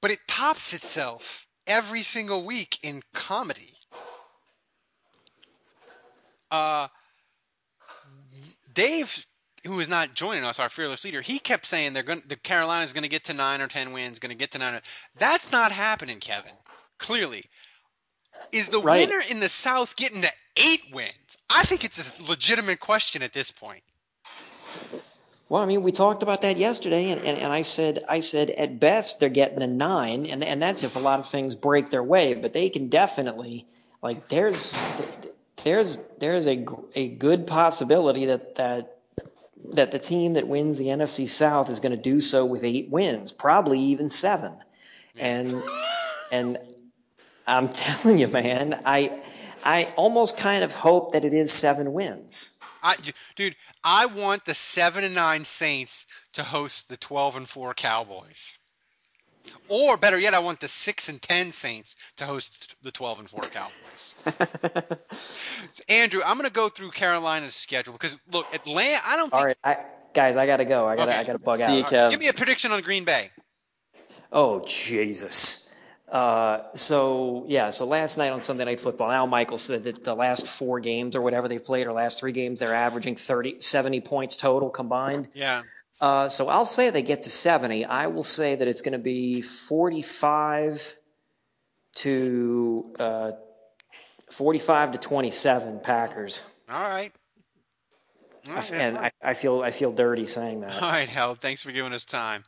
but 0.00 0.10
it 0.10 0.18
tops 0.26 0.72
itself 0.72 1.46
every 1.66 2.02
single 2.02 2.44
week 2.44 2.78
in 2.82 3.02
comedy. 3.12 3.72
Uh, 6.50 6.88
Dave, 8.74 9.24
who 9.64 9.78
is 9.80 9.88
not 9.88 10.14
joining 10.14 10.44
us, 10.44 10.58
our 10.58 10.68
fearless 10.68 11.04
leader, 11.04 11.20
he 11.20 11.38
kept 11.38 11.66
saying 11.66 11.92
they're 11.92 12.02
going, 12.02 12.22
the 12.26 12.36
Carolina's 12.36 12.92
going 12.92 13.02
to 13.02 13.08
get 13.08 13.24
to 13.24 13.34
nine 13.34 13.60
or 13.60 13.68
ten 13.68 13.92
wins, 13.92 14.18
going 14.18 14.32
to 14.32 14.38
get 14.38 14.52
to 14.52 14.58
nine. 14.58 14.74
Or, 14.74 14.80
that's 15.18 15.52
not 15.52 15.70
happening, 15.72 16.18
Kevin. 16.18 16.52
Clearly, 16.98 17.44
is 18.52 18.68
the 18.68 18.80
Right. 18.80 19.08
winner 19.08 19.22
in 19.30 19.40
the 19.40 19.48
South 19.48 19.96
getting 19.96 20.22
to 20.22 20.30
eight 20.56 20.82
wins? 20.92 21.38
I 21.48 21.62
think 21.64 21.84
it's 21.84 22.18
a 22.20 22.22
legitimate 22.28 22.80
question 22.80 23.22
at 23.22 23.32
this 23.32 23.50
point. 23.50 23.82
Well, 25.48 25.62
I 25.62 25.66
mean, 25.66 25.82
we 25.82 25.90
talked 25.90 26.22
about 26.22 26.42
that 26.42 26.58
yesterday, 26.58 27.10
and, 27.10 27.20
and, 27.22 27.38
and 27.38 27.52
I 27.52 27.62
said, 27.62 27.98
I 28.08 28.20
said 28.20 28.50
at 28.50 28.78
best 28.78 29.18
they're 29.18 29.28
getting 29.28 29.60
a 29.62 29.66
nine, 29.66 30.26
and, 30.26 30.44
and 30.44 30.62
that's 30.62 30.84
if 30.84 30.94
a 30.94 31.00
lot 31.00 31.18
of 31.18 31.26
things 31.26 31.56
break 31.56 31.90
their 31.90 32.04
way. 32.04 32.34
But 32.34 32.52
they 32.52 32.68
can 32.68 32.88
definitely, 32.88 33.66
like, 34.00 34.28
there's 34.28 34.78
there's 35.64 35.96
there's 36.18 36.46
a 36.46 36.64
a 36.94 37.08
good 37.08 37.48
possibility 37.48 38.26
that 38.26 38.54
that 38.56 38.96
that 39.72 39.90
the 39.90 39.98
team 39.98 40.34
that 40.34 40.46
wins 40.46 40.78
the 40.78 40.86
NFC 40.86 41.26
South 41.28 41.68
is 41.68 41.80
going 41.80 41.96
to 41.96 42.00
do 42.00 42.20
so 42.20 42.46
with 42.46 42.62
eight 42.62 42.88
wins, 42.88 43.32
probably 43.32 43.80
even 43.80 44.08
seven. 44.08 44.56
And 45.18 45.60
and 46.30 46.58
I'm 47.46 47.68
telling 47.72 48.18
you, 48.18 48.28
man, 48.28 48.80
I 48.84 49.20
I 49.64 49.88
almost 49.96 50.38
kind 50.38 50.64
of 50.64 50.72
hope 50.72 51.12
that 51.12 51.24
it 51.24 51.32
is 51.32 51.52
seven 51.52 51.92
wins. 51.92 52.56
I, 52.82 52.96
dude, 53.36 53.56
I 53.84 54.06
want 54.06 54.46
the 54.46 54.54
seven 54.54 55.04
and 55.04 55.14
nine 55.14 55.44
Saints 55.44 56.06
to 56.34 56.42
host 56.42 56.88
the 56.88 56.96
twelve 56.96 57.36
and 57.36 57.48
four 57.48 57.74
Cowboys. 57.74 58.58
Or 59.68 59.96
better 59.96 60.18
yet, 60.18 60.34
I 60.34 60.40
want 60.40 60.60
the 60.60 60.68
six 60.68 61.08
and 61.08 61.20
ten 61.20 61.50
Saints 61.50 61.96
to 62.16 62.24
host 62.24 62.74
the 62.82 62.90
twelve 62.90 63.18
and 63.18 63.28
four 63.28 63.42
Cowboys. 63.42 64.14
Andrew, 65.88 66.22
I'm 66.24 66.36
going 66.36 66.48
to 66.48 66.52
go 66.52 66.68
through 66.68 66.90
Carolina's 66.92 67.54
schedule 67.54 67.92
because 67.92 68.16
look, 68.32 68.46
Atlanta. 68.54 69.00
I 69.06 69.16
don't. 69.16 69.32
All 69.32 69.44
think, 69.44 69.58
right, 69.64 69.78
I, 69.78 69.84
guys, 70.14 70.36
I 70.36 70.46
gotta 70.46 70.64
go. 70.64 70.86
I 70.86 70.96
gotta 70.96 71.12
Okay. 71.12 71.20
I 71.20 71.24
gotta 71.24 71.38
bug 71.38 71.58
See 71.58 71.64
out. 71.64 71.78
you, 71.78 71.84
Kev. 71.84 72.10
Give 72.10 72.20
me 72.20 72.28
a 72.28 72.32
prediction 72.32 72.72
on 72.72 72.80
Green 72.82 73.04
Bay. 73.04 73.30
Oh 74.32 74.62
Jesus. 74.66 75.69
Uh, 76.10 76.62
so 76.74 77.44
yeah, 77.48 77.70
so 77.70 77.86
last 77.86 78.18
night 78.18 78.30
on 78.30 78.40
Sunday 78.40 78.64
Night 78.64 78.80
Football, 78.80 79.10
Al 79.10 79.26
Michaels 79.26 79.62
said 79.62 79.84
that 79.84 80.02
the 80.02 80.14
last 80.14 80.46
four 80.46 80.80
games 80.80 81.14
or 81.14 81.20
whatever 81.20 81.46
they've 81.46 81.64
played, 81.64 81.86
or 81.86 81.92
last 81.92 82.20
three 82.20 82.32
games, 82.32 82.58
they're 82.58 82.74
averaging 82.74 83.16
30, 83.16 83.60
70 83.60 84.00
points 84.00 84.36
total 84.36 84.70
combined. 84.70 85.28
Yeah. 85.34 85.62
Uh, 86.00 86.28
so 86.28 86.48
I'll 86.48 86.64
say 86.66 86.90
they 86.90 87.02
get 87.02 87.24
to 87.24 87.30
70. 87.30 87.84
I 87.84 88.08
will 88.08 88.22
say 88.22 88.54
that 88.54 88.66
it's 88.66 88.80
going 88.82 88.92
to 88.92 88.98
be 88.98 89.42
45 89.42 90.96
to 91.96 92.94
uh, 92.98 93.32
45 94.30 94.92
to 94.92 94.98
27 94.98 95.80
Packers. 95.80 96.44
All 96.68 96.80
right. 96.80 97.12
All 98.48 98.54
right. 98.54 98.72
And 98.72 98.98
I, 98.98 99.12
I 99.22 99.34
feel 99.34 99.62
I 99.62 99.70
feel 99.70 99.92
dirty 99.92 100.26
saying 100.26 100.62
that. 100.62 100.82
All 100.82 100.90
right, 100.90 101.08
Hal. 101.08 101.34
Thanks 101.34 101.62
for 101.62 101.72
giving 101.72 101.92
us 101.92 102.04
time. 102.04 102.42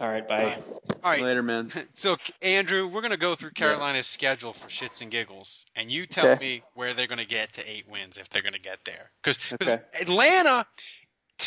All 0.00 0.08
right, 0.08 0.26
bye. 0.26 0.56
All 1.02 1.10
right. 1.10 1.22
Later, 1.22 1.42
man. 1.42 1.68
So, 1.94 2.16
Andrew, 2.42 2.86
we're 2.86 3.00
going 3.00 3.12
to 3.12 3.16
go 3.16 3.34
through 3.34 3.50
Carolina's 3.50 4.06
schedule 4.06 4.52
for 4.52 4.68
shits 4.68 5.00
and 5.02 5.10
giggles, 5.10 5.66
and 5.76 5.90
you 5.90 6.06
tell 6.06 6.26
Okay. 6.32 6.40
me 6.40 6.62
where 6.74 6.94
they're 6.94 7.06
going 7.06 7.18
to 7.18 7.26
get 7.26 7.54
to 7.54 7.70
eight 7.70 7.88
wins 7.88 8.18
if 8.18 8.28
they're 8.28 8.42
going 8.42 8.54
to 8.54 8.60
get 8.60 8.84
there. 8.84 9.10
Because 9.22 9.38
Okay. 9.54 9.78
Atlanta, 10.00 10.66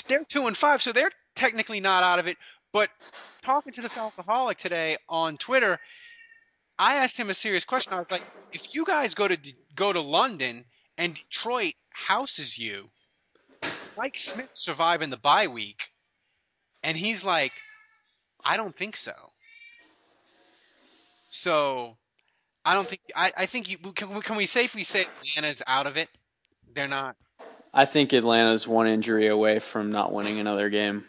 they're 0.07 0.23
two 0.23 0.47
and 0.47 0.55
five, 0.57 0.81
so 0.81 0.91
they're 0.91 1.11
technically 1.35 1.79
not 1.79 2.03
out 2.03 2.19
of 2.19 2.27
it. 2.27 2.37
But 2.73 2.89
talking 3.41 3.73
to 3.73 3.81
the 3.81 3.89
Falcoholic 3.89 4.57
today 4.57 4.97
on 5.09 5.37
Twitter, 5.37 5.79
I 6.77 6.95
asked 6.97 7.17
him 7.17 7.29
a 7.29 7.33
serious 7.33 7.65
question. 7.65 7.93
I 7.93 7.99
was 7.99 8.11
like, 8.11 8.23
if 8.51 8.73
you 8.75 8.85
guys 8.85 9.15
go 9.15 9.27
to 9.27 9.37
go 9.75 9.91
to 9.91 10.01
London 10.01 10.65
and 10.97 11.13
Detroit 11.15 11.73
houses 11.89 12.57
you, 12.57 12.89
Mike 13.97 14.17
Smith 14.17 14.51
surviving 14.53 15.09
the 15.09 15.17
bye 15.17 15.47
week, 15.47 15.89
and 16.83 16.97
he's 16.97 17.23
like, 17.23 17.53
I 18.45 18.57
don't 18.57 18.75
think 18.75 18.95
so. 18.95 19.13
So, 21.29 21.97
I 22.63 22.73
don't 22.73 22.87
think 22.87 23.01
I, 23.15 23.31
I 23.35 23.45
think 23.45 23.69
you 23.69 23.77
can, 23.77 24.13
we- 24.15 24.21
can 24.21 24.37
we 24.37 24.45
safely 24.45 24.83
say 24.83 25.05
Atlanta's 25.21 25.61
out 25.67 25.87
of 25.87 25.97
it? 25.97 26.09
They're 26.73 26.87
not. 26.87 27.15
I 27.73 27.85
think 27.85 28.13
Atlanta's 28.13 28.67
one 28.67 28.87
injury 28.87 29.27
away 29.27 29.59
from 29.59 29.91
not 29.91 30.13
winning 30.13 30.39
another 30.39 30.69
game. 30.69 31.03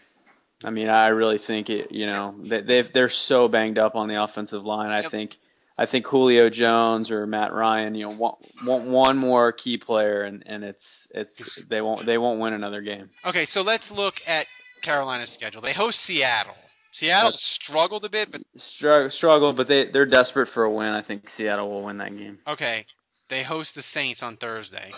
I 0.65 0.71
mean, 0.71 0.89
I 0.89 1.09
really 1.09 1.39
think 1.39 1.71
it. 1.71 1.93
You 1.93 2.07
know, 2.07 2.35
they 2.43 2.61
they've, 2.63 2.93
they're 2.93 3.09
so 3.09 3.47
banged 3.49 3.79
up 3.79 3.95
on 3.95 4.09
the 4.09 4.23
offensive 4.23 4.65
line. 4.65 4.91
I 4.91 5.03
Yep. 5.03 5.11
think, 5.11 5.39
I 5.79 5.87
think 5.87 6.07
Julio 6.07 6.49
Jones 6.51 7.11
or 7.11 7.27
Matt 7.27 7.53
Ryan, 7.53 7.95
you 7.95 8.07
know, 8.07 8.11
want, 8.17 8.39
want 8.65 8.85
one 8.85 9.17
more 9.19 9.53
key 9.53 9.77
player, 9.79 10.23
and, 10.23 10.43
and 10.47 10.65
it's 10.65 11.07
it's 11.15 11.57
they 11.67 11.81
won't 11.83 12.05
they 12.07 12.19
won't 12.19 12.41
win 12.41 12.53
another 12.55 12.81
game. 12.81 13.11
Okay, 13.25 13.45
so 13.45 13.63
let's 13.63 13.93
look 13.93 14.21
at 14.27 14.47
Carolina's 14.83 15.31
schedule. 15.31 15.61
They 15.63 15.73
host 15.75 16.01
Seattle. 16.01 16.57
Seattle 16.97 17.25
That's- 17.29 17.43
struggled 17.43 18.07
a 18.07 18.09
bit, 18.09 18.31
but 18.33 18.41
Struggle, 18.57 19.11
struggle, 19.11 19.53
but 19.53 19.67
they 19.67 19.85
they're 19.85 20.07
desperate 20.07 20.47
for 20.47 20.65
a 20.65 20.71
win. 20.71 20.95
I 20.95 21.03
think 21.03 21.29
Seattle 21.29 21.69
will 21.69 21.83
win 21.83 21.99
that 21.99 22.17
game. 22.17 22.39
okay. 22.49 22.87
They 23.29 23.43
host 23.43 23.75
the 23.75 23.83
Saints 23.83 24.23
on 24.23 24.37
Thursday. 24.37 24.93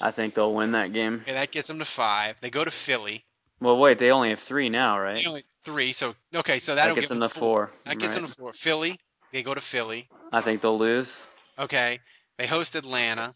I 0.00 0.10
think 0.12 0.34
they'll 0.34 0.54
win 0.54 0.72
that 0.72 0.92
game. 0.92 1.20
Okay, 1.22 1.32
that 1.32 1.50
gets 1.50 1.66
them 1.66 1.80
to 1.80 1.84
five. 1.84 2.36
They 2.40 2.50
go 2.50 2.62
to 2.64 2.70
Philly. 2.70 3.24
Well, 3.58 3.78
wait, 3.78 3.98
they 3.98 4.12
only 4.12 4.30
have 4.30 4.38
three 4.38 4.68
now, 4.68 5.00
right? 5.00 5.20
They 5.20 5.26
only 5.28 5.44
three, 5.64 5.92
so 5.92 6.14
okay, 6.36 6.60
so 6.60 6.74
That 6.76 6.82
that'll 6.82 6.94
gets 6.94 7.08
give 7.08 7.18
them 7.18 7.28
to 7.28 7.34
four. 7.34 7.72
That 7.84 7.98
gets 7.98 8.14
them 8.14 8.26
to 8.26 8.32
four. 8.32 8.52
Philly. 8.52 9.00
They 9.32 9.42
go 9.42 9.54
to 9.54 9.60
Philly. 9.60 10.08
I 10.30 10.40
think 10.40 10.60
they'll 10.62 10.78
lose. 10.78 11.26
Okay. 11.58 11.98
They 12.36 12.46
host 12.46 12.76
Atlanta. 12.76 13.34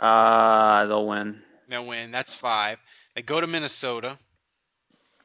Uh, 0.00 0.86
they'll 0.86 1.06
win. 1.08 1.42
They'll 1.68 1.86
win. 1.86 2.12
That's 2.12 2.34
five. 2.34 2.78
They 3.16 3.22
go 3.22 3.40
to 3.40 3.46
Minnesota. 3.48 4.16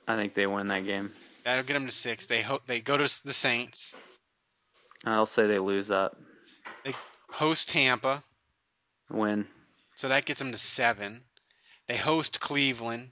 I 0.08 0.16
think 0.16 0.34
they 0.34 0.48
win 0.48 0.68
that 0.70 0.86
game. 0.86 1.12
That'll 1.44 1.66
get 1.66 1.74
them 1.74 1.86
to 1.86 1.92
six. 1.92 2.26
They 2.26 2.42
hope 2.42 2.66
they 2.66 2.80
go 2.80 2.98
to 2.98 3.26
the 3.26 3.34
Saints. 3.34 3.96
I'll 5.06 5.26
say 5.26 5.48
they 5.48 5.60
lose 5.60 5.88
that. 5.90 6.14
They 6.86 6.94
host 7.30 7.70
Tampa, 7.70 8.24
Win. 9.10 9.46
so 9.96 10.10
that 10.10 10.26
gets 10.26 10.40
them 10.40 10.52
to 10.52 10.58
seven. 10.58 11.22
They 11.88 11.98
host 11.98 12.40
Cleveland. 12.40 13.10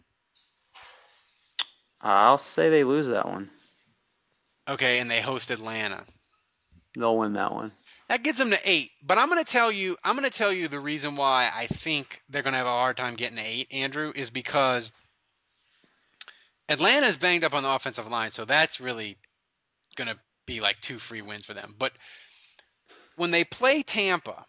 I'll 1.99 2.37
say 2.37 2.69
they 2.69 2.83
lose 2.83 3.07
that 3.07 3.27
one. 3.27 3.49
Okay, 4.67 4.99
and 4.99 5.11
they 5.11 5.21
host 5.21 5.51
Atlanta. 5.51 6.05
They'll 6.95 7.17
win 7.17 7.33
that 7.33 7.53
one. 7.53 7.71
That 8.09 8.23
gets 8.23 8.39
them 8.39 8.51
to 8.51 8.59
eight. 8.69 8.91
But 9.03 9.17
I'm 9.17 9.29
gonna 9.29 9.43
tell 9.43 9.71
you, 9.71 9.97
I'm 10.03 10.15
gonna 10.15 10.29
tell 10.29 10.51
you 10.51 10.67
the 10.67 10.79
reason 10.79 11.15
why 11.15 11.49
I 11.53 11.67
think 11.67 12.21
they're 12.29 12.41
gonna 12.43 12.57
have 12.57 12.65
a 12.65 12.69
hard 12.69 12.97
time 12.97 13.15
getting 13.15 13.37
to 13.37 13.43
eight, 13.43 13.67
Andrew, 13.71 14.11
is 14.15 14.29
because 14.29 14.91
Atlanta's 16.71 17.17
banged 17.17 17.43
up 17.43 17.53
on 17.53 17.63
the 17.63 17.69
offensive 17.69 18.07
line, 18.07 18.31
so 18.31 18.45
that's 18.45 18.79
really 18.79 19.17
gonna 19.97 20.15
be 20.45 20.61
like 20.61 20.79
two 20.79 20.99
free 20.99 21.21
wins 21.21 21.45
for 21.45 21.53
them. 21.53 21.75
But 21.77 21.91
when 23.17 23.31
they 23.31 23.43
play 23.43 23.83
Tampa 23.83 24.45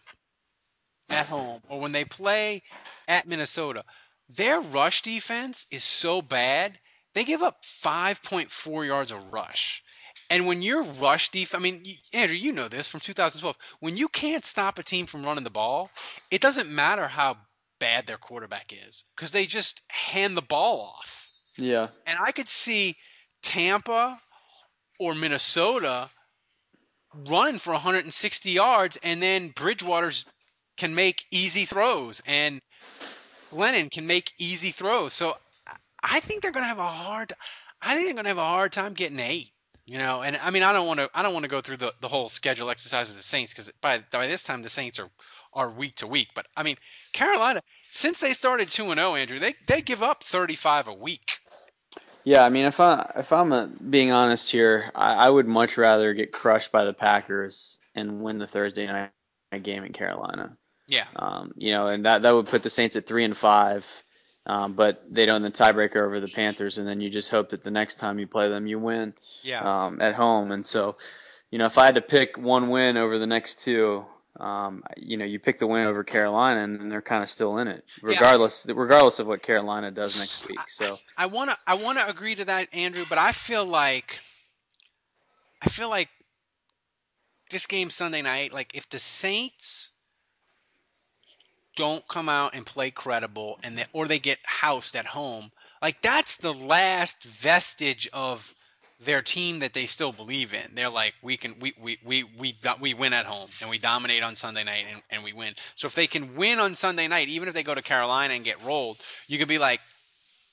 at 1.09 1.25
home, 1.25 1.61
or 1.67 1.81
when 1.81 1.91
they 1.91 2.05
play 2.05 2.63
at 3.07 3.27
Minnesota, 3.27 3.83
their 4.29 4.61
rush 4.61 5.01
defense 5.01 5.67
is 5.69 5.83
so 5.83 6.21
bad. 6.21 6.79
They 7.13 7.25
give 7.25 7.43
up 7.43 7.61
5.4 7.65 8.87
yards 8.87 9.11
a 9.11 9.17
rush. 9.17 9.83
And 10.29 10.47
when 10.47 10.61
your 10.61 10.83
rush 10.83 11.29
defense, 11.29 11.59
I 11.59 11.61
mean, 11.61 11.83
Andrew, 12.13 12.37
you 12.37 12.53
know 12.53 12.69
this 12.69 12.87
from 12.87 13.01
2012. 13.01 13.57
When 13.81 13.97
you 13.97 14.07
can't 14.07 14.45
stop 14.45 14.79
a 14.79 14.83
team 14.83 15.05
from 15.05 15.25
running 15.25 15.43
the 15.43 15.49
ball, 15.49 15.91
it 16.31 16.41
doesn't 16.41 16.69
matter 16.69 17.07
how 17.07 17.37
bad 17.79 18.07
their 18.07 18.17
quarterback 18.17 18.71
is 18.71 19.03
because 19.15 19.31
they 19.31 19.45
just 19.45 19.81
hand 19.89 20.37
the 20.37 20.41
ball 20.41 20.93
off. 20.97 21.22
Yeah. 21.57 21.87
And 22.05 22.17
I 22.21 22.31
could 22.31 22.49
see 22.49 22.95
Tampa 23.41 24.19
or 24.99 25.13
Minnesota 25.13 26.09
running 27.29 27.59
for 27.59 27.73
160 27.73 28.51
yards, 28.51 28.97
and 29.03 29.21
then 29.21 29.49
Bridgewater's 29.49 30.25
can 30.77 30.95
make 30.95 31.25
easy 31.31 31.65
throws, 31.65 32.21
and 32.25 32.59
Glennon 33.51 33.91
can 33.91 34.07
make 34.07 34.31
easy 34.39 34.71
throws. 34.71 35.13
So 35.13 35.37
I- 36.01 36.19
think 36.19 36.41
they're 36.41 36.51
going 36.51 36.63
to 36.63 36.67
have 36.69 36.79
a 36.79 36.87
hard. 36.87 37.33
I 37.81 37.95
think 37.95 38.05
they're 38.05 38.13
going 38.13 38.25
to 38.25 38.29
have 38.29 38.37
a 38.37 38.45
hard 38.45 38.71
time 38.71 38.93
getting 38.93 39.19
eight. 39.19 39.51
You 39.85 39.97
know, 39.97 40.21
and 40.21 40.37
I 40.37 40.49
mean, 40.51 40.63
I 40.63 40.71
don't 40.71 40.87
want 40.87 41.01
to. 41.01 41.09
I 41.13 41.21
don't 41.21 41.33
want 41.33 41.43
to 41.43 41.49
go 41.49 41.59
through 41.59 41.77
the, 41.77 41.93
the 41.99 42.07
whole 42.07 42.29
schedule 42.29 42.69
exercise 42.69 43.07
with 43.07 43.17
the 43.17 43.23
Saints 43.23 43.53
because 43.53 43.69
by 43.81 44.01
by 44.11 44.27
this 44.27 44.43
time 44.43 44.61
the 44.61 44.69
Saints 44.69 44.97
are 44.99 45.09
are 45.51 45.69
week 45.69 45.95
to 45.95 46.07
week. 46.07 46.29
But 46.33 46.47
I 46.55 46.63
mean, 46.63 46.77
Carolina 47.11 47.61
since 47.91 48.19
they 48.19 48.31
started 48.31 48.69
two 48.69 48.89
and 48.91 48.99
zero, 48.99 49.15
Andrew, 49.15 49.39
they 49.39 49.55
they 49.67 49.81
give 49.81 50.01
up 50.01 50.23
35 50.23 50.87
a 50.87 50.93
week. 50.93 51.37
Yeah, 52.23 52.43
I 52.43 52.49
mean, 52.49 52.65
if 52.65 52.79
I 52.79 53.11
if 53.17 53.33
I'm 53.33 53.51
uh 53.51 53.67
being 53.67 54.11
honest 54.11 54.51
here, 54.51 54.91
I, 54.95 55.13
I 55.13 55.29
would 55.29 55.47
much 55.47 55.77
rather 55.77 56.13
get 56.13 56.31
crushed 56.31 56.71
by 56.71 56.85
the 56.85 56.93
Packers 56.93 57.77
and 57.95 58.21
win 58.21 58.37
the 58.37 58.47
Thursday 58.47 58.87
night 58.87 59.11
game 59.61 59.83
in 59.83 59.93
Carolina. 59.93 60.57
Yeah. 60.87 61.05
Um, 61.15 61.53
you 61.55 61.71
know, 61.71 61.87
and 61.87 62.05
that 62.05 62.23
that 62.23 62.33
would 62.33 62.47
put 62.47 62.63
the 62.63 62.69
Saints 62.69 62.95
at 62.95 63.05
three 63.05 63.23
and 63.23 63.35
five. 63.35 63.85
Um, 64.45 64.73
but 64.73 65.01
they 65.09 65.25
don't 65.25 65.41
the 65.41 65.51
tiebreaker 65.51 66.05
over 66.05 66.19
the 66.19 66.27
Panthers, 66.27 66.77
and 66.77 66.85
then 66.85 66.99
you 66.99 67.09
just 67.09 67.31
hope 67.31 67.49
that 67.49 67.63
the 67.63 67.71
next 67.71 67.97
time 67.97 68.19
you 68.19 68.27
play 68.27 68.49
them, 68.49 68.67
you 68.67 68.77
win. 68.77 69.13
Yeah. 69.41 69.61
Um, 69.61 70.01
at 70.01 70.15
home, 70.15 70.51
and 70.51 70.65
so, 70.65 70.97
you 71.49 71.59
know, 71.59 71.65
if 71.65 71.77
I 71.77 71.85
had 71.85 71.95
to 71.95 72.01
pick 72.01 72.37
one 72.37 72.69
win 72.69 72.97
over 72.97 73.17
the 73.17 73.27
next 73.27 73.61
two, 73.61 74.05
um, 74.39 74.83
you 74.97 75.17
know, 75.17 75.25
you 75.25 75.39
pick 75.39 75.59
the 75.59 75.67
win 75.67 75.87
over 75.87 76.03
Carolina, 76.03 76.61
and 76.61 76.75
then 76.75 76.89
they're 76.89 77.01
kind 77.01 77.23
of 77.23 77.29
still 77.29 77.59
in 77.59 77.67
it, 77.67 77.85
regardless 78.01 78.65
regardless 78.67 79.19
of 79.19 79.27
what 79.27 79.43
Carolina 79.43 79.91
does 79.91 80.17
next 80.17 80.47
week. 80.47 80.59
So. 80.69 80.97
I 81.17 81.27
want 81.27 81.51
to 81.51 81.57
I 81.67 81.75
want 81.75 81.99
to 81.99 82.09
agree 82.09 82.35
to 82.35 82.45
that, 82.45 82.73
Andrew, 82.73 83.03
but 83.07 83.17
I 83.19 83.31
feel 83.31 83.65
like 83.65 84.19
I 85.61 85.69
feel 85.69 85.89
like 85.89 86.09
this 87.51 87.67
game 87.67 87.89
Sunday 87.89 88.21
night, 88.21 88.53
like 88.53 88.75
if 88.75 88.89
the 88.89 88.99
Saints 88.99 89.91
don't 91.75 92.07
come 92.07 92.29
out 92.29 92.55
and 92.55 92.65
play 92.65 92.91
credible 92.91 93.59
and 93.63 93.77
they, 93.77 93.85
or 93.93 94.07
they 94.07 94.19
get 94.19 94.39
housed 94.43 94.95
at 94.95 95.05
home, 95.05 95.51
like 95.81 96.01
that's 96.01 96.37
the 96.37 96.53
last 96.53 97.23
vestige 97.23 98.09
of 98.13 98.53
their 99.05 99.21
team 99.21 99.59
that 99.59 99.73
they 99.73 99.85
still 99.85 100.11
believe 100.11 100.53
in. 100.53 100.75
They're 100.75 100.89
like, 100.89 101.13
we 101.21 101.37
can, 101.37 101.55
we, 101.59 101.73
we, 101.81 101.97
we, 102.05 102.23
we, 102.37 102.55
we 102.79 102.93
win 102.93 103.13
at 103.13 103.25
home 103.25 103.49
and 103.61 103.69
we 103.69 103.77
dominate 103.77 104.23
on 104.23 104.35
Sunday 104.35 104.63
night 104.63 104.85
and, 104.91 105.01
and 105.09 105.23
we 105.23 105.33
win. 105.33 105.53
So 105.75 105.87
if 105.87 105.95
they 105.95 106.07
can 106.07 106.35
win 106.35 106.59
on 106.59 106.75
Sunday 106.75 107.07
night, 107.07 107.27
even 107.29 107.47
if 107.47 107.53
they 107.53 107.63
go 107.63 107.75
to 107.75 107.81
Carolina 107.81 108.33
and 108.33 108.43
get 108.43 108.63
rolled, 108.63 108.97
you 109.27 109.37
could 109.37 109.47
be 109.47 109.57
like, 109.57 109.79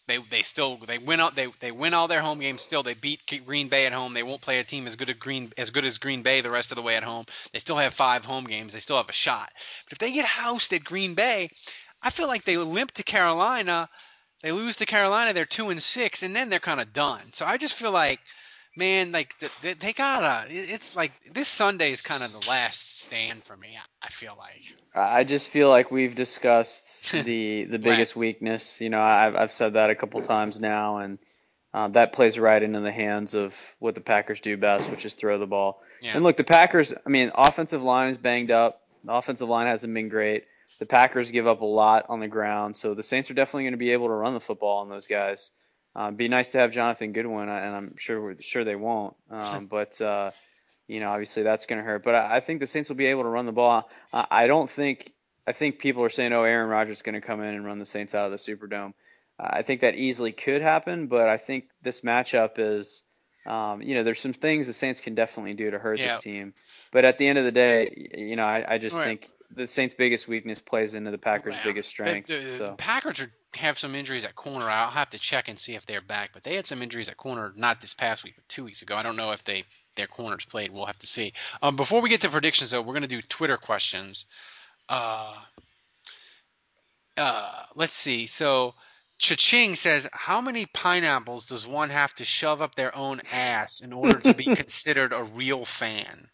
they, 0.07 0.16
they 0.16 0.42
still 0.42 0.76
they 0.76 0.98
win 0.98 1.20
all 1.20 1.30
they, 1.30 1.46
they 1.61 1.70
win 1.70 1.94
all 1.94 2.09
their 2.09 2.20
home 2.20 2.40
games 2.40 2.62
still. 2.62 2.82
They 2.82 2.94
beat 2.94 3.20
Green 3.46 3.68
Bay 3.68 3.86
at 3.86 3.92
home. 3.92 4.12
They 4.12 4.24
won't 4.24 4.40
play 4.40 4.59
a 4.59 4.64
team 4.64 4.88
as 4.88 4.96
good 4.96 5.09
as 5.09 5.16
Green 5.16 5.53
as 5.57 5.70
good 5.70 5.84
as 5.84 5.98
Green 5.98 6.22
Bay 6.22 6.40
the 6.40 6.51
rest 6.51 6.72
of 6.72 6.76
the 6.76 6.82
way 6.82 6.96
at 6.96 7.05
home. 7.05 7.26
They 7.53 7.61
still 7.61 7.76
have 7.76 7.94
five 7.94 8.24
home 8.24 8.44
games. 8.44 8.72
They 8.72 8.80
still 8.80 8.96
have 8.96 9.09
a 9.09 9.12
shot. 9.12 9.48
But 9.84 9.92
if 9.92 9.98
they 9.98 10.11
get 10.11 10.24
housed 10.24 10.72
at 10.72 10.82
Green 10.82 11.14
Bay 11.14 11.51
I 12.03 12.11
feel 12.11 12.26
like 12.26 12.44
they 12.44 12.57
limp 12.57 12.92
to 12.92 13.03
Carolina. 13.03 13.88
They 14.42 14.53
lose 14.53 14.76
to 14.76 14.86
Carolina. 14.86 15.32
They're 15.32 15.44
two 15.44 15.68
and 15.68 15.82
six 15.82 16.22
and 16.22 16.34
then 16.34 16.48
they're 16.48 16.59
kind 16.59 16.80
of 16.80 16.92
done. 16.92 17.20
So 17.32 17.44
I 17.44 17.59
just 17.59 17.74
feel 17.74 17.92
like 17.92 18.20
man 18.77 19.12
like 19.12 19.37
th- 19.39 19.53
th- 19.61 19.79
they 19.79 19.93
gotta. 19.93 20.47
It's 20.49 20.97
like 20.97 21.12
this 21.33 21.49
Sunday 21.49 21.93
is 21.93 22.03
kind 22.03 22.23
of 22.23 22.33
the 22.33 22.49
last 22.49 23.03
stand 23.03 23.45
for 23.45 23.57
me 23.57 23.79
I, 24.03 24.09
feel 24.09 24.35
like 24.39 24.62
I 24.95 25.25
just 25.25 25.51
feel 25.51 25.68
like 25.68 25.91
we've 25.91 26.14
discussed 26.14 27.12
the 27.12 27.64
the 27.64 27.79
biggest 27.79 28.16
weakness. 28.16 28.81
You 28.81 28.91
know, 28.91 29.01
I've 29.01 29.37
I've 29.37 29.53
said 29.53 29.75
that 29.75 29.91
a 29.91 29.95
couple 29.95 30.21
times 30.23 30.61
now, 30.61 30.99
and 30.99 31.18
uh, 31.73 31.89
that 31.89 32.12
plays 32.12 32.39
right 32.39 32.62
into 32.62 32.81
the 32.81 32.93
hands 32.93 33.35
of 33.35 33.57
what 33.79 33.95
the 33.95 34.01
Packers 34.01 34.41
do 34.41 34.57
best, 34.57 34.91
which 34.91 35.05
is 35.05 35.14
throw 35.14 35.39
the 35.39 35.47
ball. 35.47 35.83
Yeah. 36.03 36.12
And 36.14 36.25
look, 36.25 36.37
the 36.37 36.45
Packers. 36.45 36.95
I 36.95 37.09
mean, 37.09 37.31
offensive 37.35 37.83
line 37.83 38.11
is 38.11 38.18
banged 38.18 38.51
up. 38.51 38.81
The 39.05 39.12
offensive 39.12 39.49
line 39.49 39.66
hasn't 39.66 39.93
been 39.95 40.09
great. 40.09 40.45
The 40.79 40.87
Packers 40.87 41.31
give 41.31 41.47
up 41.47 41.61
a 41.61 41.66
lot 41.66 42.07
on 42.09 42.21
the 42.21 42.29
ground, 42.29 42.75
so 42.75 42.95
the 42.95 43.03
Saints 43.03 43.31
are 43.31 43.35
definitely 43.35 43.64
going 43.64 43.75
to 43.75 43.79
be 43.79 43.93
able 43.93 44.07
to 44.07 44.14
run 44.14 44.35
the 44.35 44.41
football 44.41 44.79
on 44.79 44.89
those 44.89 45.07
guys. 45.07 45.51
Uh, 45.95 46.11
be 46.12 46.28
nice 46.28 46.51
to 46.51 46.59
have 46.59 46.70
Jonathan 46.70 47.12
Goodwin, 47.12 47.49
and 47.49 47.74
I'm 47.74 47.97
sure 47.97 48.36
sure 48.41 48.64
they 48.64 48.76
won't. 48.76 49.16
Um, 49.30 49.66
but 49.66 50.01
uh, 50.01 50.30
you 50.86 51.01
know, 51.01 51.11
obviously 51.11 51.43
that's 51.43 51.66
going 51.66 51.78
to 51.80 51.84
hurt. 51.84 52.03
But 52.05 52.14
I, 52.14 52.36
I 52.36 52.41
think 52.41 52.61
the 52.61 52.66
Saints 52.66 52.88
will 52.88 52.97
be 52.97 53.07
able 53.07 53.22
to 53.24 53.28
run 53.28 53.47
the 53.47 53.53
ball. 53.53 53.88
I, 54.12 54.26
I 54.30 54.47
don't 54.47 54.70
think. 54.70 55.12
I 55.47 55.53
think 55.53 55.80
people 55.80 56.05
are 56.05 56.11
saying, 56.11 56.32
"Oh, 56.32 56.45
Aaron 56.45 56.68
Rodgers 56.68 56.99
is 56.99 57.03
going 57.03 57.14
to 57.16 57.20
come 57.20 57.41
in 57.41 57.55
and 57.55 57.64
run 57.64 57.78
the 57.78 57.86
Saints 57.86 58.14
out 58.14 58.26
of 58.26 58.32
the 58.32 58.38
Superdome." 58.38 58.93
Uh, 59.38 59.49
I 59.51 59.62
think 59.62 59.80
that 59.80 59.97
easily 59.97 60.32
could 60.32 60.62
happen, 60.62 61.09
but 61.09 61.28
I 61.28 61.38
think 61.38 61.64
this 61.82 62.03
matchup 62.03 62.59
is, 62.59 63.03
um, 63.47 63.82
you 63.82 63.95
know, 63.95 64.03
there's 64.05 64.20
some 64.20 64.34
things 64.34 64.66
the 64.66 64.72
Saints 64.72 65.01
can 65.01 65.14
definitely 65.14 65.55
do 65.55 65.70
to 65.70 65.78
hurt 65.78 65.99
Yeah. 65.99 66.09
this 66.09 66.22
team. 66.22 66.53
But 66.93 67.05
at 67.05 67.18
the 67.18 67.26
end 67.26 67.38
of 67.38 67.45
the 67.47 67.53
day, 67.53 68.11
you 68.16 68.36
know, 68.36 68.45
I, 68.47 68.74
I 68.74 68.78
just 68.78 68.97
Right. 68.97 69.05
think 69.05 69.30
the 69.51 69.66
Saints' 69.66 69.95
biggest 69.95 70.28
weakness 70.28 70.61
plays 70.61 70.95
into 70.95 71.11
the 71.11 71.18
Packers' 71.18 71.57
biggest 71.64 71.88
strength. 71.88 72.28
The, 72.28 72.34
the 72.34 72.57
so. 72.59 72.74
Packers 72.76 73.20
are, 73.20 73.30
have 73.57 73.78
some 73.78 73.94
injuries 73.94 74.24
at 74.24 74.34
corner. 74.34 74.68
I'll 74.68 74.90
have 74.90 75.11
to 75.11 75.18
check 75.18 75.48
and 75.48 75.59
see 75.59 75.74
if 75.74 75.86
they're 75.86 76.01
back. 76.01 76.30
But 76.32 76.42
they 76.42 76.55
had 76.55 76.66
some 76.66 76.82
injuries 76.82 77.09
at 77.09 77.16
corner 77.16 77.53
not 77.57 77.80
this 77.80 77.94
past 77.94 78.24
week, 78.24 78.34
but 78.36 78.48
two 78.48 78.64
weeks 78.64 78.82
ago. 78.82 78.96
I 78.96 79.03
don't 79.03 79.16
know 79.16 79.32
if 79.32 79.44
they 79.44 79.64
their 79.96 80.07
corners 80.07 80.44
played. 80.44 80.70
We'll 80.70 80.86
have 80.86 80.98
to 80.98 81.07
see. 81.07 81.32
Um, 81.62 81.76
before 81.76 82.01
we 82.01 82.09
get 82.09 82.22
to 82.22 82.28
predictions, 82.30 82.70
though, 82.70 82.80
we're 82.80 82.94
going 82.94 83.03
to 83.03 83.09
do 83.09 83.20
Twitter 83.22 83.57
questions. 83.57 84.26
Uh, 84.88 85.34
uh, 87.16 87.62
let's 87.74 87.94
see. 87.94 88.26
So. 88.26 88.74
Cha-ching 89.22 89.76
says, 89.76 90.09
"How 90.14 90.40
many 90.40 90.64
pineapples 90.64 91.44
does 91.44 91.66
one 91.66 91.90
have 91.90 92.14
to 92.14 92.24
shove 92.24 92.62
up 92.62 92.74
their 92.74 92.96
own 92.96 93.20
ass 93.34 93.82
in 93.82 93.92
order 93.92 94.18
to 94.18 94.32
be 94.32 94.44
considered 94.57 95.12
a 95.12 95.22
real 95.22 95.66
fan?" 95.66 96.30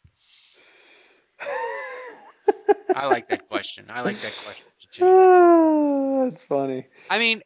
I 2.95 3.07
like 3.09 3.29
that 3.29 3.49
question. 3.49 3.87
I 3.91 4.03
like 4.03 4.17
that 4.17 4.41
question. 4.45 4.67
That's 5.05 6.45
funny. 6.45 6.87
I 7.11 7.19
mean, 7.19 7.43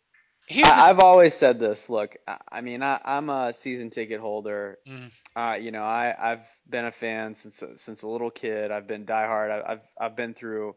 here's 0.46 0.68
I, 0.68 0.90
I've 0.90 1.00
always 1.00 1.34
said 1.34 1.58
this. 1.58 1.90
Look, 1.90 2.16
I, 2.50 2.60
mean, 2.60 2.82
I, 2.82 3.00
I'm 3.04 3.28
a 3.30 3.52
season 3.54 3.90
ticket 3.90 4.20
holder. 4.20 4.78
Mhm. 4.86 5.10
Uh, 5.36 5.56
you 5.60 5.70
know, 5.70 5.84
I, 5.84 6.14
I've 6.18 6.46
been 6.68 6.84
a 6.84 6.90
fan 6.90 7.36
since 7.36 7.62
since 7.76 8.02
a 8.02 8.08
little 8.08 8.30
kid. 8.30 8.70
I've 8.72 8.86
been 8.86 9.06
diehard. 9.06 9.50
I, 9.50 9.72
I've 9.72 9.92
I've 9.98 10.16
been 10.16 10.34
through 10.34 10.74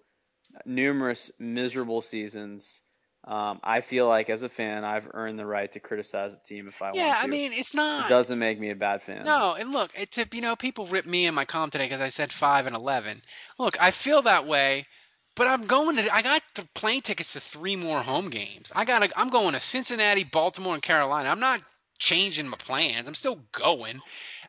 numerous 0.65 1.31
miserable 1.39 2.01
seasons. 2.01 2.81
Um, 3.25 3.61
I 3.63 3.79
feel 3.79 4.07
like 4.07 4.29
as 4.29 4.43
a 4.43 4.49
fan, 4.49 4.83
I've 4.83 5.09
earned 5.13 5.39
the 5.39 5.45
right 5.45 5.71
to 5.71 5.79
criticize 5.79 6.33
a 6.33 6.39
team 6.45 6.67
if 6.67 6.81
I 6.81 6.87
want 6.87 6.95
to. 6.95 6.99
Yeah, 6.99 7.19
I 7.21 7.27
mean, 7.27 7.53
it's 7.53 7.73
not. 7.73 8.05
It 8.05 8.09
doesn't 8.09 8.37
make 8.37 8.59
me 8.59 8.69
a 8.69 8.75
bad 8.75 9.01
fan. 9.01 9.23
No, 9.23 9.55
and 9.57 9.71
look, 9.71 9.91
it's 9.95 10.17
a, 10.17 10.25
you 10.33 10.41
know 10.41 10.57
people 10.57 10.85
rip 10.85 11.05
me 11.05 11.25
in 11.25 11.33
my 11.33 11.45
column 11.45 11.69
today 11.69 11.85
because 11.85 12.01
I 12.01 12.09
said 12.09 12.33
five 12.33 12.67
and 12.67 12.75
eleven. 12.75 13.21
Look, 13.57 13.81
I 13.81 13.91
feel 13.91 14.23
that 14.23 14.45
way, 14.45 14.87
but 15.35 15.47
I'm 15.47 15.65
going 15.65 15.95
to. 15.97 16.13
I 16.13 16.21
got 16.21 16.41
the 16.55 16.67
plane 16.73 17.01
tickets 17.01 17.33
to 17.33 17.39
three 17.39 17.75
more 17.75 18.01
home 18.01 18.29
games. 18.29 18.71
I 18.75 18.85
got. 18.85 19.11
I'm 19.15 19.29
going 19.29 19.53
to 19.53 19.59
Cincinnati, 19.59 20.23
Baltimore, 20.23 20.73
and 20.73 20.83
Carolina. 20.83 21.29
I'm 21.29 21.39
not 21.39 21.61
changing 21.97 22.47
my 22.47 22.57
plans. 22.57 23.07
I'm 23.07 23.15
still 23.15 23.39
going. 23.51 24.01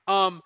Um, 0.07 0.43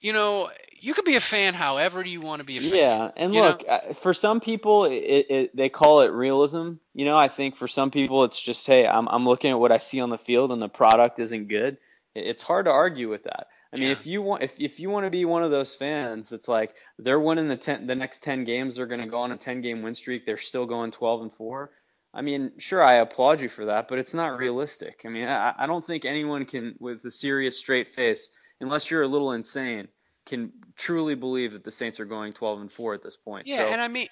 you 0.00 0.12
know, 0.12 0.50
you 0.80 0.92
could 0.92 1.06
be 1.06 1.16
a 1.16 1.20
fan 1.20 1.54
however 1.54 2.06
you 2.06 2.20
want 2.20 2.40
to 2.40 2.44
be 2.44 2.58
a 2.58 2.60
fan. 2.60 2.74
Yeah, 2.74 3.10
and 3.16 3.32
look, 3.32 3.66
know? 3.66 3.94
for 3.94 4.12
some 4.12 4.40
people, 4.40 4.84
it, 4.84 5.26
it 5.30 5.56
they 5.56 5.70
call 5.70 6.02
it 6.02 6.12
realism. 6.12 6.72
You 6.92 7.06
know, 7.06 7.16
I 7.16 7.28
think 7.28 7.56
for 7.56 7.66
some 7.66 7.90
people, 7.90 8.24
it's 8.24 8.40
just, 8.40 8.66
hey, 8.66 8.86
I'm 8.86 9.08
I'm 9.08 9.24
looking 9.24 9.50
at 9.50 9.58
what 9.58 9.72
I 9.72 9.78
see 9.78 10.00
on 10.00 10.10
the 10.10 10.18
field, 10.18 10.52
and 10.52 10.60
the 10.60 10.68
product 10.68 11.18
isn't 11.20 11.48
good. 11.48 11.78
It's 12.14 12.42
hard 12.42 12.66
to 12.66 12.70
argue 12.70 13.08
with 13.08 13.24
that. 13.24 13.48
I 13.74 13.76
mean, 13.76 13.90
if 13.90 14.06
you 14.06 14.22
want, 14.22 14.42
if 14.42 14.60
if 14.60 14.78
you 14.78 14.88
want 14.88 15.04
to 15.04 15.10
be 15.10 15.24
one 15.24 15.42
of 15.42 15.50
those 15.50 15.74
fans 15.74 16.28
that's 16.28 16.46
like 16.46 16.74
they're 16.98 17.18
winning 17.18 17.48
the 17.48 17.56
ten, 17.56 17.86
the 17.86 17.96
next 17.96 18.22
ten 18.22 18.44
games, 18.44 18.76
they're 18.76 18.86
going 18.86 19.00
to 19.00 19.08
go 19.08 19.22
on 19.22 19.32
a 19.32 19.36
ten 19.36 19.60
game 19.62 19.82
win 19.82 19.94
streak. 19.94 20.24
They're 20.24 20.38
still 20.38 20.66
going 20.66 20.92
12 20.92 21.22
and 21.22 21.32
four. 21.32 21.70
I 22.14 22.22
mean, 22.22 22.52
sure, 22.58 22.80
I 22.80 22.94
applaud 22.94 23.40
you 23.40 23.48
for 23.48 23.66
that, 23.66 23.88
but 23.88 23.98
it's 23.98 24.14
not 24.14 24.38
realistic. 24.38 25.02
I 25.04 25.08
mean, 25.08 25.26
I, 25.26 25.52
I 25.58 25.66
don't 25.66 25.84
think 25.84 26.04
anyone 26.04 26.44
can, 26.44 26.76
with 26.78 27.04
a 27.04 27.10
serious, 27.10 27.58
straight 27.58 27.88
face, 27.88 28.30
unless 28.60 28.88
you're 28.88 29.02
a 29.02 29.08
little 29.08 29.32
insane, 29.32 29.88
can 30.24 30.52
truly 30.76 31.16
believe 31.16 31.54
that 31.54 31.64
the 31.64 31.72
Saints 31.72 31.98
are 31.98 32.04
going 32.04 32.32
12 32.32 32.60
and 32.60 32.72
four 32.72 32.94
at 32.94 33.02
this 33.02 33.16
point. 33.16 33.48
Yeah, 33.48 33.58
so, 33.58 33.72
and 33.72 33.80
I 33.80 33.88
mean, 33.88 34.06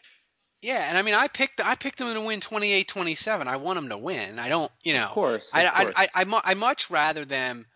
yeah, 0.62 0.84
and 0.88 0.98
I 0.98 1.02
mean, 1.02 1.14
I 1.14 1.28
picked 1.28 1.64
I 1.64 1.76
picked 1.76 1.98
them 1.98 2.12
to 2.12 2.20
win 2.20 2.40
28-27. 2.40 3.46
I 3.46 3.56
want 3.56 3.76
them 3.76 3.90
to 3.90 3.98
win. 3.98 4.40
I 4.40 4.48
don't, 4.48 4.70
you 4.82 4.94
know. 4.94 5.04
Of 5.04 5.10
course, 5.10 5.50
I, 5.54 5.62
of 5.62 5.72
I, 5.72 5.82
course. 5.82 5.94
I, 5.96 6.08
I, 6.14 6.24
mu- 6.24 6.40
I 6.42 6.54
much 6.54 6.90
rather 6.90 7.24
them 7.24 7.66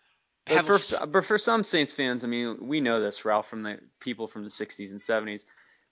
But 0.49 0.65
for, 0.65 0.95
a, 0.95 1.07
but 1.07 1.25
for 1.25 1.37
some 1.37 1.63
Saints 1.63 1.91
fans, 1.91 2.23
I 2.23 2.27
mean, 2.27 2.57
we 2.61 2.81
know 2.81 2.99
this, 2.99 3.25
Ralph, 3.25 3.47
from 3.47 3.63
the 3.63 3.79
people 3.99 4.27
from 4.27 4.43
the 4.43 4.49
60s 4.49 4.91
and 4.91 4.99
70s. 4.99 5.43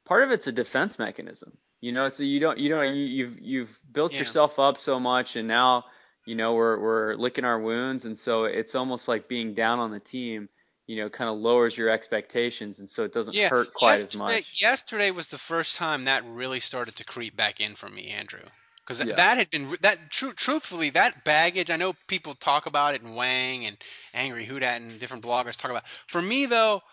Part 0.05 0.23
of 0.23 0.31
it's 0.31 0.47
a 0.47 0.51
defense 0.51 0.99
mechanism. 0.99 1.57
You 1.81 1.91
know, 1.91 2.05
it's 2.05 2.19
a, 2.19 2.25
you 2.25 2.39
don't 2.39 2.57
you 2.57 2.69
don't 2.69 2.95
you, 2.95 3.05
you've 3.05 3.39
you've 3.39 3.79
built 3.91 4.13
Yeah. 4.13 4.19
yourself 4.19 4.59
up 4.59 4.77
so 4.77 4.99
much, 4.99 5.35
and 5.35 5.47
now 5.47 5.85
you 6.25 6.35
know 6.35 6.53
we're 6.53 6.79
we're 6.79 7.15
licking 7.15 7.45
our 7.45 7.59
wounds, 7.59 8.05
and 8.05 8.17
so 8.17 8.45
it's 8.45 8.75
almost 8.75 9.07
like 9.07 9.27
being 9.27 9.53
down 9.53 9.79
on 9.79 9.91
the 9.91 9.99
team. 9.99 10.49
You 10.87 10.97
know, 10.97 11.09
kind 11.09 11.29
of 11.29 11.37
lowers 11.37 11.75
your 11.75 11.89
expectations, 11.89 12.79
and 12.79 12.87
so 12.87 13.03
it 13.03 13.13
doesn't 13.13 13.33
yeah, 13.33 13.49
hurt 13.49 13.73
quite 13.73 13.99
as 13.99 14.15
much. 14.15 14.61
Yesterday 14.61 15.09
was 15.09 15.27
the 15.27 15.37
first 15.39 15.77
time 15.77 16.05
that 16.05 16.23
really 16.25 16.59
started 16.59 16.95
to 16.97 17.05
creep 17.05 17.35
back 17.35 17.59
in 17.59 17.75
for 17.75 17.89
me, 17.89 18.09
Andrew. 18.09 18.43
Because 18.85 18.99
Yeah. 18.99 19.15
that 19.15 19.37
had 19.37 19.49
been 19.49 19.75
that 19.81 20.11
tru- 20.11 20.33
truthfully 20.33 20.91
that 20.91 21.23
baggage. 21.23 21.71
I 21.71 21.77
know 21.77 21.93
people 22.07 22.35
talk 22.35 22.65
about 22.67 22.93
it 22.93 23.01
and 23.01 23.15
Wang 23.15 23.65
and 23.65 23.77
Angry 24.13 24.45
Who 24.45 24.59
Dat 24.59 24.81
and 24.81 24.99
different 24.99 25.23
bloggers 25.23 25.55
talk 25.55 25.71
about. 25.71 25.83
For 26.07 26.21
me 26.21 26.45
though, 26.45 26.83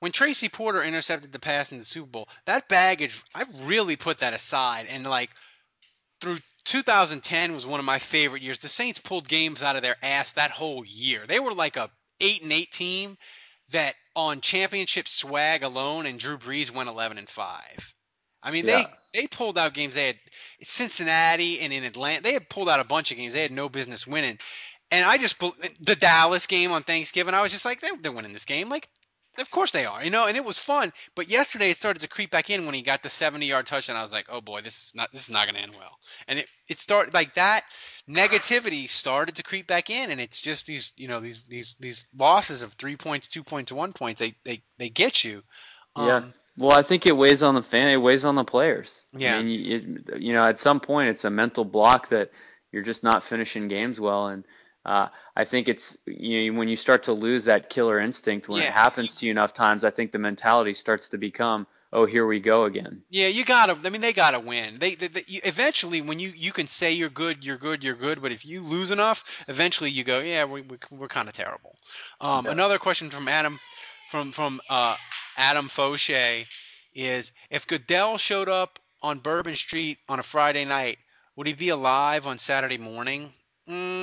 when 0.00 0.12
Tracy 0.12 0.48
Porter 0.48 0.82
intercepted 0.82 1.32
the 1.32 1.38
pass 1.38 1.72
in 1.72 1.78
the 1.78 1.84
Super 1.84 2.08
Bowl, 2.08 2.28
that 2.44 2.68
baggage 2.68 3.22
I 3.34 3.44
really 3.62 3.96
put 3.96 4.18
that 4.18 4.34
aside 4.34 4.86
and 4.88 5.04
like 5.04 5.30
through 6.20 6.38
2010 6.64 7.54
was 7.54 7.64
one 7.64 7.80
of 7.80 7.86
my 7.86 7.98
favorite 7.98 8.42
years. 8.42 8.58
The 8.58 8.68
Saints 8.68 9.00
pulled 9.00 9.26
games 9.26 9.62
out 9.62 9.76
of 9.76 9.82
their 9.82 9.96
ass 10.02 10.32
that 10.32 10.50
whole 10.50 10.84
year. 10.84 11.26
They 11.26 11.40
were 11.40 11.54
like 11.54 11.76
a 11.78 11.90
eight 12.20 12.42
and 12.42 12.52
eight 12.52 12.70
team 12.70 13.16
that 13.70 13.94
on 14.14 14.40
championship 14.42 15.08
swag 15.08 15.62
alone, 15.62 16.04
and 16.04 16.18
Drew 16.18 16.36
Brees 16.36 16.70
went 16.70 16.88
11 16.90 17.16
and 17.16 17.28
five. 17.28 17.94
I 18.42 18.50
mean, 18.50 18.66
Yeah. 18.66 18.84
they 19.12 19.20
they 19.22 19.26
pulled 19.26 19.58
out 19.58 19.74
games. 19.74 19.94
They 19.94 20.06
had 20.06 20.18
Cincinnati 20.62 21.60
and 21.60 21.72
in 21.72 21.84
Atlanta. 21.84 22.22
They 22.22 22.32
had 22.32 22.48
pulled 22.48 22.68
out 22.68 22.80
a 22.80 22.84
bunch 22.84 23.10
of 23.10 23.16
games. 23.16 23.34
They 23.34 23.42
had 23.42 23.52
no 23.52 23.68
business 23.68 24.06
winning. 24.06 24.38
And 24.90 25.04
I 25.04 25.18
just 25.18 25.38
the 25.38 25.96
Dallas 25.96 26.46
game 26.46 26.72
on 26.72 26.82
Thanksgiving. 26.82 27.34
I 27.34 27.42
was 27.42 27.52
just 27.52 27.64
like, 27.64 27.80
they're, 27.80 28.12
winning 28.12 28.32
this 28.32 28.44
game. 28.44 28.68
Like, 28.68 28.88
of 29.38 29.50
course 29.50 29.70
they 29.70 29.84
are, 29.86 30.02
you 30.04 30.10
know. 30.10 30.26
And 30.26 30.36
it 30.36 30.44
was 30.44 30.58
fun. 30.58 30.92
But 31.14 31.30
yesterday 31.30 31.70
it 31.70 31.76
started 31.76 32.00
to 32.00 32.08
creep 32.08 32.30
back 32.30 32.50
in 32.50 32.66
when 32.66 32.74
he 32.74 32.82
got 32.82 33.02
the 33.02 33.08
70-yard 33.08 33.66
touchdown. 33.66 33.96
I 33.96 34.02
was 34.02 34.12
like, 34.12 34.26
oh 34.28 34.40
boy, 34.40 34.60
this 34.62 34.76
is 34.76 34.92
not 34.94 35.10
this 35.12 35.22
is 35.24 35.30
not 35.30 35.46
going 35.46 35.54
to 35.54 35.62
end 35.62 35.74
well. 35.74 35.98
And 36.26 36.40
it 36.40 36.48
it 36.68 36.78
started 36.80 37.14
like 37.14 37.34
that 37.34 37.62
negativity 38.08 38.88
started 38.88 39.36
to 39.36 39.42
creep 39.42 39.66
back 39.66 39.90
in, 39.90 40.10
and 40.10 40.20
it's 40.20 40.40
just 40.40 40.66
these 40.66 40.92
you 40.96 41.06
know 41.08 41.20
these 41.20 41.44
these 41.44 41.76
these 41.78 42.06
losses 42.16 42.62
of 42.62 42.72
three 42.72 42.96
points, 42.96 43.28
two 43.28 43.44
points, 43.44 43.70
one 43.70 43.92
points. 43.92 44.18
They 44.18 44.34
they 44.44 44.62
they 44.78 44.88
get 44.88 45.22
you. 45.24 45.42
yeah. 45.96 46.16
Um, 46.16 46.34
Well, 46.56 46.72
I 46.72 46.82
think 46.82 47.06
it 47.06 47.16
weighs 47.16 47.42
on 47.42 47.54
the 47.54 47.62
fan. 47.62 47.88
It 47.88 47.96
weighs 47.96 48.24
on 48.24 48.34
the 48.34 48.44
players. 48.44 49.04
Yeah. 49.16 49.36
I 49.36 49.42
mean, 49.42 49.60
you, 49.60 49.76
it, 49.76 50.20
you 50.20 50.32
know, 50.32 50.44
at 50.46 50.58
some 50.58 50.80
point, 50.80 51.10
it's 51.10 51.24
a 51.24 51.30
mental 51.30 51.64
block 51.64 52.08
that 52.08 52.30
you're 52.72 52.82
just 52.82 53.02
not 53.02 53.22
finishing 53.22 53.68
games 53.68 53.98
well, 54.00 54.28
and 54.28 54.44
uh, 54.84 55.08
I 55.36 55.44
think 55.44 55.68
it's 55.68 55.96
you 56.06 56.52
know, 56.52 56.58
when 56.58 56.68
you 56.68 56.76
start 56.76 57.04
to 57.04 57.12
lose 57.12 57.46
that 57.46 57.68
killer 57.68 57.98
instinct 57.98 58.48
when 58.48 58.62
it 58.62 58.70
happens 58.70 59.16
to 59.16 59.26
you 59.26 59.32
enough 59.32 59.52
times. 59.52 59.84
I 59.84 59.90
think 59.90 60.12
the 60.12 60.18
mentality 60.18 60.72
starts 60.72 61.10
to 61.10 61.18
become, 61.18 61.66
oh, 61.92 62.06
here 62.06 62.26
we 62.26 62.40
go 62.40 62.64
again. 62.64 63.02
Yeah, 63.10 63.28
you 63.28 63.44
gotta. 63.44 63.76
I 63.84 63.90
mean, 63.90 64.00
they 64.00 64.12
gotta 64.12 64.40
win. 64.40 64.78
They, 64.78 64.94
they, 64.94 65.08
they 65.08 65.24
you, 65.26 65.40
eventually, 65.44 66.00
when 66.00 66.18
you 66.18 66.32
you 66.34 66.52
can 66.52 66.66
say 66.66 66.92
you're 66.92 67.10
good, 67.10 67.44
you're 67.44 67.58
good, 67.58 67.84
you're 67.84 67.94
good. 67.94 68.22
But 68.22 68.32
if 68.32 68.46
you 68.46 68.62
lose 68.62 68.90
enough, 68.90 69.24
eventually 69.48 69.90
you 69.90 70.04
go, 70.04 70.20
yeah, 70.20 70.44
we, 70.44 70.62
we, 70.62 70.78
we're 70.90 71.08
kind 71.08 71.28
of 71.28 71.34
terrible. 71.34 71.76
Um, 72.20 72.46
Another 72.46 72.78
question 72.78 73.10
from 73.10 73.28
Adam, 73.28 73.58
from 74.10 74.32
from 74.32 74.60
uh, 74.70 74.96
Adam 75.36 75.68
Fauché, 75.68 76.46
is 76.94 77.32
if 77.50 77.66
Goodell 77.66 78.18
showed 78.18 78.48
up 78.48 78.78
on 79.02 79.18
Bourbon 79.18 79.54
Street 79.54 79.98
on 80.08 80.18
a 80.18 80.22
Friday 80.22 80.64
night, 80.64 80.98
would 81.36 81.46
he 81.46 81.52
be 81.52 81.68
alive 81.68 82.26
on 82.26 82.38
Saturday 82.38 82.78
morning? 82.78 83.32
Mm, 83.68 83.99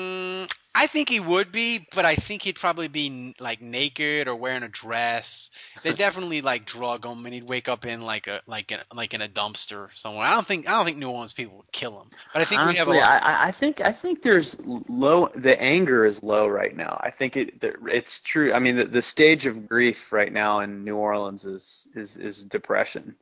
I 0.78 0.86
think 0.88 1.10
he 1.10 1.20
would 1.20 1.52
be, 1.52 1.88
but 1.96 2.06
I 2.06 2.16
think 2.16 2.44
he'd 2.44 2.56
probably 2.56 2.88
be 2.88 3.34
like 3.40 3.62
naked 3.62 4.28
or 4.28 4.36
wearing 4.36 4.62
a 4.64 4.68
dress. 4.68 5.50
They 5.84 5.92
definitely 6.06 6.42
like 6.42 6.66
drug 6.66 7.04
him, 7.06 7.26
and 7.26 7.34
he'd 7.34 7.50
wake 7.50 7.68
up 7.68 7.86
in 7.86 8.02
like 8.04 8.28
a 8.28 8.42
like 8.46 8.72
in, 8.72 8.80
like 8.94 9.14
in 9.16 9.22
a 9.22 9.28
dumpster 9.28 9.90
somewhere. 9.98 10.24
I 10.26 10.36
don't 10.36 10.46
think 10.46 10.70
I 10.70 10.74
don't 10.74 10.86
think 10.86 10.98
New 10.98 11.10
Orleans 11.10 11.34
people 11.34 11.58
would 11.58 11.72
kill 11.72 12.00
him, 12.00 12.10
but 12.32 12.42
I 12.42 12.46
think 12.46 12.62
we 12.68 12.76
have 12.76 12.88
a 12.88 12.92
Honestly, 12.92 13.02
I- 13.02 13.48
I 13.48 13.52
think 13.52 13.82
I 13.82 13.92
think 13.92 14.22
there's 14.22 14.56
low. 14.66 15.30
The 15.36 15.60
anger 15.60 16.06
is 16.06 16.22
low 16.22 16.48
right 16.48 16.76
now. 16.76 17.00
I 17.02 17.10
think 17.10 17.38
it 17.38 17.56
it's 17.88 18.22
true. 18.22 18.54
I 18.54 18.60
mean, 18.60 18.76
the, 18.76 18.86
the 18.86 19.02
stage 19.02 19.46
of 19.48 19.68
grief 19.68 20.14
right 20.14 20.32
now 20.32 20.60
in 20.60 20.84
New 20.84 20.96
Orleans 20.96 21.44
is 21.44 21.88
is 21.96 22.18
is 22.18 22.44
depression. 22.44 23.16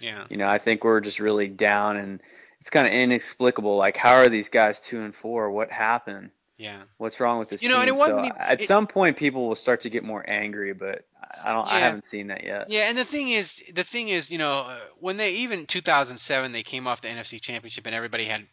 yeah. 0.00 0.24
You 0.30 0.38
know, 0.38 0.48
I 0.48 0.58
think 0.58 0.82
we're 0.82 1.00
just 1.00 1.20
really 1.20 1.48
down, 1.48 1.96
and 1.98 2.20
it's 2.58 2.70
kind 2.70 2.86
of 2.86 2.92
inexplicable. 2.92 3.76
Like, 3.76 3.96
how 3.96 4.14
are 4.14 4.28
these 4.28 4.48
guys 4.48 4.80
two 4.80 5.02
and 5.02 5.14
four? 5.14 5.50
What 5.50 5.70
happened? 5.70 6.30
Yeah. 6.58 6.82
What's 6.98 7.18
wrong 7.18 7.38
with 7.38 7.48
this 7.48 7.62
You 7.62 7.68
know, 7.68 7.76
team? 7.76 7.82
and 7.82 7.88
it 7.88 7.96
wasn't 7.96 8.26
so 8.26 8.30
even- 8.30 8.40
at 8.40 8.60
it- 8.60 8.66
some 8.66 8.86
point, 8.86 9.16
people 9.16 9.48
will 9.48 9.54
start 9.54 9.80
to 9.82 9.90
get 9.90 10.04
more 10.04 10.24
angry, 10.28 10.72
but 10.74 11.04
I 11.42 11.52
don't. 11.52 11.66
I 11.66 11.80
haven't 11.80 12.04
seen 12.04 12.28
that 12.28 12.44
yet. 12.44 12.68
Yeah, 12.68 12.88
and 12.88 12.96
the 12.98 13.04
thing 13.06 13.30
is, 13.30 13.62
the 13.72 13.84
thing 13.84 14.08
is, 14.08 14.30
you 14.30 14.38
know, 14.38 14.60
uh, 14.68 14.78
when 15.00 15.16
they 15.16 15.30
even 15.32 15.66
2007 15.66 16.52
they 16.52 16.62
came 16.62 16.86
off 16.86 17.00
the 17.00 17.08
NFC 17.08 17.40
Championship 17.40 17.86
and 17.86 17.94
everybody 17.94 18.24
had 18.26 18.46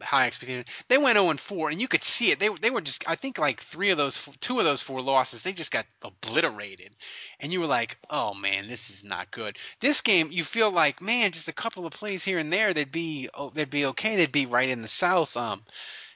high 0.00 0.26
expectations. 0.28 0.66
They 0.86 0.98
went 0.98 1.16
0 1.16 1.30
and 1.30 1.40
4, 1.40 1.70
and 1.70 1.80
you 1.80 1.88
could 1.88 2.04
see 2.04 2.30
it. 2.30 2.38
They 2.38 2.48
they 2.50 2.70
were 2.70 2.80
just, 2.82 3.08
I 3.08 3.16
think, 3.16 3.38
like 3.38 3.60
three 3.60 3.90
of 3.90 3.96
those, 3.98 4.22
two 4.40 4.58
of 4.60 4.64
those 4.64 4.80
four 4.82 5.00
losses, 5.00 5.42
they 5.42 5.52
just 5.52 5.72
got 5.72 5.86
obliterated, 6.02 6.94
and 7.40 7.52
you 7.52 7.60
were 7.60 7.66
like, 7.66 7.96
oh 8.10 8.34
man, 8.34 8.68
this 8.68 8.90
is 8.90 9.04
not 9.04 9.30
good. 9.30 9.58
This 9.80 10.00
game, 10.02 10.28
you 10.30 10.44
feel 10.44 10.70
like, 10.70 11.00
man, 11.02 11.32
just 11.32 11.48
a 11.48 11.52
couple 11.52 11.86
of 11.86 11.92
plays 11.92 12.22
here 12.24 12.38
and 12.38 12.52
there, 12.52 12.74
they'd 12.74 12.92
be, 12.92 13.28
oh, 13.34 13.50
they'd 13.50 13.70
be 13.70 13.86
okay. 13.86 14.16
They'd 14.16 14.30
be 14.30 14.46
right 14.46 14.68
in 14.68 14.82
the 14.82 14.88
South, 14.88 15.36
um, 15.36 15.64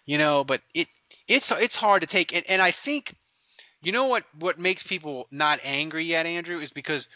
you 0.05 0.18
know. 0.18 0.45
But 0.45 0.61
it, 0.74 0.89
it's 1.28 1.50
it's 1.50 1.76
hard 1.76 2.02
to 2.02 2.06
take, 2.06 2.34
and, 2.34 2.44
and 2.48 2.62
I 2.62 2.70
think. 2.70 3.14
You 3.84 3.90
know 3.90 4.06
what? 4.06 4.22
What 4.38 4.60
makes 4.60 4.84
people 4.84 5.26
not 5.32 5.58
angry 5.64 6.04
yet, 6.04 6.24
Andrew, 6.24 6.60
is 6.60 6.70
because 6.70 7.08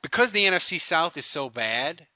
because 0.00 0.32
the 0.32 0.46
NFC 0.46 0.80
South 0.80 1.18
is 1.18 1.26
so 1.26 1.50
bad, 1.50 2.06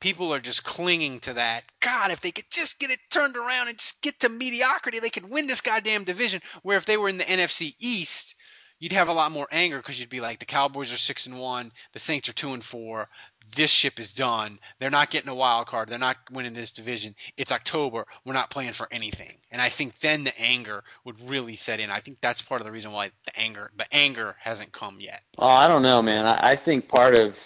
people 0.00 0.34
are 0.34 0.40
just 0.40 0.64
clinging 0.64 1.20
to 1.20 1.34
that. 1.34 1.64
God, 1.80 2.10
if 2.10 2.20
they 2.20 2.30
could 2.30 2.50
just 2.50 2.78
get 2.78 2.90
it 2.90 2.98
turned 3.10 3.36
around 3.36 3.68
and 3.68 3.78
just 3.78 4.02
get 4.02 4.20
to 4.20 4.28
mediocrity, 4.28 4.98
they 4.98 5.10
could 5.10 5.28
win 5.30 5.46
this 5.46 5.60
goddamn 5.60 6.04
division. 6.04 6.42
Where 6.62 6.76
if 6.76 6.86
they 6.86 6.96
were 6.96 7.08
in 7.08 7.18
the 7.18 7.24
NFC 7.24 7.74
East, 7.80 8.34
you'd 8.78 8.92
have 8.92 9.08
a 9.08 9.12
lot 9.12 9.32
more 9.32 9.48
anger 9.50 9.78
because 9.78 9.98
you'd 9.98 10.08
be 10.08 10.20
like, 10.20 10.38
the 10.38 10.44
Cowboys 10.44 10.92
are 10.92 10.98
six 10.98 11.26
and 11.26 11.38
one, 11.38 11.72
the 11.92 11.98
Saints 11.98 12.28
are 12.28 12.32
two 12.32 12.52
and 12.52 12.64
four. 12.64 13.08
This 13.54 13.70
ship 13.70 14.00
is 14.00 14.12
done. 14.12 14.58
They're 14.78 14.90
not 14.90 15.10
getting 15.10 15.30
a 15.30 15.34
wild 15.34 15.68
card. 15.68 15.88
They're 15.88 15.98
not 15.98 16.16
winning 16.32 16.52
this 16.52 16.72
division. 16.72 17.14
It's 17.36 17.52
October. 17.52 18.04
We're 18.24 18.32
not 18.32 18.50
playing 18.50 18.72
for 18.72 18.88
anything. 18.90 19.36
And 19.52 19.62
I 19.62 19.68
think 19.68 19.96
then 20.00 20.24
the 20.24 20.32
anger 20.40 20.82
would 21.04 21.20
really 21.28 21.54
set 21.54 21.78
in. 21.78 21.90
I 21.90 22.00
think 22.00 22.18
that's 22.20 22.42
part 22.42 22.60
of 22.60 22.64
the 22.64 22.72
reason 22.72 22.90
why 22.90 23.12
the 23.24 23.38
anger 23.38 23.70
the 23.76 23.86
anger 23.94 24.34
hasn't 24.40 24.72
come 24.72 24.96
yet. 24.98 25.22
Oh, 25.38 25.46
I 25.46 25.68
don't 25.68 25.82
know, 25.82 26.02
man. 26.02 26.26
I, 26.26 26.50
I 26.50 26.56
think 26.56 26.88
part 26.88 27.20
of 27.20 27.38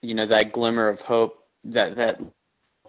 you 0.00 0.14
know 0.14 0.26
that 0.26 0.52
glimmer 0.52 0.88
of 0.88 1.02
hope 1.02 1.44
that 1.64 1.96
that 1.96 2.20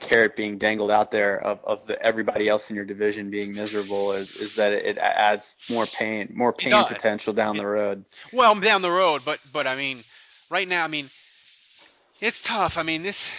carrot 0.03 0.35
being 0.35 0.57
dangled 0.57 0.91
out 0.91 1.11
there 1.11 1.37
of, 1.37 1.59
of 1.63 1.87
the, 1.87 2.01
everybody 2.01 2.47
else 2.47 2.69
in 2.69 2.75
your 2.75 2.85
division 2.85 3.29
being 3.29 3.55
miserable 3.55 4.11
is, 4.11 4.35
is 4.35 4.55
that 4.57 4.73
it, 4.73 4.85
it 4.85 4.97
adds 4.97 5.57
more 5.69 5.85
pain, 5.85 6.29
more 6.35 6.53
pain 6.53 6.73
potential 6.85 7.33
down 7.33 7.57
the 7.57 7.65
road. 7.65 8.05
Well, 8.31 8.53
down 8.59 8.81
the 8.81 8.91
road, 8.91 9.21
but 9.25 9.39
but 9.51 9.65
I 9.67 9.75
mean, 9.75 9.99
right 10.49 10.67
now, 10.67 10.83
I 10.83 10.87
mean, 10.87 11.05
it's 12.21 12.43
tough. 12.43 12.77
I 12.77 12.83
mean, 12.83 13.01
this 13.03 13.31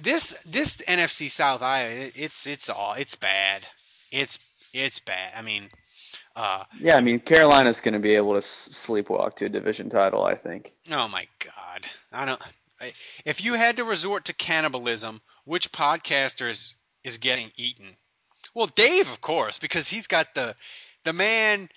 this 0.00 0.32
this 0.44 0.76
NFC 0.78 1.30
South, 1.30 1.62
I 1.62 2.10
it's 2.14 2.46
it's 2.46 2.70
all 2.70 2.94
it's 2.94 3.16
bad. 3.16 3.62
It's 4.10 4.38
it's 4.72 5.00
bad. 5.00 5.32
I 5.36 5.42
mean, 5.42 5.68
uh, 6.36 6.64
Yeah, 6.80 6.96
I 6.96 7.00
mean 7.00 7.20
Carolina's 7.20 7.80
going 7.80 7.94
to 7.94 8.00
be 8.00 8.14
able 8.14 8.34
to 8.34 8.40
sleepwalk 8.40 9.34
to 9.36 9.46
a 9.46 9.48
division 9.48 9.90
title. 9.90 10.24
I 10.24 10.34
think. 10.34 10.72
oh 10.90 11.08
my 11.08 11.26
God, 11.40 11.86
I 12.12 12.24
don't. 12.24 12.40
I, 12.80 12.92
if 13.24 13.44
you 13.44 13.54
had 13.54 13.76
to 13.76 13.84
resort 13.84 14.26
to 14.26 14.32
cannibalism, 14.32 15.20
which 15.44 15.72
podcaster 15.72 16.48
is 16.50 16.76
is 17.04 17.18
getting 17.18 17.50
eaten? 17.56 17.96
Well, 18.54 18.66
Dave, 18.66 19.10
of 19.10 19.20
course, 19.20 19.58
because 19.58 19.88
he's 19.88 20.06
got 20.06 20.34
the 20.34 20.54
the 21.04 21.12
man. 21.12 21.68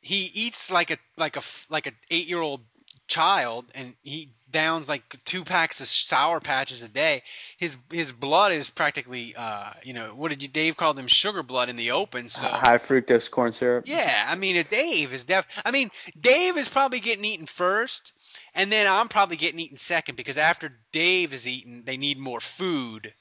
He 0.00 0.30
eats 0.34 0.70
like 0.70 0.90
a 0.90 0.98
like 1.16 1.36
a 1.36 1.42
like 1.70 1.86
an 1.86 1.94
eight 2.10 2.26
year 2.26 2.40
old 2.40 2.62
child 3.08 3.64
and 3.74 3.94
he 4.02 4.30
downs 4.50 4.88
like 4.88 5.02
two 5.24 5.44
packs 5.44 5.80
of 5.80 5.86
sour 5.86 6.40
patches 6.40 6.82
a 6.82 6.88
day, 6.88 7.22
his 7.56 7.76
his 7.90 8.12
blood 8.12 8.52
is 8.52 8.68
practically 8.70 9.34
uh 9.36 9.70
you 9.82 9.94
know 9.94 10.14
what 10.14 10.28
did 10.30 10.42
you 10.42 10.48
Dave 10.48 10.76
call 10.76 10.94
them 10.94 11.06
sugar 11.06 11.42
blood 11.42 11.68
in 11.68 11.76
the 11.76 11.92
open. 11.92 12.28
So 12.28 12.46
High 12.46 12.78
fructose 12.78 13.30
corn 13.30 13.52
syrup. 13.52 13.84
yeah, 13.86 14.26
I 14.28 14.34
mean, 14.34 14.62
Dave 14.70 15.12
is 15.12 15.24
def. 15.24 15.46
I 15.64 15.70
mean, 15.70 15.90
Dave 16.20 16.56
is 16.56 16.68
probably 16.68 17.00
getting 17.00 17.24
eaten 17.24 17.46
first, 17.46 18.12
and 18.54 18.70
then 18.70 18.86
I'm 18.86 19.08
probably 19.08 19.36
getting 19.36 19.60
eaten 19.60 19.76
second 19.76 20.16
because 20.16 20.38
after 20.38 20.70
Dave 20.92 21.32
is 21.32 21.48
eaten, 21.48 21.84
they 21.84 21.96
need 21.96 22.18
more 22.18 22.40
food, 22.40 23.12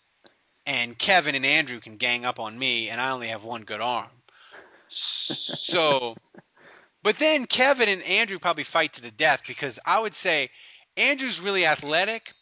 and 0.65 0.97
Kevin 0.97 1.35
and 1.35 1.45
Andrew 1.45 1.79
can 1.79 1.97
gang 1.97 2.25
up 2.25 2.39
on 2.39 2.57
me, 2.57 2.89
and 2.89 2.99
I 2.99 3.11
only 3.11 3.29
have 3.29 3.43
one 3.43 3.63
good 3.63 3.81
arm. 3.81 4.09
So, 4.89 6.15
but 7.03 7.17
then 7.17 7.45
Kevin 7.45 7.89
and 7.89 8.03
Andrew 8.03 8.39
probably 8.39 8.63
fight 8.63 8.93
to 8.93 9.01
the 9.01 9.11
death 9.11 9.43
because 9.47 9.79
I 9.85 9.99
would 9.99 10.13
say 10.13 10.49
Andrew's 10.97 11.41
really 11.41 11.65
athletic, 11.65 12.33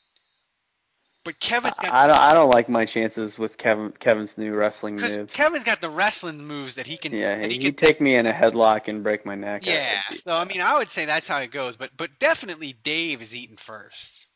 but 1.24 1.40
Kevin's 1.40 1.80
got 1.80 1.94
I 1.94 2.08
don't. 2.08 2.18
I 2.20 2.34
don't 2.34 2.50
like 2.50 2.70
my 2.70 2.86
chances 2.86 3.38
with 3.38 3.58
Kevin. 3.58 3.92
Kevin's 3.92 4.38
new 4.38 4.54
wrestling 4.54 4.96
because 4.96 5.18
moves. 5.18 5.34
Kevin's 5.34 5.64
got 5.64 5.82
the 5.82 5.90
wrestling 5.90 6.46
moves 6.46 6.76
that 6.76 6.88
he 6.88 6.98
can. 6.98 7.12
Yeah, 7.14 7.38
he, 7.40 7.48
he 7.50 7.54
he'd 7.56 7.62
can 7.78 7.88
take 7.88 8.02
me 8.02 8.16
in 8.16 8.26
a 8.26 8.34
headlock 8.34 8.88
and 8.88 9.04
break 9.04 9.26
my 9.26 9.36
neck. 9.36 9.64
I- 9.68 9.72
Yeah, 9.72 10.02
so 10.14 10.36
I 10.36 10.46
mean, 10.46 10.62
I 10.62 10.78
would 10.78 10.90
say 10.90 11.06
that's 11.06 11.28
how 11.28 11.40
it 11.40 11.52
goes, 11.52 11.76
but 11.78 11.92
but 11.96 12.20
definitely 12.20 12.74
Dave 12.84 13.22
is 13.22 13.36
eating 13.36 13.58
first, 13.58 14.28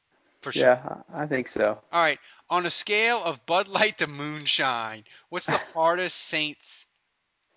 for 0.41 0.51
sure. 0.51 0.63
Yeah, 0.63 1.01
I 1.13 1.23
I 1.23 1.27
think 1.27 1.47
so. 1.47 1.79
All 1.91 2.01
right, 2.03 2.19
on 2.49 2.65
a 2.65 2.69
scale 2.69 3.21
of 3.23 3.45
Bud 3.45 3.67
Light 3.67 3.99
to 3.99 4.07
moonshine, 4.07 5.03
what's 5.29 5.45
the 5.47 5.61
hardest 5.73 6.17
Saints 6.17 6.85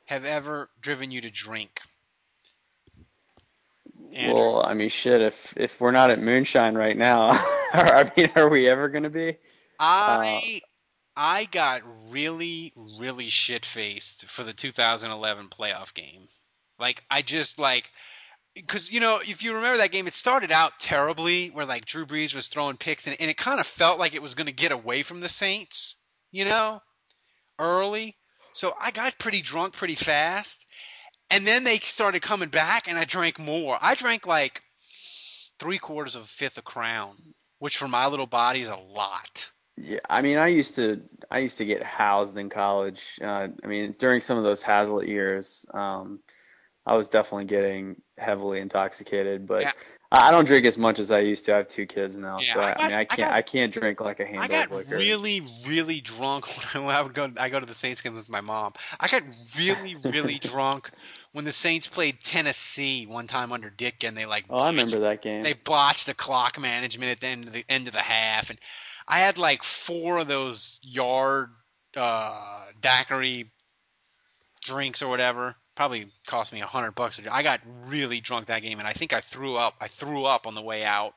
have 0.06 0.24
ever 0.24 0.70
driven 0.80 1.10
you 1.10 1.20
to 1.22 1.30
drink? 1.30 1.80
Andrew. 4.16 4.34
Well, 4.34 4.66
I 4.66 4.74
mean, 4.74 4.88
shit. 4.88 5.20
If 5.20 5.54
if 5.56 5.80
we're 5.80 5.92
not 5.92 6.10
at 6.10 6.20
moonshine 6.20 6.74
right 6.74 6.96
now, 6.96 7.30
I 7.72 8.10
mean, 8.16 8.30
are 8.34 8.48
we 8.48 8.68
ever 8.68 8.88
gonna 8.88 9.10
be? 9.10 9.36
I 9.78 10.60
uh, 10.64 10.66
I 11.16 11.44
got 11.44 11.82
really 12.10 12.72
really 12.98 13.28
shit 13.28 13.64
faced 13.64 14.26
for 14.26 14.42
the 14.42 14.52
2011 14.52 15.48
playoff 15.48 15.94
game. 15.94 16.28
Like 16.78 17.04
I 17.10 17.22
just 17.22 17.58
like 17.58 17.90
because 18.54 18.90
you 18.90 19.00
know 19.00 19.20
if 19.22 19.42
you 19.42 19.54
remember 19.54 19.78
that 19.78 19.92
game, 19.92 20.06
it 20.06 20.14
started 20.14 20.50
out 20.50 20.78
terribly 20.78 21.48
where 21.48 21.66
like 21.66 21.84
Drew 21.84 22.06
Brees 22.06 22.34
was 22.34 22.48
throwing 22.48 22.76
picks 22.76 23.06
and, 23.06 23.16
and 23.20 23.30
it 23.30 23.36
kind 23.36 23.60
of 23.60 23.66
felt 23.66 23.98
like 23.98 24.14
it 24.14 24.22
was 24.22 24.34
going 24.34 24.46
to 24.46 24.52
get 24.52 24.72
away 24.72 25.02
from 25.02 25.20
the 25.20 25.28
Saints, 25.28 25.96
you 26.32 26.44
know, 26.44 26.80
early. 27.58 28.16
So 28.52 28.72
I 28.80 28.90
got 28.90 29.18
pretty 29.18 29.42
drunk 29.42 29.74
pretty 29.74 29.94
fast, 29.94 30.64
and 31.30 31.46
then 31.46 31.64
they 31.64 31.78
started 31.78 32.22
coming 32.22 32.48
back 32.48 32.88
and 32.88 32.98
I 32.98 33.04
drank 33.04 33.38
more. 33.38 33.78
I 33.80 33.94
drank 33.94 34.26
like 34.26 34.62
three 35.58 35.78
quarters 35.78 36.16
of 36.16 36.22
a 36.22 36.26
fifth 36.26 36.58
of 36.58 36.64
Crown, 36.64 37.16
which 37.58 37.76
for 37.78 37.88
my 37.88 38.06
little 38.08 38.26
body 38.26 38.60
is 38.60 38.68
a 38.68 38.80
lot. 38.80 39.50
Yeah, 39.78 39.98
I 40.08 40.22
mean, 40.22 40.38
I 40.38 40.48
used 40.48 40.76
to 40.76 41.02
I 41.30 41.40
used 41.40 41.58
to 41.58 41.66
get 41.66 41.82
housed 41.82 42.36
in 42.38 42.48
college. 42.48 43.18
Uh, 43.22 43.48
I 43.62 43.66
mean, 43.66 43.92
during 43.98 44.20
some 44.20 44.38
of 44.38 44.44
those 44.44 44.62
Haslett 44.62 45.06
years, 45.08 45.66
um, 45.74 46.20
I 46.86 46.96
was 46.96 47.08
definitely 47.08 47.44
getting 47.46 47.96
heavily 48.16 48.60
intoxicated. 48.60 49.46
But 49.46 49.62
Yeah. 49.62 49.72
I 50.12 50.28
I 50.28 50.30
don't 50.30 50.44
drink 50.46 50.64
as 50.64 50.78
much 50.78 50.98
as 50.98 51.10
I 51.10 51.18
used 51.18 51.44
to. 51.46 51.54
I 51.54 51.56
have 51.58 51.68
two 51.68 51.84
kids 51.84 52.16
now, 52.16 52.38
Yeah, 52.40 52.54
so 52.54 52.60
I 52.60 52.68
I, 52.70 52.74
I 52.78 52.86
mean, 52.86 52.96
I 52.96 53.00
I 53.00 53.04
can't 53.04 53.28
got- 53.28 53.36
I 53.36 53.42
can't 53.42 53.72
drink 53.72 54.00
like 54.00 54.20
a 54.20 54.22
I 54.22 54.30
handle 54.30 54.48
got 54.48 54.70
of 54.70 54.76
liquor. 54.76 54.96
really, 54.96 55.42
really 55.66 56.00
drunk 56.00 56.46
when 56.74 56.84
I 56.86 57.02
would 57.02 57.12
go. 57.12 57.30
I 57.38 57.48
go 57.50 57.60
to 57.60 57.66
the 57.66 57.74
Saints 57.74 58.00
game 58.00 58.14
with 58.14 58.30
my 58.30 58.40
mom. 58.40 58.72
I 58.98 59.08
got 59.08 59.22
really, 59.58 59.96
really 59.96 60.38
drunk 60.40 60.90
when 61.32 61.44
the 61.44 61.52
Saints 61.52 61.86
played 61.86 62.20
Tennessee 62.20 63.06
one 63.06 63.26
time 63.26 63.52
under 63.52 63.70
Dick, 63.70 64.04
and 64.04 64.16
they 64.16 64.26
like 64.26 64.44
Oh, 64.50 64.58
I 64.58 64.68
remember 64.68 65.00
that 65.00 65.22
game. 65.22 65.42
they 65.42 65.52
botched 65.52 66.06
the 66.06 66.14
clock 66.14 66.58
management 66.58 67.10
at 67.12 67.20
the 67.20 67.26
end 67.26 67.46
of 67.46 67.52
the 67.52 67.64
end 67.68 67.86
of 67.86 67.92
the 67.92 68.00
half, 68.00 68.50
and 68.50 68.58
I 69.08 69.20
had 69.20 69.38
like 69.38 69.62
four 69.62 70.18
of 70.18 70.28
those 70.28 70.78
yard 70.82 71.50
uh, 71.96 72.64
daiquiri 72.80 73.50
drinks 74.64 75.02
or 75.02 75.08
whatever. 75.08 75.54
Probably 75.74 76.10
cost 76.26 76.52
me 76.52 76.60
a 76.62 76.66
hundred 76.66 76.92
bucks. 76.92 77.20
I 77.30 77.42
got 77.42 77.60
really 77.84 78.20
drunk 78.20 78.46
that 78.46 78.62
game, 78.62 78.78
and 78.78 78.88
I 78.88 78.92
think 78.92 79.12
I 79.12 79.20
threw 79.20 79.56
up. 79.56 79.74
I 79.80 79.88
threw 79.88 80.24
up 80.24 80.46
on 80.46 80.54
the 80.54 80.62
way 80.62 80.84
out. 80.84 81.14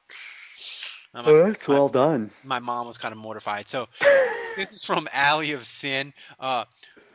Um, 1.13 1.23
Oh, 1.25 1.43
that's 1.45 1.67
well 1.67 1.87
done. 1.89 2.29
my 2.43 2.59
mom 2.59 2.85
was 2.85 2.97
kind 2.97 3.11
of 3.13 3.17
mortified. 3.17 3.67
So 3.67 3.87
this 4.57 4.73
is 4.73 4.83
from 4.83 5.07
Alley 5.11 5.53
of 5.53 5.65
Sin. 5.65 6.13
Uh, 6.39 6.65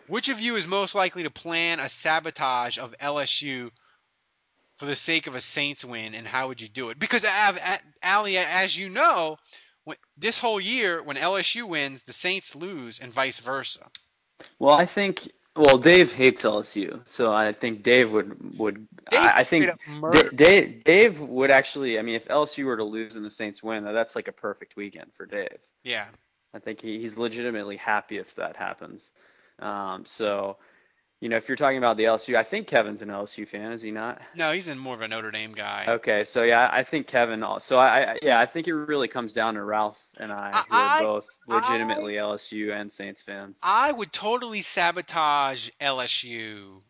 which 0.06 0.28
of 0.28 0.40
you 0.40 0.56
is 0.56 0.66
most 0.66 0.94
likely 0.94 1.22
to 1.24 1.30
plan 1.30 1.80
a 1.80 1.88
sabotage 1.88 2.78
of 2.78 2.94
LSU 2.98 3.70
for 4.76 4.86
the 4.86 4.94
sake 4.94 5.26
of 5.26 5.36
a 5.36 5.40
Saints 5.40 5.84
win, 5.84 6.14
and 6.14 6.26
how 6.26 6.48
would 6.48 6.60
you 6.60 6.68
do 6.68 6.90
it? 6.90 6.98
Because 6.98 7.24
Av- 7.24 7.56
A- 7.56 7.80
Allie, 8.02 8.38
as 8.38 8.76
you 8.76 8.88
know, 8.88 9.38
when, 9.84 9.96
this 10.16 10.38
whole 10.38 10.60
year 10.60 11.02
when 11.02 11.16
LSU 11.16 11.64
wins, 11.64 12.02
the 12.02 12.12
Saints 12.12 12.54
lose, 12.54 12.98
and 13.00 13.12
vice 13.12 13.38
versa. 13.38 13.86
Well, 14.58 14.74
I 14.74 14.86
think 14.86 15.28
well, 15.56 15.78
Dave 15.78 16.12
hates 16.12 16.42
LSU, 16.42 17.06
so 17.06 17.32
I 17.32 17.52
think 17.52 17.84
Dave 17.84 18.10
would 18.10 18.58
would 18.58 18.88
Dave 19.08 19.20
I, 19.20 19.40
I 19.40 19.44
think 19.44 19.64
straight 19.64 19.72
up 19.72 19.80
Da- 19.86 19.92
murdered. 19.92 20.36
Dave 20.36 20.84
Dave 20.84 21.20
would 21.20 21.50
actually. 21.50 21.98
I 21.98 22.02
mean, 22.02 22.16
if 22.16 22.26
LSU 22.26 22.64
were 22.64 22.76
to 22.76 22.84
lose 22.84 23.14
and 23.16 23.24
the 23.24 23.30
Saints 23.30 23.62
win, 23.62 23.84
that's 23.84 24.16
like 24.16 24.26
a 24.26 24.32
perfect 24.32 24.74
weekend 24.74 25.12
for 25.14 25.26
Dave. 25.26 25.58
Yeah. 25.84 26.06
I 26.52 26.58
think 26.60 26.80
he, 26.80 27.00
he's 27.00 27.18
legitimately 27.18 27.76
happy 27.76 28.18
if 28.18 28.34
that 28.36 28.56
happens. 28.56 29.08
Um, 29.58 30.04
so, 30.04 30.56
you 31.20 31.28
know, 31.28 31.36
if 31.36 31.48
you're 31.48 31.56
talking 31.56 31.78
about 31.78 31.96
the 31.96 32.04
LSU, 32.04 32.36
I 32.36 32.42
think 32.42 32.66
Kevin's 32.66 33.02
an 33.02 33.08
LSU 33.08 33.46
fan, 33.48 33.72
is 33.72 33.80
he 33.80 33.90
not? 33.90 34.20
No, 34.34 34.52
he's 34.52 34.68
in 34.68 34.78
more 34.78 34.94
of 34.94 35.00
a 35.00 35.08
Notre 35.08 35.30
Dame 35.30 35.52
guy. 35.52 35.84
Okay, 35.88 36.24
so 36.24 36.42
yeah, 36.42 36.68
I 36.70 36.82
think 36.82 37.06
Kevin. 37.06 37.44
So 37.60 37.78
I, 37.78 38.12
I 38.12 38.18
yeah, 38.22 38.38
I 38.38 38.46
think 38.46 38.68
it 38.68 38.74
really 38.74 39.08
comes 39.08 39.32
down 39.32 39.54
to 39.54 39.62
Ralph 39.62 40.02
and 40.18 40.32
I, 40.32 40.50
who 40.50 40.76
are 40.76 40.98
I- 40.98 41.00
both 41.02 41.26
legitimately 41.46 42.14
LSU 42.14 42.72
and 42.78 42.90
Saints 42.92 43.22
fans. 43.22 43.58
I 43.62 43.90
would 43.90 44.12
totally 44.12 44.60
sabotage 44.60 45.70
LSU 45.80 46.82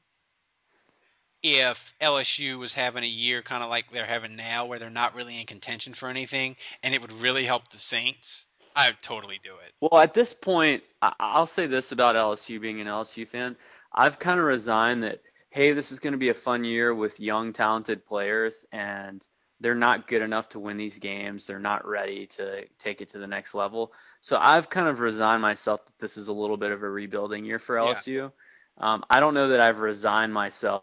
if 1.44 1.94
LSU 2.00 2.58
was 2.58 2.72
having 2.72 3.04
a 3.04 3.06
year 3.06 3.42
kind 3.42 3.62
of 3.62 3.68
like 3.68 3.92
they're 3.92 4.06
having 4.06 4.34
now, 4.34 4.64
where 4.64 4.78
they're 4.78 4.88
not 4.88 5.14
really 5.14 5.38
in 5.38 5.46
contention 5.46 5.92
for 5.92 6.08
anything, 6.08 6.56
and 6.82 6.94
it 6.94 7.02
would 7.02 7.12
really 7.12 7.44
help 7.44 7.68
the 7.68 7.78
Saints. 7.78 8.46
I 8.76 8.88
would 8.88 9.00
totally 9.02 9.40
do 9.42 9.54
it. 9.64 9.72
Well, 9.80 10.00
at 10.00 10.14
this 10.14 10.32
point, 10.32 10.82
I'll 11.02 11.46
say 11.46 11.66
this 11.66 11.92
about 11.92 12.16
LSU 12.16 12.60
being 12.60 12.80
an 12.80 12.86
LSU 12.86 13.26
fan. 13.28 13.56
I've 13.92 14.18
kind 14.18 14.40
of 14.40 14.46
resigned 14.46 15.04
that, 15.04 15.20
hey, 15.50 15.72
this 15.72 15.92
is 15.92 16.00
going 16.00 16.12
to 16.12 16.18
be 16.18 16.30
a 16.30 16.34
fun 16.34 16.64
year 16.64 16.92
with 16.94 17.20
young, 17.20 17.52
talented 17.52 18.04
players, 18.04 18.66
and 18.72 19.24
they're 19.60 19.76
not 19.76 20.08
good 20.08 20.22
enough 20.22 20.48
to 20.50 20.58
win 20.58 20.76
these 20.76 20.98
games. 20.98 21.46
They're 21.46 21.60
not 21.60 21.86
ready 21.86 22.26
to 22.26 22.64
take 22.78 23.00
it 23.00 23.10
to 23.10 23.18
the 23.18 23.28
next 23.28 23.54
level. 23.54 23.92
So 24.20 24.36
I've 24.36 24.68
kind 24.68 24.88
of 24.88 24.98
resigned 24.98 25.42
myself 25.42 25.86
that 25.86 25.98
this 26.00 26.16
is 26.16 26.26
a 26.28 26.32
little 26.32 26.56
bit 26.56 26.72
of 26.72 26.82
a 26.82 26.88
rebuilding 26.90 27.44
year 27.44 27.60
for 27.60 27.76
Yeah. 27.78 27.92
LSU. 27.92 28.32
Um, 28.78 29.04
I 29.08 29.20
don't 29.20 29.34
know 29.34 29.48
that 29.50 29.60
I've 29.60 29.80
resigned 29.80 30.34
myself 30.34 30.82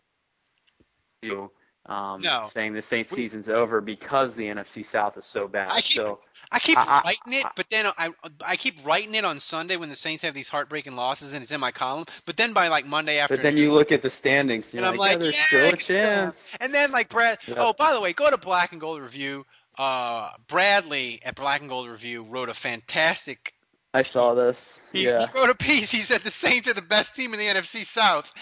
to 1.23 1.51
um, 1.87 2.21
No. 2.21 2.43
saying 2.43 2.73
the 2.73 2.81
Saints 2.81 3.11
season's 3.11 3.49
over 3.49 3.81
because 3.81 4.35
the 4.35 4.45
NFC 4.45 4.85
South 4.85 5.17
is 5.17 5.25
so 5.25 5.47
bad. 5.47 5.71
I 5.71 5.81
keep- 5.81 5.97
so 5.97 6.19
I 6.51 6.59
keep 6.59 6.77
I- 6.77 7.01
writing 7.05 7.33
it, 7.33 7.45
but 7.55 7.69
then 7.69 7.85
I 7.97 8.09
I 8.43 8.55
keep 8.57 8.85
writing 8.85 9.15
it 9.15 9.23
on 9.23 9.39
Sunday 9.39 9.77
when 9.77 9.89
the 9.89 9.95
Saints 9.95 10.23
have 10.23 10.33
these 10.33 10.49
heartbreaking 10.49 10.95
losses, 10.95 11.33
and 11.33 11.41
it's 11.41 11.51
in 11.51 11.59
my 11.59 11.71
column. 11.71 12.05
But 12.25 12.35
then 12.35 12.53
by 12.53 12.67
like 12.67 12.85
Monday 12.85 13.19
afternoon, 13.19 13.37
But 13.39 13.43
then 13.43 13.57
you 13.57 13.73
look 13.73 13.91
at 13.91 14.01
the 14.01 14.09
standings, 14.09 14.73
and 14.73 14.79
and 14.79 14.85
you're 14.85 14.93
I'm 14.93 14.97
like, 14.97 15.13
like, 15.13 15.19
yeah, 15.19 15.23
there's 15.23 15.37
yeah, 15.37 15.77
still 15.77 16.01
a 16.01 16.05
chance. 16.05 16.57
And 16.59 16.73
then 16.73 16.91
like 16.91 17.09
Brad. 17.09 17.39
Oh, 17.55 17.73
by 17.73 17.93
the 17.93 18.01
way, 18.01 18.11
go 18.13 18.29
to 18.29 18.37
Black 18.37 18.73
and 18.73 18.81
Gold 18.81 19.01
Review. 19.01 19.45
Uh, 19.77 20.29
Bradley 20.47 21.21
at 21.23 21.35
Black 21.35 21.61
and 21.61 21.69
Gold 21.69 21.87
Review 21.87 22.23
wrote 22.23 22.49
a 22.49 22.53
fantastic. 22.53 23.53
I 23.93 24.01
saw 24.03 24.33
this. 24.33 24.85
He, 24.91 25.05
yeah. 25.05 25.25
he 25.25 25.39
wrote 25.39 25.49
a 25.49 25.55
piece. 25.55 25.91
He 25.91 25.99
said 25.99 26.21
the 26.21 26.31
Saints 26.31 26.69
are 26.69 26.73
the 26.73 26.81
best 26.81 27.15
team 27.15 27.33
in 27.33 27.39
the 27.39 27.47
NFC 27.47 27.85
South, 27.85 28.33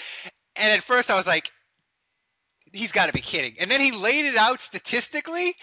and 0.56 0.74
at 0.74 0.82
first 0.82 1.12
I 1.12 1.16
was 1.16 1.28
like, 1.28 1.52
he's 2.74 2.92
got 2.92 3.08
to 3.08 3.14
be 3.14 3.22
kidding. 3.22 3.56
And 3.60 3.70
then 3.70 3.82
he 3.82 3.92
laid 3.92 4.26
it 4.26 4.36
out 4.36 4.60
statistically, 4.60 5.54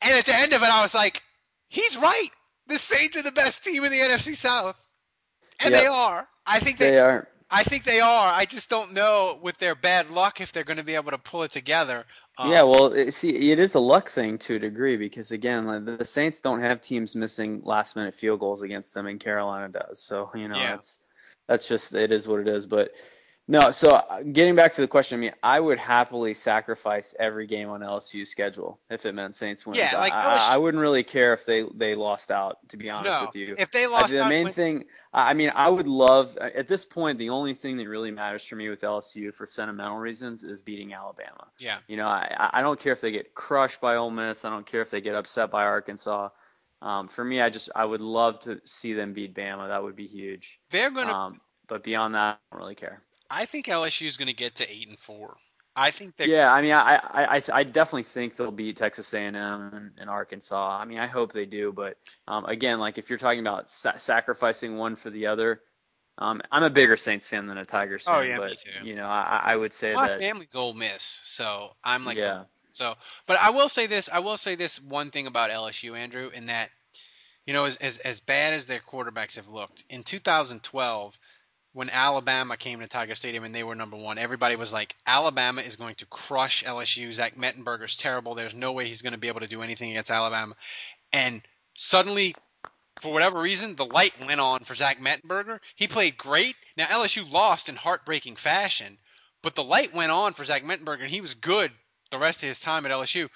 and 0.00 0.14
at 0.14 0.24
the 0.24 0.34
end 0.34 0.54
of 0.54 0.62
it, 0.62 0.68
I 0.68 0.82
was 0.82 0.94
like, 0.94 1.22
he's 1.68 1.96
right. 1.96 2.28
The 2.68 2.78
Saints 2.78 3.16
are 3.16 3.22
the 3.22 3.32
best 3.32 3.64
team 3.64 3.84
in 3.84 3.92
the 3.92 3.98
NFC 3.98 4.34
South, 4.34 4.82
and 5.60 5.72
Yep. 5.72 5.80
they 5.80 5.86
are. 5.86 6.28
I 6.46 6.58
think 6.60 6.78
they, 6.78 6.90
They 6.90 6.98
are. 6.98 7.28
I 7.48 7.62
think 7.62 7.84
they 7.84 8.00
are. 8.00 8.32
I 8.32 8.44
just 8.44 8.68
don't 8.70 8.92
know 8.92 9.38
with 9.40 9.56
their 9.58 9.76
bad 9.76 10.10
luck 10.10 10.40
if 10.40 10.52
they're 10.52 10.64
going 10.64 10.78
to 10.78 10.82
be 10.84 10.96
able 10.96 11.12
to 11.12 11.18
pull 11.18 11.44
it 11.44 11.52
together. 11.52 12.04
Um, 12.38 12.50
yeah, 12.50 12.62
well, 12.62 12.92
it, 12.92 13.12
see, 13.14 13.52
it 13.52 13.60
is 13.60 13.74
a 13.74 13.78
luck 13.80 14.10
thing 14.10 14.38
to 14.38 14.56
a 14.56 14.58
degree 14.58 14.96
because 14.96 15.30
again, 15.30 15.66
like, 15.66 15.84
the 15.84 16.04
Saints 16.04 16.40
don't 16.40 16.60
have 16.60 16.80
teams 16.80 17.14
missing 17.14 17.62
last-minute 17.64 18.14
field 18.14 18.40
goals 18.40 18.62
against 18.62 18.94
them, 18.94 19.06
and 19.06 19.20
Carolina 19.20 19.68
does. 19.68 20.02
So 20.02 20.30
you 20.34 20.48
know, 20.48 20.56
Yeah. 20.56 20.72
that's 20.72 20.98
that's 21.46 21.68
just 21.68 21.94
it 21.94 22.10
is 22.10 22.26
what 22.26 22.40
it 22.40 22.48
is. 22.48 22.66
But 22.66 22.90
No, 23.48 23.70
so 23.70 23.90
uh, 23.90 24.22
getting 24.22 24.56
back 24.56 24.72
to 24.72 24.80
the 24.80 24.88
question, 24.88 25.18
I 25.18 25.20
mean, 25.20 25.32
I 25.40 25.60
would 25.60 25.78
happily 25.78 26.34
sacrifice 26.34 27.14
every 27.16 27.46
game 27.46 27.68
on 27.68 27.80
LSU's 27.80 28.28
schedule 28.28 28.80
if 28.90 29.06
it 29.06 29.14
meant 29.14 29.36
Saints 29.36 29.64
wins. 29.64 29.78
Yeah, 29.78 29.96
like 29.98 30.12
I, 30.12 30.24
LSU 30.36 30.50
I, 30.50 30.54
I 30.54 30.56
wouldn't 30.56 30.80
really 30.80 31.04
care 31.04 31.32
if 31.32 31.46
they 31.46 31.64
they 31.74 31.94
lost 31.94 32.32
out. 32.32 32.58
To 32.70 32.76
be 32.76 32.90
honest 32.90 33.12
No, 33.12 33.26
with 33.26 33.36
you, 33.36 33.54
if 33.56 33.70
they 33.70 33.84
I- 33.84 33.88
lost 33.88 34.12
the 34.12 34.26
main 34.28 34.50
thing, 34.50 34.86
I 35.12 35.30
I 35.30 35.34
mean, 35.34 35.52
I 35.54 35.68
would 35.68 35.86
love 35.86 36.36
at 36.38 36.66
this 36.66 36.84
point. 36.84 37.18
The 37.18 37.30
only 37.30 37.54
thing 37.54 37.76
that 37.76 37.88
really 37.88 38.10
matters 38.10 38.44
for 38.44 38.56
me 38.56 38.68
with 38.68 38.80
LSU 38.80 39.32
for 39.32 39.46
sentimental 39.46 39.98
reasons 39.98 40.42
is 40.42 40.62
beating 40.62 40.92
Alabama. 40.92 41.46
Yeah. 41.60 41.78
You 41.86 41.98
know, 41.98 42.08
I 42.08 42.50
I 42.52 42.62
don't 42.62 42.80
care 42.80 42.92
if 42.92 43.00
they 43.00 43.12
get 43.12 43.32
crushed 43.34 43.80
by 43.80 43.94
Ole 43.94 44.10
Miss. 44.10 44.44
I 44.44 44.50
don't 44.50 44.66
care 44.66 44.82
if 44.82 44.90
they 44.90 45.00
get 45.00 45.14
upset 45.14 45.52
by 45.52 45.64
Arkansas. 45.64 46.30
Um, 46.82 47.06
for 47.06 47.24
me, 47.24 47.40
I 47.40 47.50
just 47.50 47.70
I 47.76 47.84
would 47.84 48.00
love 48.00 48.40
to 48.40 48.60
see 48.64 48.92
them 48.92 49.12
beat 49.12 49.34
Bama. 49.34 49.68
That 49.68 49.84
would 49.84 49.94
be 49.96 50.08
huge. 50.08 50.58
They're 50.70 50.90
gonna. 50.90 51.12
Um, 51.12 51.40
but 51.68 51.84
beyond 51.84 52.16
that, 52.16 52.38
I 52.50 52.54
don't 52.54 52.60
really 52.62 52.74
care. 52.74 53.02
I 53.30 53.46
think 53.46 53.66
LSU 53.66 54.06
is 54.06 54.16
gonna 54.16 54.32
get 54.32 54.56
to 54.56 54.70
eight 54.70 54.88
and 54.88 54.98
four. 54.98 55.36
I 55.76 55.90
think 55.90 56.16
they're. 56.16 56.26
Yeah, 56.26 56.52
I 56.52 56.62
mean, 56.62 56.72
I, 56.72 56.96
I, 56.96 57.36
I, 57.36 57.42
I 57.52 57.62
definitely 57.64 58.04
think 58.04 58.36
they'll 58.36 58.50
beat 58.50 58.78
Texas 58.78 59.12
A&M 59.12 59.36
and, 59.36 59.90
and 59.98 60.08
Arkansas. 60.08 60.78
I 60.80 60.86
mean, 60.86 60.98
I 60.98 61.06
hope 61.06 61.32
they 61.32 61.44
do, 61.44 61.70
but 61.70 61.98
um, 62.26 62.46
again, 62.46 62.80
like 62.80 62.96
if 62.96 63.10
you're 63.10 63.18
talking 63.18 63.40
about 63.40 63.68
sa- 63.68 63.98
sacrificing 63.98 64.78
one 64.78 64.96
for 64.96 65.10
the 65.10 65.26
other, 65.26 65.60
um, 66.16 66.40
I'm 66.50 66.62
a 66.62 66.70
bigger 66.70 66.96
Saints 66.96 67.28
fan 67.28 67.46
than 67.46 67.58
a 67.58 67.66
Tigers 67.66 68.04
fan. 68.04 68.14
Oh, 68.14 68.20
yeah, 68.20 68.38
me 68.38 68.40
but 68.40 68.58
too. 68.58 68.86
you 68.86 68.94
know, 68.94 69.06
I, 69.06 69.42
I 69.44 69.56
would 69.56 69.74
say 69.74 69.92
My 69.92 70.08
that. 70.08 70.20
family's 70.20 70.54
Ole 70.54 70.72
Miss, 70.72 71.02
so 71.02 71.76
I'm 71.84 72.04
like. 72.04 72.16
Yeah. 72.16 72.44
So, 72.72 72.94
but 73.26 73.40
I 73.40 73.50
will 73.50 73.70
say 73.70 73.86
this. 73.86 74.10
I 74.12 74.18
will 74.18 74.36
say 74.36 74.54
this 74.54 74.80
one 74.80 75.10
thing 75.10 75.26
about 75.26 75.50
LSU, 75.50 75.96
Andrew, 75.96 76.30
in 76.32 76.46
that, 76.46 76.68
you 77.46 77.54
know, 77.54 77.64
as 77.64 77.76
as, 77.76 77.98
as 77.98 78.20
bad 78.20 78.52
as 78.52 78.66
their 78.66 78.80
quarterbacks 78.80 79.36
have 79.36 79.48
looked 79.48 79.84
in 79.88 80.02
2012, 80.02 81.18
when 81.76 81.90
Alabama 81.90 82.56
came 82.56 82.80
to 82.80 82.86
Tiger 82.86 83.14
Stadium 83.14 83.44
and 83.44 83.54
they 83.54 83.62
were 83.62 83.74
number 83.74 83.98
one, 83.98 84.16
everybody 84.16 84.56
was 84.56 84.72
like, 84.72 84.96
Alabama 85.06 85.60
is 85.60 85.76
going 85.76 85.94
to 85.96 86.06
crush 86.06 86.64
LSU. 86.64 87.12
Zach 87.12 87.36
Mettenberger's 87.36 87.98
terrible. 87.98 88.34
There's 88.34 88.54
no 88.54 88.72
way 88.72 88.86
he's 88.86 89.02
going 89.02 89.12
to 89.12 89.18
be 89.18 89.28
able 89.28 89.40
to 89.40 89.46
do 89.46 89.60
anything 89.60 89.90
against 89.90 90.10
Alabama. 90.10 90.54
And 91.12 91.42
suddenly, 91.74 92.34
for 93.02 93.12
whatever 93.12 93.38
reason, 93.38 93.76
the 93.76 93.84
light 93.84 94.14
went 94.26 94.40
on 94.40 94.64
for 94.64 94.74
Zach 94.74 95.00
Mettenberger. 95.00 95.58
He 95.74 95.86
played 95.86 96.16
great. 96.16 96.56
Now 96.78 96.86
LSU 96.86 97.30
lost 97.30 97.68
in 97.68 97.76
heartbreaking 97.76 98.36
fashion, 98.36 98.96
but 99.42 99.54
the 99.54 99.62
light 99.62 99.92
went 99.92 100.10
on 100.10 100.32
for 100.32 100.46
Zach 100.46 100.64
Mettenberger, 100.64 101.02
and 101.02 101.10
he 101.10 101.20
was 101.20 101.34
good 101.34 101.70
the 102.10 102.18
rest 102.18 102.42
of 102.42 102.46
his 102.46 102.60
time 102.60 102.86
at 102.86 102.90
LSU. 102.90 103.28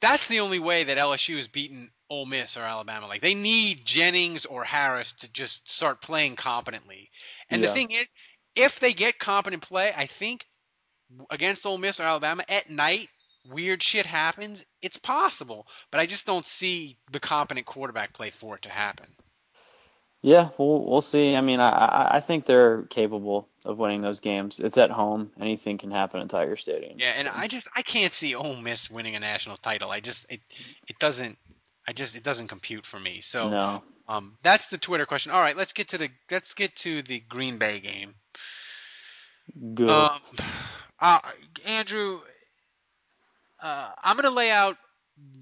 That's 0.00 0.28
the 0.28 0.38
only 0.38 0.60
way 0.60 0.84
that 0.84 0.96
LSU 0.96 1.34
has 1.34 1.48
beaten 1.48 1.90
Ole 2.12 2.26
Miss 2.26 2.58
or 2.58 2.62
Alabama. 2.62 3.06
Like 3.06 3.22
they 3.22 3.34
need 3.34 3.86
Jennings 3.86 4.44
or 4.44 4.64
Harris 4.64 5.14
to 5.20 5.32
just 5.32 5.70
start 5.70 6.02
playing 6.02 6.36
competently. 6.36 7.10
And 7.48 7.64
the 7.64 7.68
thing 7.68 7.90
is, 7.90 8.12
if 8.54 8.80
they 8.80 8.92
get 8.92 9.18
competent 9.18 9.62
play, 9.62 9.92
I 9.96 10.04
think 10.04 10.46
against 11.30 11.64
Ole 11.64 11.78
Miss 11.78 12.00
or 12.00 12.02
Alabama 12.02 12.44
at 12.50 12.68
night, 12.68 13.08
weird 13.48 13.82
shit 13.82 14.04
happens. 14.04 14.66
It's 14.82 14.98
possible, 14.98 15.66
but 15.90 16.00
I 16.00 16.06
just 16.06 16.26
don't 16.26 16.44
see 16.44 16.98
the 17.10 17.18
competent 17.18 17.64
quarterback 17.64 18.12
play 18.12 18.28
for 18.28 18.56
it 18.56 18.62
to 18.62 18.68
happen. 18.68 19.06
Yeah, 20.20 20.50
we'll 20.58 20.84
we'll 20.84 21.00
see. 21.00 21.34
I 21.34 21.40
mean, 21.40 21.60
I 21.60 21.70
I 21.70 22.16
I 22.16 22.20
think 22.20 22.44
they're 22.44 22.82
capable 22.82 23.48
of 23.64 23.78
winning 23.78 24.02
those 24.02 24.20
games. 24.20 24.60
It's 24.60 24.76
at 24.76 24.90
home. 24.90 25.30
Anything 25.40 25.78
can 25.78 25.90
happen 25.90 26.20
at 26.20 26.28
Tiger 26.28 26.56
Stadium. 26.56 26.98
Yeah, 26.98 27.14
and 27.16 27.26
I 27.26 27.48
just 27.48 27.68
I 27.74 27.80
can't 27.80 28.12
see 28.12 28.34
Ole 28.34 28.56
Miss 28.58 28.90
winning 28.90 29.16
a 29.16 29.20
national 29.20 29.56
title. 29.56 29.90
I 29.90 30.00
just 30.00 30.30
it 30.30 30.40
it 30.86 30.98
doesn't 30.98 31.38
I 31.86 31.92
just 31.92 32.16
it 32.16 32.22
doesn't 32.22 32.48
compute 32.48 32.86
for 32.86 32.98
me. 32.98 33.20
So 33.20 33.48
No. 33.50 33.82
um 34.08 34.36
that's 34.42 34.68
the 34.68 34.78
Twitter 34.78 35.06
question. 35.06 35.32
All 35.32 35.40
right, 35.40 35.56
let's 35.56 35.72
get 35.72 35.88
to 35.88 35.98
the 35.98 36.10
let's 36.30 36.54
get 36.54 36.74
to 36.76 37.02
the 37.02 37.20
Green 37.20 37.58
Bay 37.58 37.80
game. 37.80 38.14
Good. 39.74 39.90
Um, 39.90 40.20
uh, 41.00 41.18
Andrew, 41.66 42.20
uh, 43.60 43.90
I'm 44.02 44.16
going 44.16 44.24
to 44.24 44.30
lay 44.30 44.50
out 44.50 44.76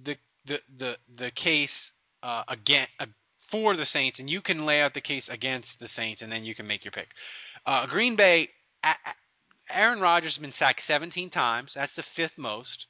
the 0.05 0.17
the 0.47 0.61
the 0.77 0.99
the 1.17 1.31
case 1.31 1.93
uh, 2.23 2.45
again 2.49 2.87
uh, 2.99 3.07
for 3.49 3.75
the 3.75 3.85
Saints, 3.85 4.21
and 4.21 4.31
you 4.31 4.41
can 4.41 4.65
lay 4.65 4.81
out 4.81 4.95
the 4.95 5.01
case 5.01 5.29
against 5.29 5.81
the 5.81 5.89
Saints, 5.89 6.23
and 6.23 6.33
then 6.33 6.45
you 6.45 6.55
can 6.55 6.67
make 6.67 6.85
your 6.85 6.93
pick. 6.93 7.09
Uh, 7.67 7.87
Green 7.87 8.17
Bay, 8.17 8.49
Aaron 9.69 10.01
Rodgers 10.01 10.37
has 10.37 10.41
been 10.41 10.53
sacked 10.53 10.81
17 10.81 11.31
times. 11.31 11.75
That's 11.75 11.97
the 11.97 12.03
fifth 12.03 12.39
most. 12.39 12.87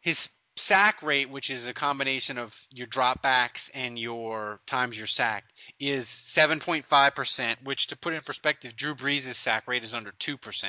His 0.00 0.30
sack 0.60 1.02
rate, 1.02 1.30
which 1.30 1.50
is 1.50 1.66
a 1.66 1.74
combination 1.74 2.38
of 2.38 2.54
your 2.72 2.86
dropbacks 2.86 3.70
and 3.74 3.98
your 3.98 4.60
times 4.66 4.96
you're 4.96 5.06
sacked, 5.06 5.52
is 5.78 6.06
7.5%, 6.06 7.64
which 7.64 7.88
to 7.88 7.96
put 7.96 8.14
in 8.14 8.20
perspective, 8.22 8.76
Drew 8.76 8.94
Brees' 8.94 9.34
sack 9.34 9.66
rate 9.66 9.82
is 9.82 9.94
under 9.94 10.12
2%. 10.12 10.64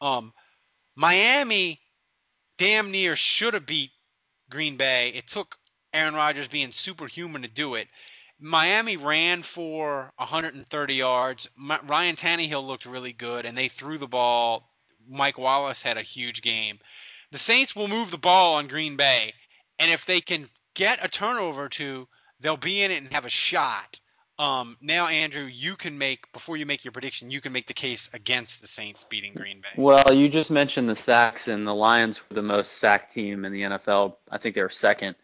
Um, 0.00 0.32
Miami 0.96 1.80
damn 2.58 2.90
near 2.90 3.16
should 3.16 3.54
have 3.54 3.66
beat 3.66 3.90
Green 4.50 4.76
Bay. 4.76 5.10
It 5.10 5.26
took 5.26 5.56
Aaron 5.92 6.14
Rodgers 6.14 6.48
being 6.48 6.70
superhuman 6.70 7.42
to 7.42 7.48
do 7.48 7.76
it. 7.76 7.88
Miami 8.38 8.96
ran 8.96 9.42
for 9.42 10.12
130 10.16 10.94
yards. 10.94 11.48
Ma- 11.56 11.78
Ryan 11.84 12.16
Tannehill 12.16 12.66
looked 12.66 12.86
really 12.86 13.12
good, 13.12 13.46
and 13.46 13.56
they 13.56 13.68
threw 13.68 13.98
the 13.98 14.08
ball. 14.08 14.68
Mike 15.08 15.38
Wallace 15.38 15.82
had 15.82 15.96
a 15.96 16.02
huge 16.02 16.42
game. 16.42 16.78
The 17.32 17.38
Saints 17.38 17.74
will 17.74 17.88
move 17.88 18.10
the 18.10 18.18
ball 18.18 18.56
on 18.56 18.66
Green 18.66 18.96
Bay, 18.96 19.32
and 19.78 19.90
if 19.90 20.04
they 20.04 20.20
can 20.20 20.50
get 20.74 21.02
a 21.02 21.08
turnover 21.08 21.64
or 21.64 21.68
two, 21.70 22.06
they'll 22.40 22.58
be 22.58 22.82
in 22.82 22.90
it 22.90 23.02
and 23.02 23.10
have 23.14 23.24
a 23.24 23.30
shot. 23.30 23.98
Um, 24.38 24.76
now, 24.82 25.06
Andrew, 25.06 25.44
you 25.44 25.76
can 25.76 25.96
make 25.96 26.30
before 26.34 26.58
you 26.58 26.66
make 26.66 26.84
your 26.84 26.92
prediction, 26.92 27.30
you 27.30 27.40
can 27.40 27.54
make 27.54 27.66
the 27.66 27.72
case 27.72 28.10
against 28.12 28.60
the 28.60 28.66
Saints 28.66 29.04
beating 29.04 29.32
Green 29.32 29.62
Bay. 29.62 29.82
Well, 29.82 30.12
you 30.12 30.28
just 30.28 30.50
mentioned 30.50 30.90
the 30.90 30.96
sacks, 30.96 31.48
and 31.48 31.66
the 31.66 31.74
Lions 31.74 32.20
were 32.20 32.34
the 32.34 32.42
most 32.42 32.74
sacked 32.74 33.14
team 33.14 33.46
in 33.46 33.52
the 33.52 33.62
NFL. 33.62 34.16
I 34.30 34.36
think 34.36 34.54
they 34.54 34.62
were 34.62 34.68
second, 34.68 35.16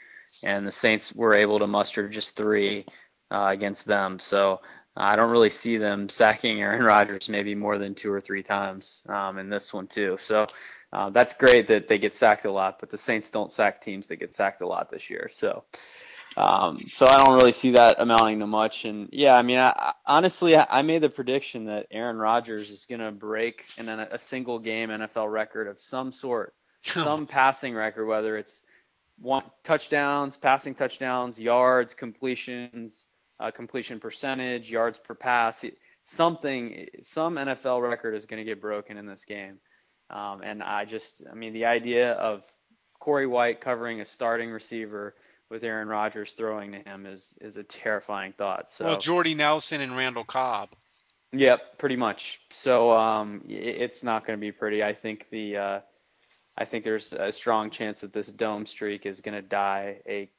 and 0.43 0.67
the 0.67 0.73
Saints 0.73 1.15
were 1.15 1.35
able 1.35 1.59
to 1.59 1.67
muster 1.67 2.09
just 2.09 2.37
three 2.37 2.87
uh, 3.31 3.49
against 3.51 3.85
them. 3.85 4.19
So 4.19 4.63
I 4.97 5.17
don't 5.17 5.31
really 5.31 5.51
see 5.51 5.77
them 5.77 6.09
sacking 6.09 6.63
Aaron 6.63 6.83
Rodgers 6.83 7.29
maybe 7.29 7.55
more 7.55 7.77
than 7.77 7.95
two 7.95 8.11
or 8.11 8.21
three 8.21 8.43
times 8.43 9.03
um, 9.09 9.39
in 9.39 9.51
this 9.51 9.75
one 9.75 9.87
too. 9.87 10.17
So 10.19 10.47
uh, 10.93 11.11
that's 11.11 11.34
great 11.34 11.68
that 11.68 11.89
they 11.89 11.99
get 11.99 12.14
sacked 12.14 12.45
a 12.45 12.53
lot, 12.53 12.78
but 12.80 12.91
the 12.91 12.99
Saints 12.99 13.30
don't 13.30 13.53
sack 13.53 13.80
teams 13.80 14.09
that 14.09 14.16
get 14.16 14.34
sacked 14.34 14.61
a 14.61 14.66
lot 14.66 14.89
this 14.89 15.11
year. 15.11 15.28
So. 15.30 15.64
Um, 16.36 16.76
so 16.76 17.07
I 17.07 17.16
don't 17.24 17.34
really 17.34 17.53
see 17.53 17.72
that 17.72 17.97
amounting 17.99 18.39
to 18.41 18.47
much. 18.47 18.84
And 18.84 19.09
yeah, 19.12 19.34
I 19.34 19.43
mean, 19.43 19.59
I, 19.59 19.70
I, 19.70 19.93
honestly, 20.07 20.57
I, 20.57 20.66
I 20.68 20.82
made 20.82 21.01
the 21.01 21.09
prediction 21.09 21.64
that 21.64 21.86
Aaron 21.91 22.16
Rodgers 22.16 22.70
is 22.70 22.84
going 22.84 23.01
to 23.01 23.11
break 23.11 23.64
in 23.76 23.89
a, 23.89 24.09
a 24.12 24.18
single 24.18 24.59
game 24.59 24.91
NFL 24.91 25.32
record 25.32 25.66
of 25.66 25.80
some 25.80 26.12
sort, 26.12 26.55
some 26.82 27.26
passing 27.26 27.74
record, 27.74 28.07
whether 28.07 28.36
it's 28.36 28.62
one 29.18 29.43
touchdowns, 29.64 30.36
passing 30.36 30.74
touchdowns, 30.74 31.41
yards, 31.41 31.95
completions, 31.95 33.09
uh, 33.41 33.51
completion 33.51 33.99
percentage, 33.99 34.70
yards 34.70 34.99
per 34.99 35.14
pass, 35.14 35.64
something, 36.05 36.86
some 37.01 37.34
NFL 37.34 37.82
record 37.82 38.14
is 38.14 38.26
going 38.26 38.39
to 38.39 38.45
get 38.45 38.61
broken 38.61 38.97
in 38.97 39.07
this 39.07 39.24
game. 39.24 39.59
Um, 40.11 40.43
and 40.43 40.63
I 40.63 40.85
just, 40.85 41.23
I 41.31 41.35
mean, 41.35 41.53
the 41.53 41.67
idea 41.67 42.13
of 42.13 42.43
Corey 42.99 43.27
White 43.27 43.61
covering 43.61 44.01
a 44.01 44.07
starting 44.07 44.51
receiver 44.51 45.15
with 45.51 45.65
Aaron 45.65 45.89
Rodgers 45.89 46.33
throwing 46.33 46.73
to 46.73 46.79
him 46.79 47.07
is 47.07 47.35
is 47.41 47.57
a 47.57 47.63
terrifying 47.63 48.33
thought. 48.33 48.71
So 48.71 48.87
well, 48.87 48.99
Jordy 48.99 49.35
Nelson 49.35 49.81
and 49.81 49.97
Randall 49.97 50.25
Cobb. 50.25 50.71
Yep, 51.33 51.79
pretty 51.79 51.97
much. 51.97 52.41
So 52.51 52.93
um, 52.93 53.45
it's 53.49 54.03
not 54.03 54.27
going 54.27 54.39
to 54.39 54.41
be 54.41 54.53
pretty. 54.53 54.83
I 54.83 54.95
think 54.95 55.29
the 55.31 55.57
uh, 55.57 55.81
I 56.57 56.65
think 56.65 56.85
there's 56.85 57.13
a 57.13 57.33
strong 57.33 57.71
chance 57.71 58.01
that 58.01 58.13
this 58.13 58.29
dome 58.29 58.67
streak 58.67 59.07
is 59.07 59.21
going 59.21 59.35
to 59.35 59.43
die 59.43 60.01
a 60.07 60.31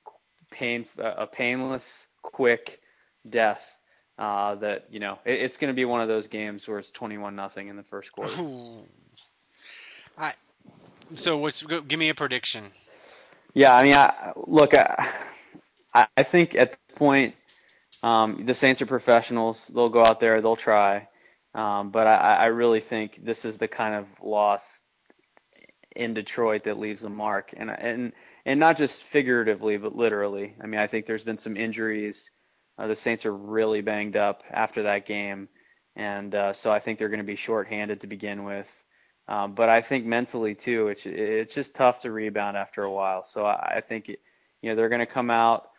pain 0.52 0.86
a 0.98 1.28
painless, 1.28 2.08
quick 2.22 2.82
death. 3.28 3.68
Uh, 4.18 4.56
that 4.56 4.88
you 4.90 5.00
know 5.00 5.18
it, 5.26 5.40
it's 5.42 5.58
going 5.58 5.70
to 5.70 5.76
be 5.76 5.86
one 5.86 6.02
of 6.02 6.10
those 6.10 6.28
games 6.28 6.68
where 6.68 6.78
it's 6.78 6.92
21 6.92 7.36
nothing 7.36 7.70
in 7.70 7.78
the 7.78 7.84
first 7.84 8.12
quarter. 8.12 8.42
Ooh. 8.42 8.84
I 10.20 10.34
so 11.16 11.38
what's 11.38 11.64
give 11.64 12.00
me 12.00 12.10
a 12.10 12.16
prediction. 12.16 12.66
Yeah, 13.54 13.76
I 13.76 13.84
mean, 13.84 13.96
I, 13.96 14.34
look, 14.36 14.74
I, 14.76 15.10
I 15.94 16.24
think 16.24 16.56
at 16.56 16.72
this 16.72 16.98
point, 16.98 17.36
um, 18.04 18.46
the 18.46 18.54
Saints 18.54 18.82
are 18.82 18.86
professionals. 18.86 19.68
They'll 19.68 19.90
go 19.90 20.06
out 20.06 20.20
there, 20.20 20.40
they'll 20.42 20.56
try. 20.56 21.08
Um, 21.56 21.90
but 21.90 22.06
I, 22.06 22.36
I 22.36 22.46
really 22.48 22.80
think 22.80 23.24
this 23.24 23.44
is 23.44 23.58
the 23.58 23.68
kind 23.68 23.96
of 23.96 24.08
loss 24.22 24.84
in 25.96 26.14
Detroit 26.14 26.66
that 26.66 26.78
leaves 26.78 27.04
a 27.04 27.10
mark, 27.10 27.54
and 27.58 27.72
and 27.72 28.14
and 28.46 28.60
not 28.60 28.78
just 28.78 29.04
figuratively, 29.04 29.78
but 29.78 29.96
literally. 29.96 30.56
I 30.62 30.68
mean, 30.68 30.80
I 30.80 30.88
think 30.88 31.06
there's 31.06 31.24
been 31.24 31.38
some 31.40 31.58
injuries. 31.58 32.30
Uh, 32.78 32.88
the 32.88 32.96
Saints 32.96 33.26
are 33.26 33.36
really 33.36 33.82
banged 33.82 34.16
up 34.16 34.44
after 34.50 34.84
that 34.84 35.06
game, 35.06 35.50
and 35.96 36.34
uh, 36.36 36.54
so 36.54 36.72
I 36.72 36.80
think 36.80 37.00
they're 37.00 37.10
going 37.10 37.18
to 37.18 37.24
be 37.24 37.36
shorthanded 37.36 38.02
to 38.02 38.08
begin 38.08 38.44
with. 38.44 38.72
Um, 39.30 39.54
but 39.54 39.70
I 39.70 39.82
think 39.82 40.06
mentally 40.06 40.56
too, 40.56 40.88
it's 40.90 41.06
it's 41.06 41.54
just 41.54 41.76
tough 41.76 42.02
to 42.02 42.12
rebound 42.12 42.58
after 42.58 42.84
a 42.84 42.92
while. 42.92 43.24
So 43.24 43.46
I, 43.46 43.76
I 43.78 43.82
think 43.82 44.10
it, 44.10 44.20
you 44.62 44.70
know 44.70 44.76
they're 44.76 44.90
going 44.90 45.00
to 45.00 45.06
come 45.06 45.30
out 45.30 45.70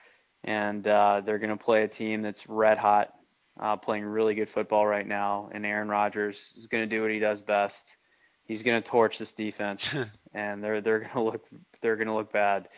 and 0.44 0.86
uh, 0.86 1.20
they're 1.24 1.38
going 1.40 1.50
to 1.58 1.62
play 1.62 1.82
a 1.82 1.88
team 1.88 2.22
that's 2.22 2.48
red 2.48 2.78
hot, 2.78 3.12
uh, 3.58 3.76
playing 3.76 4.04
really 4.04 4.34
good 4.36 4.48
football 4.48 4.86
right 4.86 5.06
now, 5.06 5.50
and 5.52 5.66
Aaron 5.66 5.88
Rodgers 5.88 6.54
is 6.56 6.68
going 6.68 6.88
to 6.88 6.96
do 6.96 7.02
what 7.02 7.10
he 7.10 7.18
does 7.18 7.42
best. 7.42 7.84
He's 8.44 8.62
going 8.62 8.80
to 8.82 8.88
torch 8.88 9.18
this 9.18 9.32
defense, 9.32 9.94
and 10.34 10.62
they're 10.62 10.80
they're 10.80 11.00
going 11.00 11.10
to 11.12 11.20
look 11.22 11.44
they're 11.80 11.96
going 11.96 12.08
to 12.08 12.14
look 12.14 12.32
bad. 12.32 12.68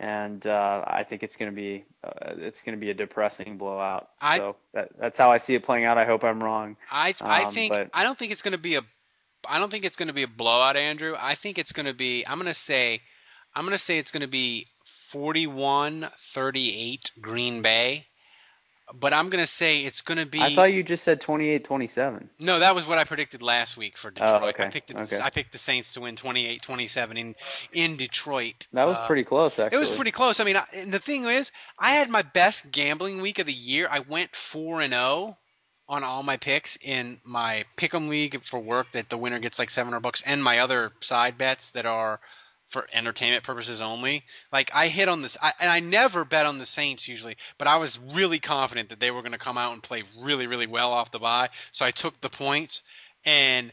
And 0.00 0.44
uh, 0.46 0.82
I 0.86 1.04
think 1.04 1.22
it's 1.22 1.36
going 1.36 1.50
to 1.50 1.54
be 1.56 1.84
uh, 2.04 2.34
it's 2.38 2.62
going 2.62 2.76
to 2.76 2.80
be 2.80 2.90
a 2.90 2.94
depressing 2.94 3.58
blowout. 3.58 4.08
I- 4.20 4.38
so 4.38 4.56
that, 4.72 4.88
that's 4.98 5.18
how 5.18 5.32
I 5.32 5.38
see 5.38 5.54
it 5.54 5.64
playing 5.64 5.84
out. 5.84 5.98
I 5.98 6.04
hope 6.06 6.24
I'm 6.24 6.42
wrong. 6.42 6.76
I 6.92 7.14
I 7.20 7.42
Um, 7.44 7.54
think 7.54 7.72
I 7.92 8.04
don't 8.04 8.16
think 8.18 8.32
it's 8.32 8.42
going 8.42 8.52
to 8.52 8.58
be 8.58 8.76
a 8.76 8.82
I 9.48 9.58
don't 9.58 9.70
think 9.70 9.84
it's 9.84 9.96
going 9.96 10.08
to 10.08 10.14
be 10.14 10.22
a 10.22 10.28
blowout, 10.28 10.76
Andrew. 10.76 11.14
I 11.18 11.34
think 11.34 11.58
it's 11.58 11.72
going 11.72 11.86
to 11.86 11.94
be 11.94 12.24
I'm 12.26 12.38
going 12.38 12.46
to 12.46 12.54
say 12.54 13.00
I'm 13.54 13.64
going 13.64 13.72
to 13.72 13.78
say 13.82 13.98
it's 13.98 14.10
going 14.10 14.22
to 14.22 14.28
be 14.28 14.66
41-38 15.12 17.20
Green 17.20 17.62
Bay. 17.62 18.06
But 18.94 19.14
I'm 19.14 19.30
going 19.30 19.42
to 19.42 19.46
say 19.50 19.84
it's 19.86 20.02
going 20.02 20.18
to 20.18 20.26
be 20.26 20.38
I 20.40 20.54
thought 20.54 20.70
you 20.72 20.82
just 20.82 21.02
said 21.02 21.22
28-27. 21.22 22.28
No, 22.40 22.58
that 22.58 22.74
was 22.74 22.86
what 22.86 22.98
I 22.98 23.04
predicted 23.04 23.40
last 23.40 23.78
week 23.78 23.96
for 23.96 24.10
Detroit. 24.10 24.42
Oh, 24.42 24.48
okay, 24.48 24.64
I 24.64 24.68
picked 24.68 24.88
the, 24.88 25.00
okay. 25.02 25.18
I 25.18 25.30
picked 25.30 25.52
the 25.52 25.58
Saints 25.58 25.92
to 25.92 26.02
win 26.02 26.16
28-27 26.16 27.18
in 27.18 27.34
in 27.72 27.96
Detroit. 27.96 28.66
That 28.74 28.84
was 28.84 28.98
Uh, 28.98 29.06
pretty 29.06 29.24
close, 29.24 29.58
actually. 29.58 29.76
It 29.76 29.80
was 29.80 29.94
pretty 29.94 30.10
close. 30.10 30.40
I 30.40 30.44
mean, 30.44 30.56
I, 30.56 30.64
and 30.74 30.92
the 30.92 30.98
thing 30.98 31.24
is, 31.24 31.52
I 31.78 31.92
had 31.92 32.10
my 32.10 32.20
best 32.20 32.70
gambling 32.70 33.22
week 33.22 33.38
of 33.38 33.46
the 33.46 33.52
year. 33.54 33.88
I 33.90 34.00
went 34.00 34.36
four 34.36 34.82
and 34.82 34.92
zero 34.92 35.38
on 35.92 36.02
all 36.04 36.22
my 36.22 36.38
picks 36.38 36.78
in 36.80 37.20
my 37.22 37.66
pick'em 37.76 38.08
league 38.08 38.42
for 38.42 38.58
work 38.58 38.90
that 38.92 39.10
the 39.10 39.18
winner 39.18 39.38
gets 39.38 39.58
like 39.58 39.68
seven 39.68 39.92
hundred 39.92 40.00
bucks, 40.00 40.22
and 40.22 40.42
my 40.42 40.60
other 40.60 40.90
side 41.00 41.36
bets 41.36 41.70
that 41.70 41.84
are 41.84 42.18
for 42.68 42.88
entertainment 42.94 43.44
purposes 43.44 43.82
only. 43.82 44.24
Like 44.50 44.70
I 44.74 44.88
hit 44.88 45.10
on 45.10 45.20
this, 45.20 45.36
I, 45.40 45.52
and 45.60 45.68
I 45.68 45.80
never 45.80 46.24
bet 46.24 46.46
on 46.46 46.56
the 46.56 46.64
Saints 46.64 47.06
usually, 47.06 47.36
but 47.58 47.68
I 47.68 47.76
was 47.76 47.98
really 47.98 48.38
confident 48.38 48.88
that 48.88 49.00
they 49.00 49.10
were 49.10 49.20
going 49.20 49.32
to 49.32 49.38
come 49.38 49.58
out 49.58 49.74
and 49.74 49.82
play 49.82 50.04
really, 50.22 50.46
really 50.46 50.66
well 50.66 50.92
off 50.92 51.10
the 51.10 51.18
bye. 51.18 51.50
So 51.72 51.84
I 51.84 51.90
took 51.90 52.18
the 52.22 52.30
points, 52.30 52.82
and 53.26 53.70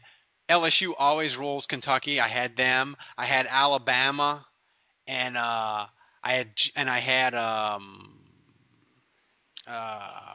LSU 0.50 0.92
always 1.00 1.38
rolls 1.38 1.68
Kentucky. 1.68 2.20
I 2.20 2.28
had 2.28 2.58
them. 2.58 2.98
I 3.18 3.24
had 3.24 3.48
Alabama, 3.50 4.46
and 5.08 5.38
uh, 5.38 5.86
I 6.22 6.32
had 6.34 6.50
and 6.76 6.90
I 6.90 7.00
had 7.00 7.34
um, 7.34 8.20
uh, 9.66 10.34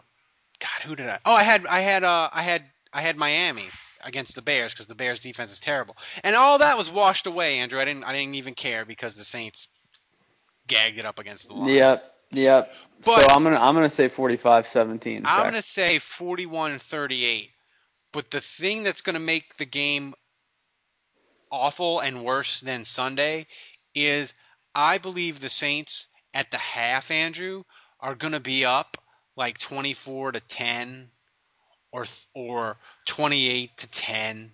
God, 0.74 0.88
who 0.88 0.96
did 0.96 1.08
I? 1.08 1.18
Oh, 1.24 1.34
I 1.34 1.42
had 1.42 1.66
I 1.66 1.80
had 1.80 2.04
uh, 2.04 2.30
I 2.32 2.42
had 2.42 2.64
I 2.92 3.00
had 3.00 3.16
Miami 3.16 3.66
against 4.02 4.34
the 4.34 4.42
Bears 4.42 4.72
because 4.72 4.86
the 4.86 4.94
Bears 4.94 5.20
defense 5.20 5.52
is 5.52 5.60
terrible, 5.60 5.96
and 6.22 6.36
all 6.36 6.58
that 6.58 6.76
was 6.78 6.90
washed 6.90 7.26
away, 7.26 7.58
Andrew. 7.58 7.80
I 7.80 7.84
didn't 7.84 8.04
I 8.04 8.12
didn't 8.12 8.34
even 8.36 8.54
care 8.54 8.84
because 8.84 9.14
the 9.14 9.24
Saints 9.24 9.68
gagged 10.66 10.98
it 10.98 11.04
up 11.04 11.18
against 11.18 11.48
the 11.48 11.54
line. 11.54 11.68
Yep, 11.68 12.14
yep. 12.32 12.74
But- 13.04 13.22
so 13.22 13.28
I'm 13.28 13.44
gonna 13.44 13.60
I'm 13.60 13.74
gonna 13.74 13.90
say 13.90 14.08
45-17. 14.08 15.22
I'm 15.24 15.52
to 15.54 15.62
say 15.62 15.96
41-38. 15.96 17.50
But 18.12 18.30
the 18.30 18.40
thing 18.40 18.84
that's 18.84 19.02
going 19.02 19.14
to 19.14 19.20
make 19.20 19.56
the 19.56 19.64
game 19.64 20.14
awful 21.50 21.98
and 21.98 22.24
worse 22.24 22.60
than 22.60 22.84
Sunday 22.84 23.48
is 23.92 24.34
I 24.72 24.98
believe 24.98 25.40
the 25.40 25.48
Saints 25.48 26.06
at 26.32 26.52
the 26.52 26.58
half, 26.58 27.10
Andrew, 27.10 27.64
are 27.98 28.14
going 28.14 28.32
to 28.32 28.40
be 28.40 28.64
up 28.64 28.96
like 29.36 29.58
24 29.58 30.32
to 30.32 30.40
10 30.40 31.08
or 31.92 32.04
or 32.34 32.76
28 33.06 33.76
to 33.78 33.90
10 33.90 34.52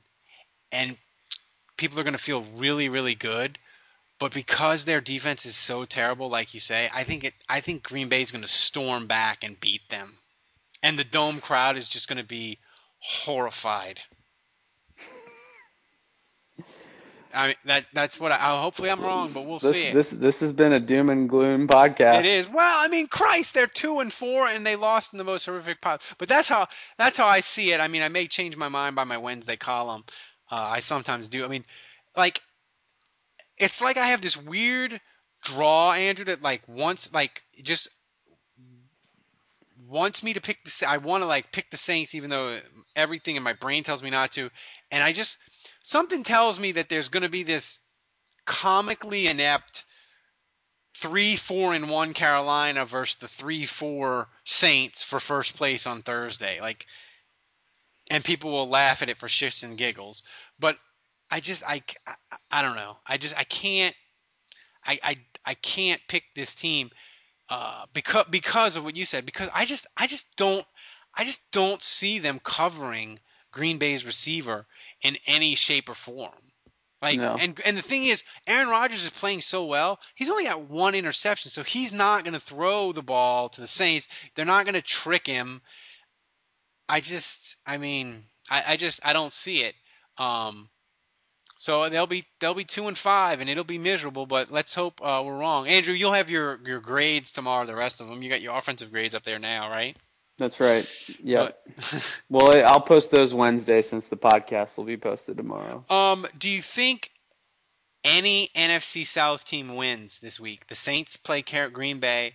and 0.73 0.97
people 1.77 1.99
are 1.99 2.05
going 2.05 2.13
to 2.13 2.19
feel 2.19 2.45
really 2.57 2.89
really 2.89 3.15
good. 3.15 3.59
But 4.19 4.35
because 4.35 4.85
their 4.85 5.01
defense 5.01 5.47
is 5.47 5.57
so 5.57 5.87
terrible, 5.87 6.29
like 6.29 6.53
you 6.53 6.61
say, 6.61 6.91
I 6.95 7.05
think 7.05 7.25
it. 7.25 7.33
I 7.49 7.61
think 7.61 7.83
Green 7.83 8.11
Bay 8.11 8.21
is 8.21 8.33
going 8.33 8.43
to 8.43 8.49
storm 8.49 9.07
back 9.07 9.45
and 9.45 9.59
beat 9.59 9.81
them, 9.89 10.15
and 10.83 10.99
the 10.99 11.05
dome 11.05 11.41
crowd 11.41 11.79
is 11.79 11.89
just 11.89 12.07
going 12.07 12.19
to 12.19 12.29
be 12.29 12.59
horrified. 12.99 13.99
I 17.35 17.47
mean, 17.49 17.57
that 17.65 17.87
that's 17.93 18.19
what 18.19 18.33
I. 18.33 18.37
Hopefully, 18.61 18.91
I'm 18.91 19.01
wrong, 19.01 19.33
but 19.33 19.47
we'll 19.47 19.59
this 19.59 19.73
see. 19.73 19.93
this 19.93 20.11
this 20.11 20.41
has 20.41 20.53
been 20.53 20.73
a 20.73 20.81
doom 20.81 21.11
and 21.11 21.29
gloom 21.29 21.69
podcast. 21.69 22.21
It 22.21 22.27
is. 22.27 22.53
Well, 22.53 22.65
I 22.65 22.89
mean, 22.89 23.07
Christ, 23.07 23.55
they're 23.55 23.67
two 23.67 24.01
and 24.01 24.13
four, 24.13 24.47
and 24.47 24.67
they 24.67 24.77
lost 24.77 25.13
in 25.13 25.19
the 25.19 25.25
most 25.25 25.47
horrific 25.47 25.81
pot. 25.81 26.03
But 26.19 26.29
that's 26.29 26.49
how 26.49 26.67
that's 26.99 27.19
how 27.19 27.27
I 27.27 27.41
see 27.41 27.73
it. 27.73 27.81
I 27.81 27.89
mean, 27.89 28.03
I 28.03 28.09
may 28.09 28.27
change 28.27 28.57
my 28.57 28.69
mind 28.69 28.97
by 28.97 29.05
my 29.05 29.19
Wednesday 29.19 29.57
column. 29.57 30.05
Uh, 30.51 30.57
I 30.57 30.79
sometimes 30.81 31.29
do. 31.29 31.45
I 31.45 31.49
mean, 31.49 31.65
like, 32.17 32.43
it's 33.59 33.81
like 33.81 33.97
I 33.97 34.07
have 34.07 34.21
this 34.21 34.37
weird 34.37 35.01
draw, 35.43 35.93
Andrew, 35.93 36.25
that 36.27 36.43
like 36.43 36.63
once, 36.67 37.13
like, 37.13 37.43
just 37.63 37.89
wants 39.89 40.23
me 40.23 40.33
to 40.35 40.41
pick 40.41 40.63
the. 40.65 40.87
I 40.89 40.99
want 40.99 41.23
to 41.23 41.27
like 41.27 41.53
pick 41.53 41.71
the 41.71 41.77
Saints, 41.77 42.15
even 42.15 42.31
though 42.31 42.59
everything 42.97 43.37
in 43.37 43.43
my 43.43 43.53
brain 43.53 43.85
tells 43.85 44.03
me 44.03 44.11
not 44.11 44.33
to, 44.33 44.51
and 44.91 45.03
I 45.03 45.13
just 45.13 45.39
something 45.83 46.23
tells 46.23 46.59
me 46.59 46.73
that 46.73 46.89
there's 46.89 47.09
going 47.09 47.23
to 47.23 47.29
be 47.29 47.43
this 47.43 47.79
comically 48.45 49.27
inept 49.27 49.85
three, 50.95 51.37
four, 51.37 51.73
and 51.73 51.89
one 51.89 52.15
Carolina 52.15 52.85
versus 52.85 53.17
the 53.17 53.29
three, 53.29 53.65
four 53.65 54.29
Saints 54.45 55.03
for 55.03 55.21
first 55.21 55.57
place 55.57 55.87
on 55.87 56.03
Thursday. 56.03 56.61
Like, 56.61 56.87
and 58.11 58.25
people 58.25 58.51
will 58.51 58.69
laugh 58.69 59.03
at 59.03 59.09
it 59.09 59.19
for 59.19 59.29
shits 59.29 59.63
and 59.63 59.79
giggles. 59.79 60.23
But 60.59 60.77
I 61.31 61.41
just, 61.41 61.63
I, 61.65 61.83
I, 62.07 62.15
I 62.51 62.63
don't 62.63 62.77
know. 62.77 62.97
I 63.07 63.17
just, 63.17 63.39
I 63.39 63.45
can't, 63.45 63.95
I, 64.85 64.99
I, 65.03 65.17
I 65.45 65.55
can't 65.55 66.01
pick 66.09 66.25
this 66.35 66.55
team 66.55 66.91
uh, 67.49 67.85
because 67.93 68.27
because 68.31 68.77
of 68.77 68.85
what 68.85 68.97
you 68.97 69.05
said. 69.05 69.27
Because 69.27 69.49
I 69.55 69.65
just, 69.65 69.87
I 69.97 70.07
just 70.07 70.37
don't, 70.37 70.67
I 71.15 71.25
just 71.25 71.51
don't 71.53 71.83
see 71.83 72.19
them 72.19 72.41
covering 72.43 73.21
Green 73.53 73.79
Bay's 73.79 74.05
receiver 74.05 74.67
in 75.03 75.17
any 75.27 75.55
shape 75.55 75.89
or 75.89 75.95
form. 75.95 76.33
Like 77.03 77.19
No. 77.19 77.37
and 77.41 77.59
and 77.65 77.77
the 77.77 77.83
thing 77.83 78.05
is, 78.05 78.23
Aaron 78.47 78.69
Rodgers 78.69 79.05
is 79.05 79.11
playing 79.11 79.41
so 79.41 79.65
well. 79.65 79.99
He's 80.15 80.29
only 80.31 80.45
got 80.45 80.63
one 80.69 80.95
interception, 80.95 81.51
so 81.51 81.63
he's 81.63 81.93
not 81.93 82.25
going 82.25 82.35
to 82.35 82.41
throw 82.41 82.93
the 82.93 83.03
ball 83.03 83.49
to 83.49 83.61
the 83.61 83.67
Saints. 83.67 84.07
They're 84.35 84.45
not 84.45 84.67
going 84.67 84.75
to 84.75 84.83
trick 84.83 85.27
him. 85.27 85.63
I 86.89 87.01
just, 87.01 87.57
I 87.67 87.79
mean, 87.79 88.25
I, 88.51 88.65
I 88.69 88.77
just, 88.77 89.01
I 89.07 89.13
don't 89.15 89.33
see 89.33 89.63
it. 89.63 89.75
Um, 90.19 90.69
so 91.57 91.89
they'll 91.89 92.07
be 92.07 92.27
they'll 92.41 92.55
be 92.55 92.65
two 92.65 92.89
and 92.89 92.97
five, 92.99 93.41
and 93.41 93.49
it'll 93.49 93.65
be 93.65 93.79
miserable. 93.79 94.27
But 94.27 94.51
let's 94.51 94.75
hope 94.75 95.01
uh, 95.03 95.23
we're 95.25 95.39
wrong. 95.39 95.69
Andrew, 95.69 95.95
you'll 95.95 96.13
have 96.13 96.29
your 96.31 96.59
your 96.67 96.81
grades 96.81 97.33
tomorrow. 97.33 97.65
The 97.67 97.75
rest 97.75 98.01
of 98.01 98.09
them, 98.09 98.23
you 98.23 98.29
got 98.31 98.41
your 98.43 98.57
offensive 98.57 98.91
grades 98.91 99.15
up 99.15 99.23
there 99.23 99.39
now, 99.39 99.71
right? 99.71 99.97
That's 100.41 100.59
right. 100.59 100.91
Yep. 101.23 101.55
well, 102.31 102.65
I'll 102.67 102.81
post 102.81 103.11
those 103.11 103.35
Wednesday 103.35 103.83
since 103.83 104.09
the 104.09 104.17
podcast 104.17 104.79
will 104.79 104.87
be 104.87 104.97
posted 104.97 105.37
tomorrow. 105.37 105.85
Um, 105.91 106.27
do 106.39 106.49
you 106.49 106.63
think 106.63 107.11
any 108.05 108.49
NFC 108.57 109.05
South 109.05 109.45
team 109.45 109.77
wins 109.77 110.19
this 110.21 110.41
week? 110.41 110.67
The 110.67 110.75
Saints 110.75 111.19
play 111.19 111.43
Car- 111.43 111.69
Green 111.69 112.01
Bay, 112.01 112.33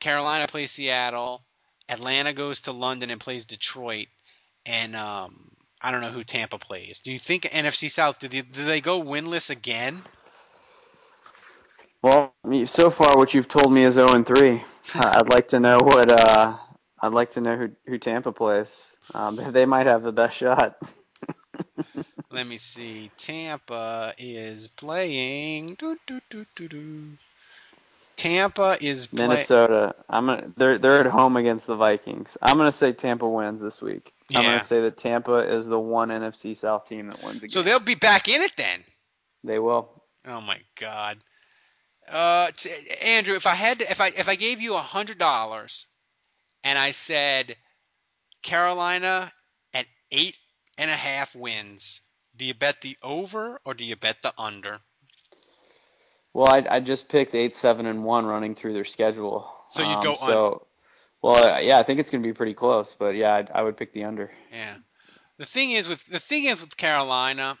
Carolina 0.00 0.46
plays 0.46 0.70
Seattle, 0.70 1.42
Atlanta 1.88 2.34
goes 2.34 2.60
to 2.62 2.72
London 2.72 3.08
and 3.08 3.18
plays 3.18 3.46
Detroit, 3.46 4.08
and 4.66 4.94
um, 4.94 5.50
I 5.80 5.92
don't 5.92 6.02
know 6.02 6.10
who 6.10 6.24
Tampa 6.24 6.58
plays. 6.58 7.00
Do 7.00 7.10
you 7.10 7.18
think 7.18 7.44
NFC 7.44 7.90
South 7.90 8.18
do 8.18 8.28
they, 8.28 8.42
do 8.42 8.66
they 8.66 8.82
go 8.82 9.00
winless 9.02 9.48
again? 9.48 10.02
Well, 12.02 12.34
so 12.66 12.90
far 12.90 13.16
what 13.16 13.32
you've 13.32 13.48
told 13.48 13.72
me 13.72 13.84
is 13.84 13.94
0 13.94 14.12
and 14.12 14.26
3. 14.26 14.62
I'd 14.94 15.30
like 15.30 15.48
to 15.48 15.60
know 15.60 15.78
what 15.78 16.12
uh 16.12 16.58
I'd 17.02 17.12
like 17.12 17.32
to 17.32 17.40
know 17.40 17.56
who 17.56 17.70
who 17.86 17.98
Tampa 17.98 18.32
plays. 18.32 18.96
Um, 19.12 19.36
they 19.52 19.66
might 19.66 19.86
have 19.86 20.02
the 20.02 20.12
best 20.12 20.36
shot. 20.36 20.76
Let 22.30 22.46
me 22.46 22.56
see. 22.56 23.10
Tampa 23.18 24.14
is 24.16 24.68
playing. 24.68 25.74
doo, 25.74 25.98
doo, 26.06 26.20
doo, 26.30 26.46
doo, 26.54 26.68
doo. 26.68 27.18
Tampa 28.16 28.78
is 28.80 29.08
play- 29.08 29.26
Minnesota. 29.26 29.94
I'm 30.08 30.26
gonna 30.26 30.52
they're 30.56 30.78
they're 30.78 31.00
at 31.00 31.06
home 31.06 31.36
against 31.36 31.66
the 31.66 31.76
Vikings. 31.76 32.38
I'm 32.40 32.56
gonna 32.56 32.72
say 32.72 32.92
Tampa 32.92 33.28
wins 33.28 33.60
this 33.60 33.82
week. 33.82 34.14
I'm 34.34 34.44
gonna 34.44 34.60
say 34.60 34.82
that 34.82 34.96
Tampa 34.96 35.38
is 35.38 35.66
the 35.66 35.80
one 35.80 36.08
NFC 36.08 36.56
South 36.56 36.88
team 36.88 37.08
that 37.08 37.22
wins 37.22 37.38
again. 37.38 37.50
So 37.50 37.62
they'll 37.62 37.80
be 37.80 37.96
back 37.96 38.28
in 38.28 38.42
it 38.42 38.52
then. 38.56 38.84
They 39.44 39.58
will. 39.58 40.02
Oh 40.26 40.40
my 40.40 40.60
God. 40.78 41.18
Uh, 42.08 42.50
t- 42.56 42.70
Andrew, 43.02 43.34
if 43.34 43.46
I 43.46 43.54
had 43.54 43.80
to, 43.80 43.90
if 43.90 44.00
I 44.00 44.08
if 44.08 44.28
I 44.28 44.36
gave 44.36 44.60
you 44.60 44.74
a 44.74 44.80
hundred 44.82 45.18
dollars, 45.18 45.86
and 46.64 46.78
I 46.78 46.90
said 46.90 47.56
Carolina 48.42 49.32
at 49.74 49.86
eight 50.10 50.38
and 50.78 50.90
a 50.90 50.94
half 50.94 51.34
wins, 51.34 52.00
do 52.36 52.44
you 52.44 52.54
bet 52.54 52.80
the 52.80 52.96
over 53.02 53.60
or 53.64 53.74
do 53.74 53.84
you 53.84 53.96
bet 53.96 54.22
the 54.22 54.32
under? 54.38 54.80
Well, 56.34 56.48
I 56.50 56.76
I 56.76 56.80
just 56.80 57.08
picked 57.08 57.34
eight, 57.34 57.54
seven, 57.54 57.86
and 57.86 58.04
one 58.04 58.24
running 58.26 58.54
through 58.54 58.72
their 58.72 58.84
schedule. 58.84 59.50
So 59.72 59.82
you'd 59.82 59.96
Um, 59.96 60.02
go 60.02 60.14
so. 60.14 60.66
Well, 61.20 61.54
uh, 61.54 61.58
yeah, 61.58 61.78
I 61.78 61.82
think 61.82 62.00
it's 62.00 62.10
gonna 62.10 62.22
be 62.22 62.32
pretty 62.32 62.54
close, 62.54 62.94
but 62.98 63.14
yeah, 63.14 63.34
I'd, 63.34 63.50
I 63.50 63.62
would 63.62 63.76
pick 63.76 63.92
the 63.92 64.04
under. 64.04 64.32
Yeah. 64.50 64.76
The 65.38 65.46
thing 65.46 65.72
is 65.72 65.88
with 65.88 66.04
the 66.04 66.18
thing 66.18 66.44
is 66.44 66.62
with 66.62 66.76
Carolina, 66.76 67.58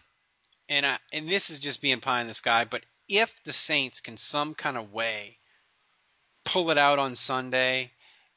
and 0.68 0.86
I, 0.86 0.98
and 1.12 1.28
this 1.28 1.50
is 1.50 1.60
just 1.60 1.82
being 1.82 2.00
pie 2.00 2.20
in 2.20 2.28
the 2.28 2.34
sky, 2.34 2.64
but 2.64 2.82
if 3.08 3.42
the 3.44 3.52
Saints 3.52 4.00
can 4.00 4.16
some 4.16 4.54
kind 4.54 4.76
of 4.76 4.92
way 4.92 5.38
pull 6.44 6.70
it 6.70 6.78
out 6.78 6.98
on 6.98 7.14
Sunday 7.14 7.92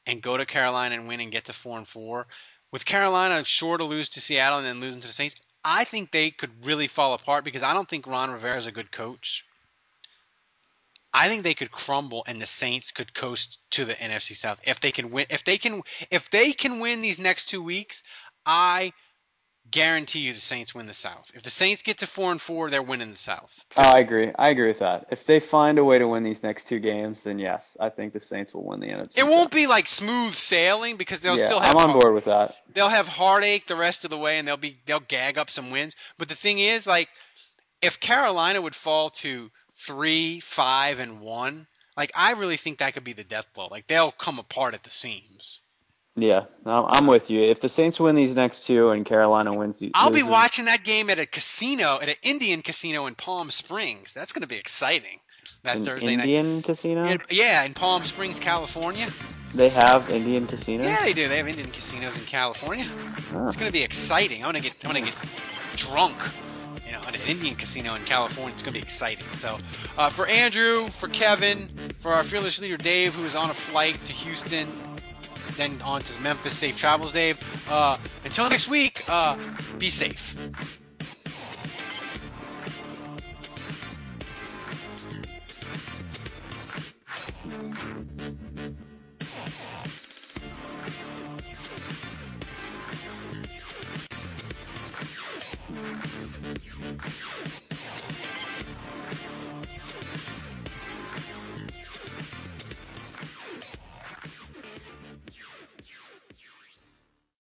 and 0.06 0.22
go 0.22 0.36
to 0.36 0.46
Carolina 0.46 0.94
and 0.94 1.08
win 1.08 1.20
and 1.20 1.32
get 1.32 1.46
to 1.46 1.52
four 1.52 1.78
and 1.78 1.88
four, 1.88 2.26
with 2.72 2.84
Carolina 2.84 3.44
sure 3.44 3.78
to 3.78 3.84
lose 3.84 4.10
to 4.10 4.20
Seattle 4.20 4.58
and 4.58 4.66
then 4.66 4.80
losing 4.80 5.00
to 5.00 5.06
the 5.06 5.12
Saints, 5.12 5.36
I 5.64 5.84
think 5.84 6.10
they 6.10 6.30
could 6.30 6.64
really 6.64 6.86
fall 6.86 7.14
apart 7.14 7.44
because 7.44 7.62
I 7.62 7.74
don't 7.74 7.88
think 7.88 8.06
Ron 8.06 8.30
Rivera 8.30 8.56
is 8.56 8.66
a 8.66 8.72
good 8.72 8.92
coach. 8.92 9.44
I 11.12 11.28
think 11.28 11.42
they 11.42 11.54
could 11.54 11.70
crumble 11.70 12.24
and 12.26 12.40
the 12.40 12.46
Saints 12.46 12.92
could 12.92 13.14
coast 13.14 13.58
to 13.70 13.84
the 13.84 13.94
NFC 13.94 14.36
South 14.36 14.60
if 14.64 14.80
they 14.80 14.92
can 14.92 15.10
win. 15.10 15.26
If 15.30 15.44
they 15.44 15.58
can, 15.58 15.80
if 16.10 16.30
they 16.30 16.52
can 16.52 16.78
win 16.78 17.00
these 17.00 17.18
next 17.18 17.46
two 17.46 17.62
weeks, 17.62 18.02
I 18.44 18.92
guarantee 19.70 20.20
you 20.20 20.32
the 20.32 20.40
Saints 20.40 20.74
win 20.74 20.86
the 20.86 20.92
South. 20.92 21.30
If 21.34 21.42
the 21.42 21.50
Saints 21.50 21.82
get 21.82 21.98
to 21.98 22.06
four 22.06 22.30
and 22.30 22.40
four, 22.40 22.70
they're 22.70 22.82
winning 22.82 23.10
the 23.10 23.16
South. 23.16 23.64
Oh, 23.76 23.82
I 23.82 23.98
agree. 23.98 24.32
I 24.38 24.48
agree 24.48 24.68
with 24.68 24.80
that. 24.80 25.06
If 25.10 25.26
they 25.26 25.40
find 25.40 25.78
a 25.78 25.84
way 25.84 25.98
to 25.98 26.08
win 26.08 26.22
these 26.22 26.42
next 26.42 26.68
two 26.68 26.78
games, 26.78 27.22
then 27.22 27.38
yes, 27.38 27.76
I 27.78 27.88
think 27.88 28.12
the 28.12 28.20
Saints 28.20 28.54
will 28.54 28.64
win 28.64 28.80
the 28.80 28.88
NFC. 28.88 29.18
It 29.18 29.24
won't 29.24 29.50
be 29.50 29.66
like 29.66 29.86
smooth 29.86 30.34
sailing 30.34 30.96
because 30.96 31.20
they'll 31.20 31.38
yeah, 31.38 31.46
still 31.46 31.60
have. 31.60 31.76
I'm 31.76 31.90
on 31.90 31.98
board 31.98 32.14
with 32.14 32.26
that. 32.26 32.56
They'll 32.74 32.88
have 32.88 33.08
heartache 33.08 33.66
the 33.66 33.76
rest 33.76 34.04
of 34.04 34.10
the 34.10 34.18
way, 34.18 34.38
and 34.38 34.46
they'll 34.46 34.56
be 34.56 34.78
they'll 34.86 35.00
gag 35.00 35.38
up 35.38 35.50
some 35.50 35.70
wins. 35.70 35.96
But 36.18 36.28
the 36.28 36.34
thing 36.34 36.58
is, 36.58 36.86
like, 36.86 37.08
if 37.82 38.00
Carolina 38.00 38.60
would 38.60 38.74
fall 38.74 39.10
to 39.10 39.50
three, 39.72 40.40
five, 40.40 41.00
and 41.00 41.20
one, 41.20 41.66
like 41.96 42.12
I 42.14 42.32
really 42.32 42.56
think 42.56 42.78
that 42.78 42.94
could 42.94 43.04
be 43.04 43.12
the 43.12 43.24
death 43.24 43.46
blow. 43.54 43.68
Like 43.70 43.86
they'll 43.86 44.12
come 44.12 44.38
apart 44.38 44.74
at 44.74 44.82
the 44.82 44.90
seams. 44.90 45.62
Yeah, 46.16 46.44
I'm 46.64 46.84
I'm 46.88 47.06
with 47.06 47.30
you. 47.30 47.42
If 47.42 47.60
the 47.60 47.68
Saints 47.68 48.00
win 48.00 48.14
these 48.14 48.34
next 48.34 48.66
two 48.66 48.90
and 48.90 49.04
Carolina 49.04 49.52
wins 49.52 49.78
the, 49.78 49.90
I'll 49.94 50.10
be 50.10 50.20
loses- 50.20 50.30
watching 50.30 50.64
that 50.64 50.82
game 50.82 51.10
at 51.10 51.18
a 51.18 51.26
casino, 51.26 51.98
at 52.00 52.08
an 52.08 52.14
Indian 52.22 52.62
casino 52.62 53.06
in 53.06 53.14
Palm 53.14 53.50
Springs. 53.50 54.14
That's 54.14 54.32
going 54.32 54.42
to 54.42 54.48
be 54.48 54.56
exciting. 54.56 55.20
That 55.62 55.76
an 55.76 55.84
Thursday 55.84 56.14
Indian 56.14 56.62
casino. 56.62 57.18
Yeah, 57.30 57.62
in 57.64 57.74
Palm 57.74 58.02
Springs, 58.02 58.38
California. 58.38 59.08
They 59.54 59.68
have 59.70 60.10
Indian 60.10 60.46
casinos. 60.46 60.86
Yeah, 60.86 61.02
they 61.02 61.12
do. 61.12 61.28
They 61.28 61.38
have 61.38 61.48
Indian 61.48 61.70
casinos 61.70 62.16
in 62.16 62.24
California. 62.24 62.88
Oh. 63.34 63.46
It's 63.46 63.56
going 63.56 63.68
to 63.68 63.72
be 63.72 63.82
exciting. 63.82 64.42
I 64.42 64.46
want 64.46 64.56
to 64.56 64.62
get 64.62 64.74
I 64.84 64.88
want 64.88 64.98
to 64.98 65.04
get 65.04 65.16
drunk. 65.76 66.16
You 66.86 66.92
know, 66.92 66.98
at 66.98 67.16
an 67.16 67.26
Indian 67.26 67.56
casino 67.56 67.94
in 67.94 68.02
California. 68.02 68.54
It's 68.54 68.62
going 68.62 68.74
to 68.74 68.80
be 68.80 68.84
exciting. 68.84 69.24
So, 69.32 69.58
uh, 69.98 70.08
for 70.08 70.26
Andrew, 70.26 70.84
for 70.86 71.08
Kevin, 71.08 71.68
for 71.98 72.12
our 72.12 72.22
fearless 72.22 72.60
leader 72.60 72.76
Dave, 72.76 73.14
who 73.14 73.24
is 73.24 73.34
on 73.34 73.50
a 73.50 73.54
flight 73.54 73.96
to 74.04 74.12
Houston, 74.12 74.68
then 75.56 75.80
on 75.82 76.00
to 76.00 76.22
Memphis. 76.22 76.56
Safe 76.56 76.78
travels, 76.78 77.12
Dave. 77.12 77.38
Uh, 77.70 77.96
until 78.24 78.48
next 78.48 78.68
week, 78.68 79.02
uh, 79.08 79.36
be 79.78 79.88
safe. 79.88 80.85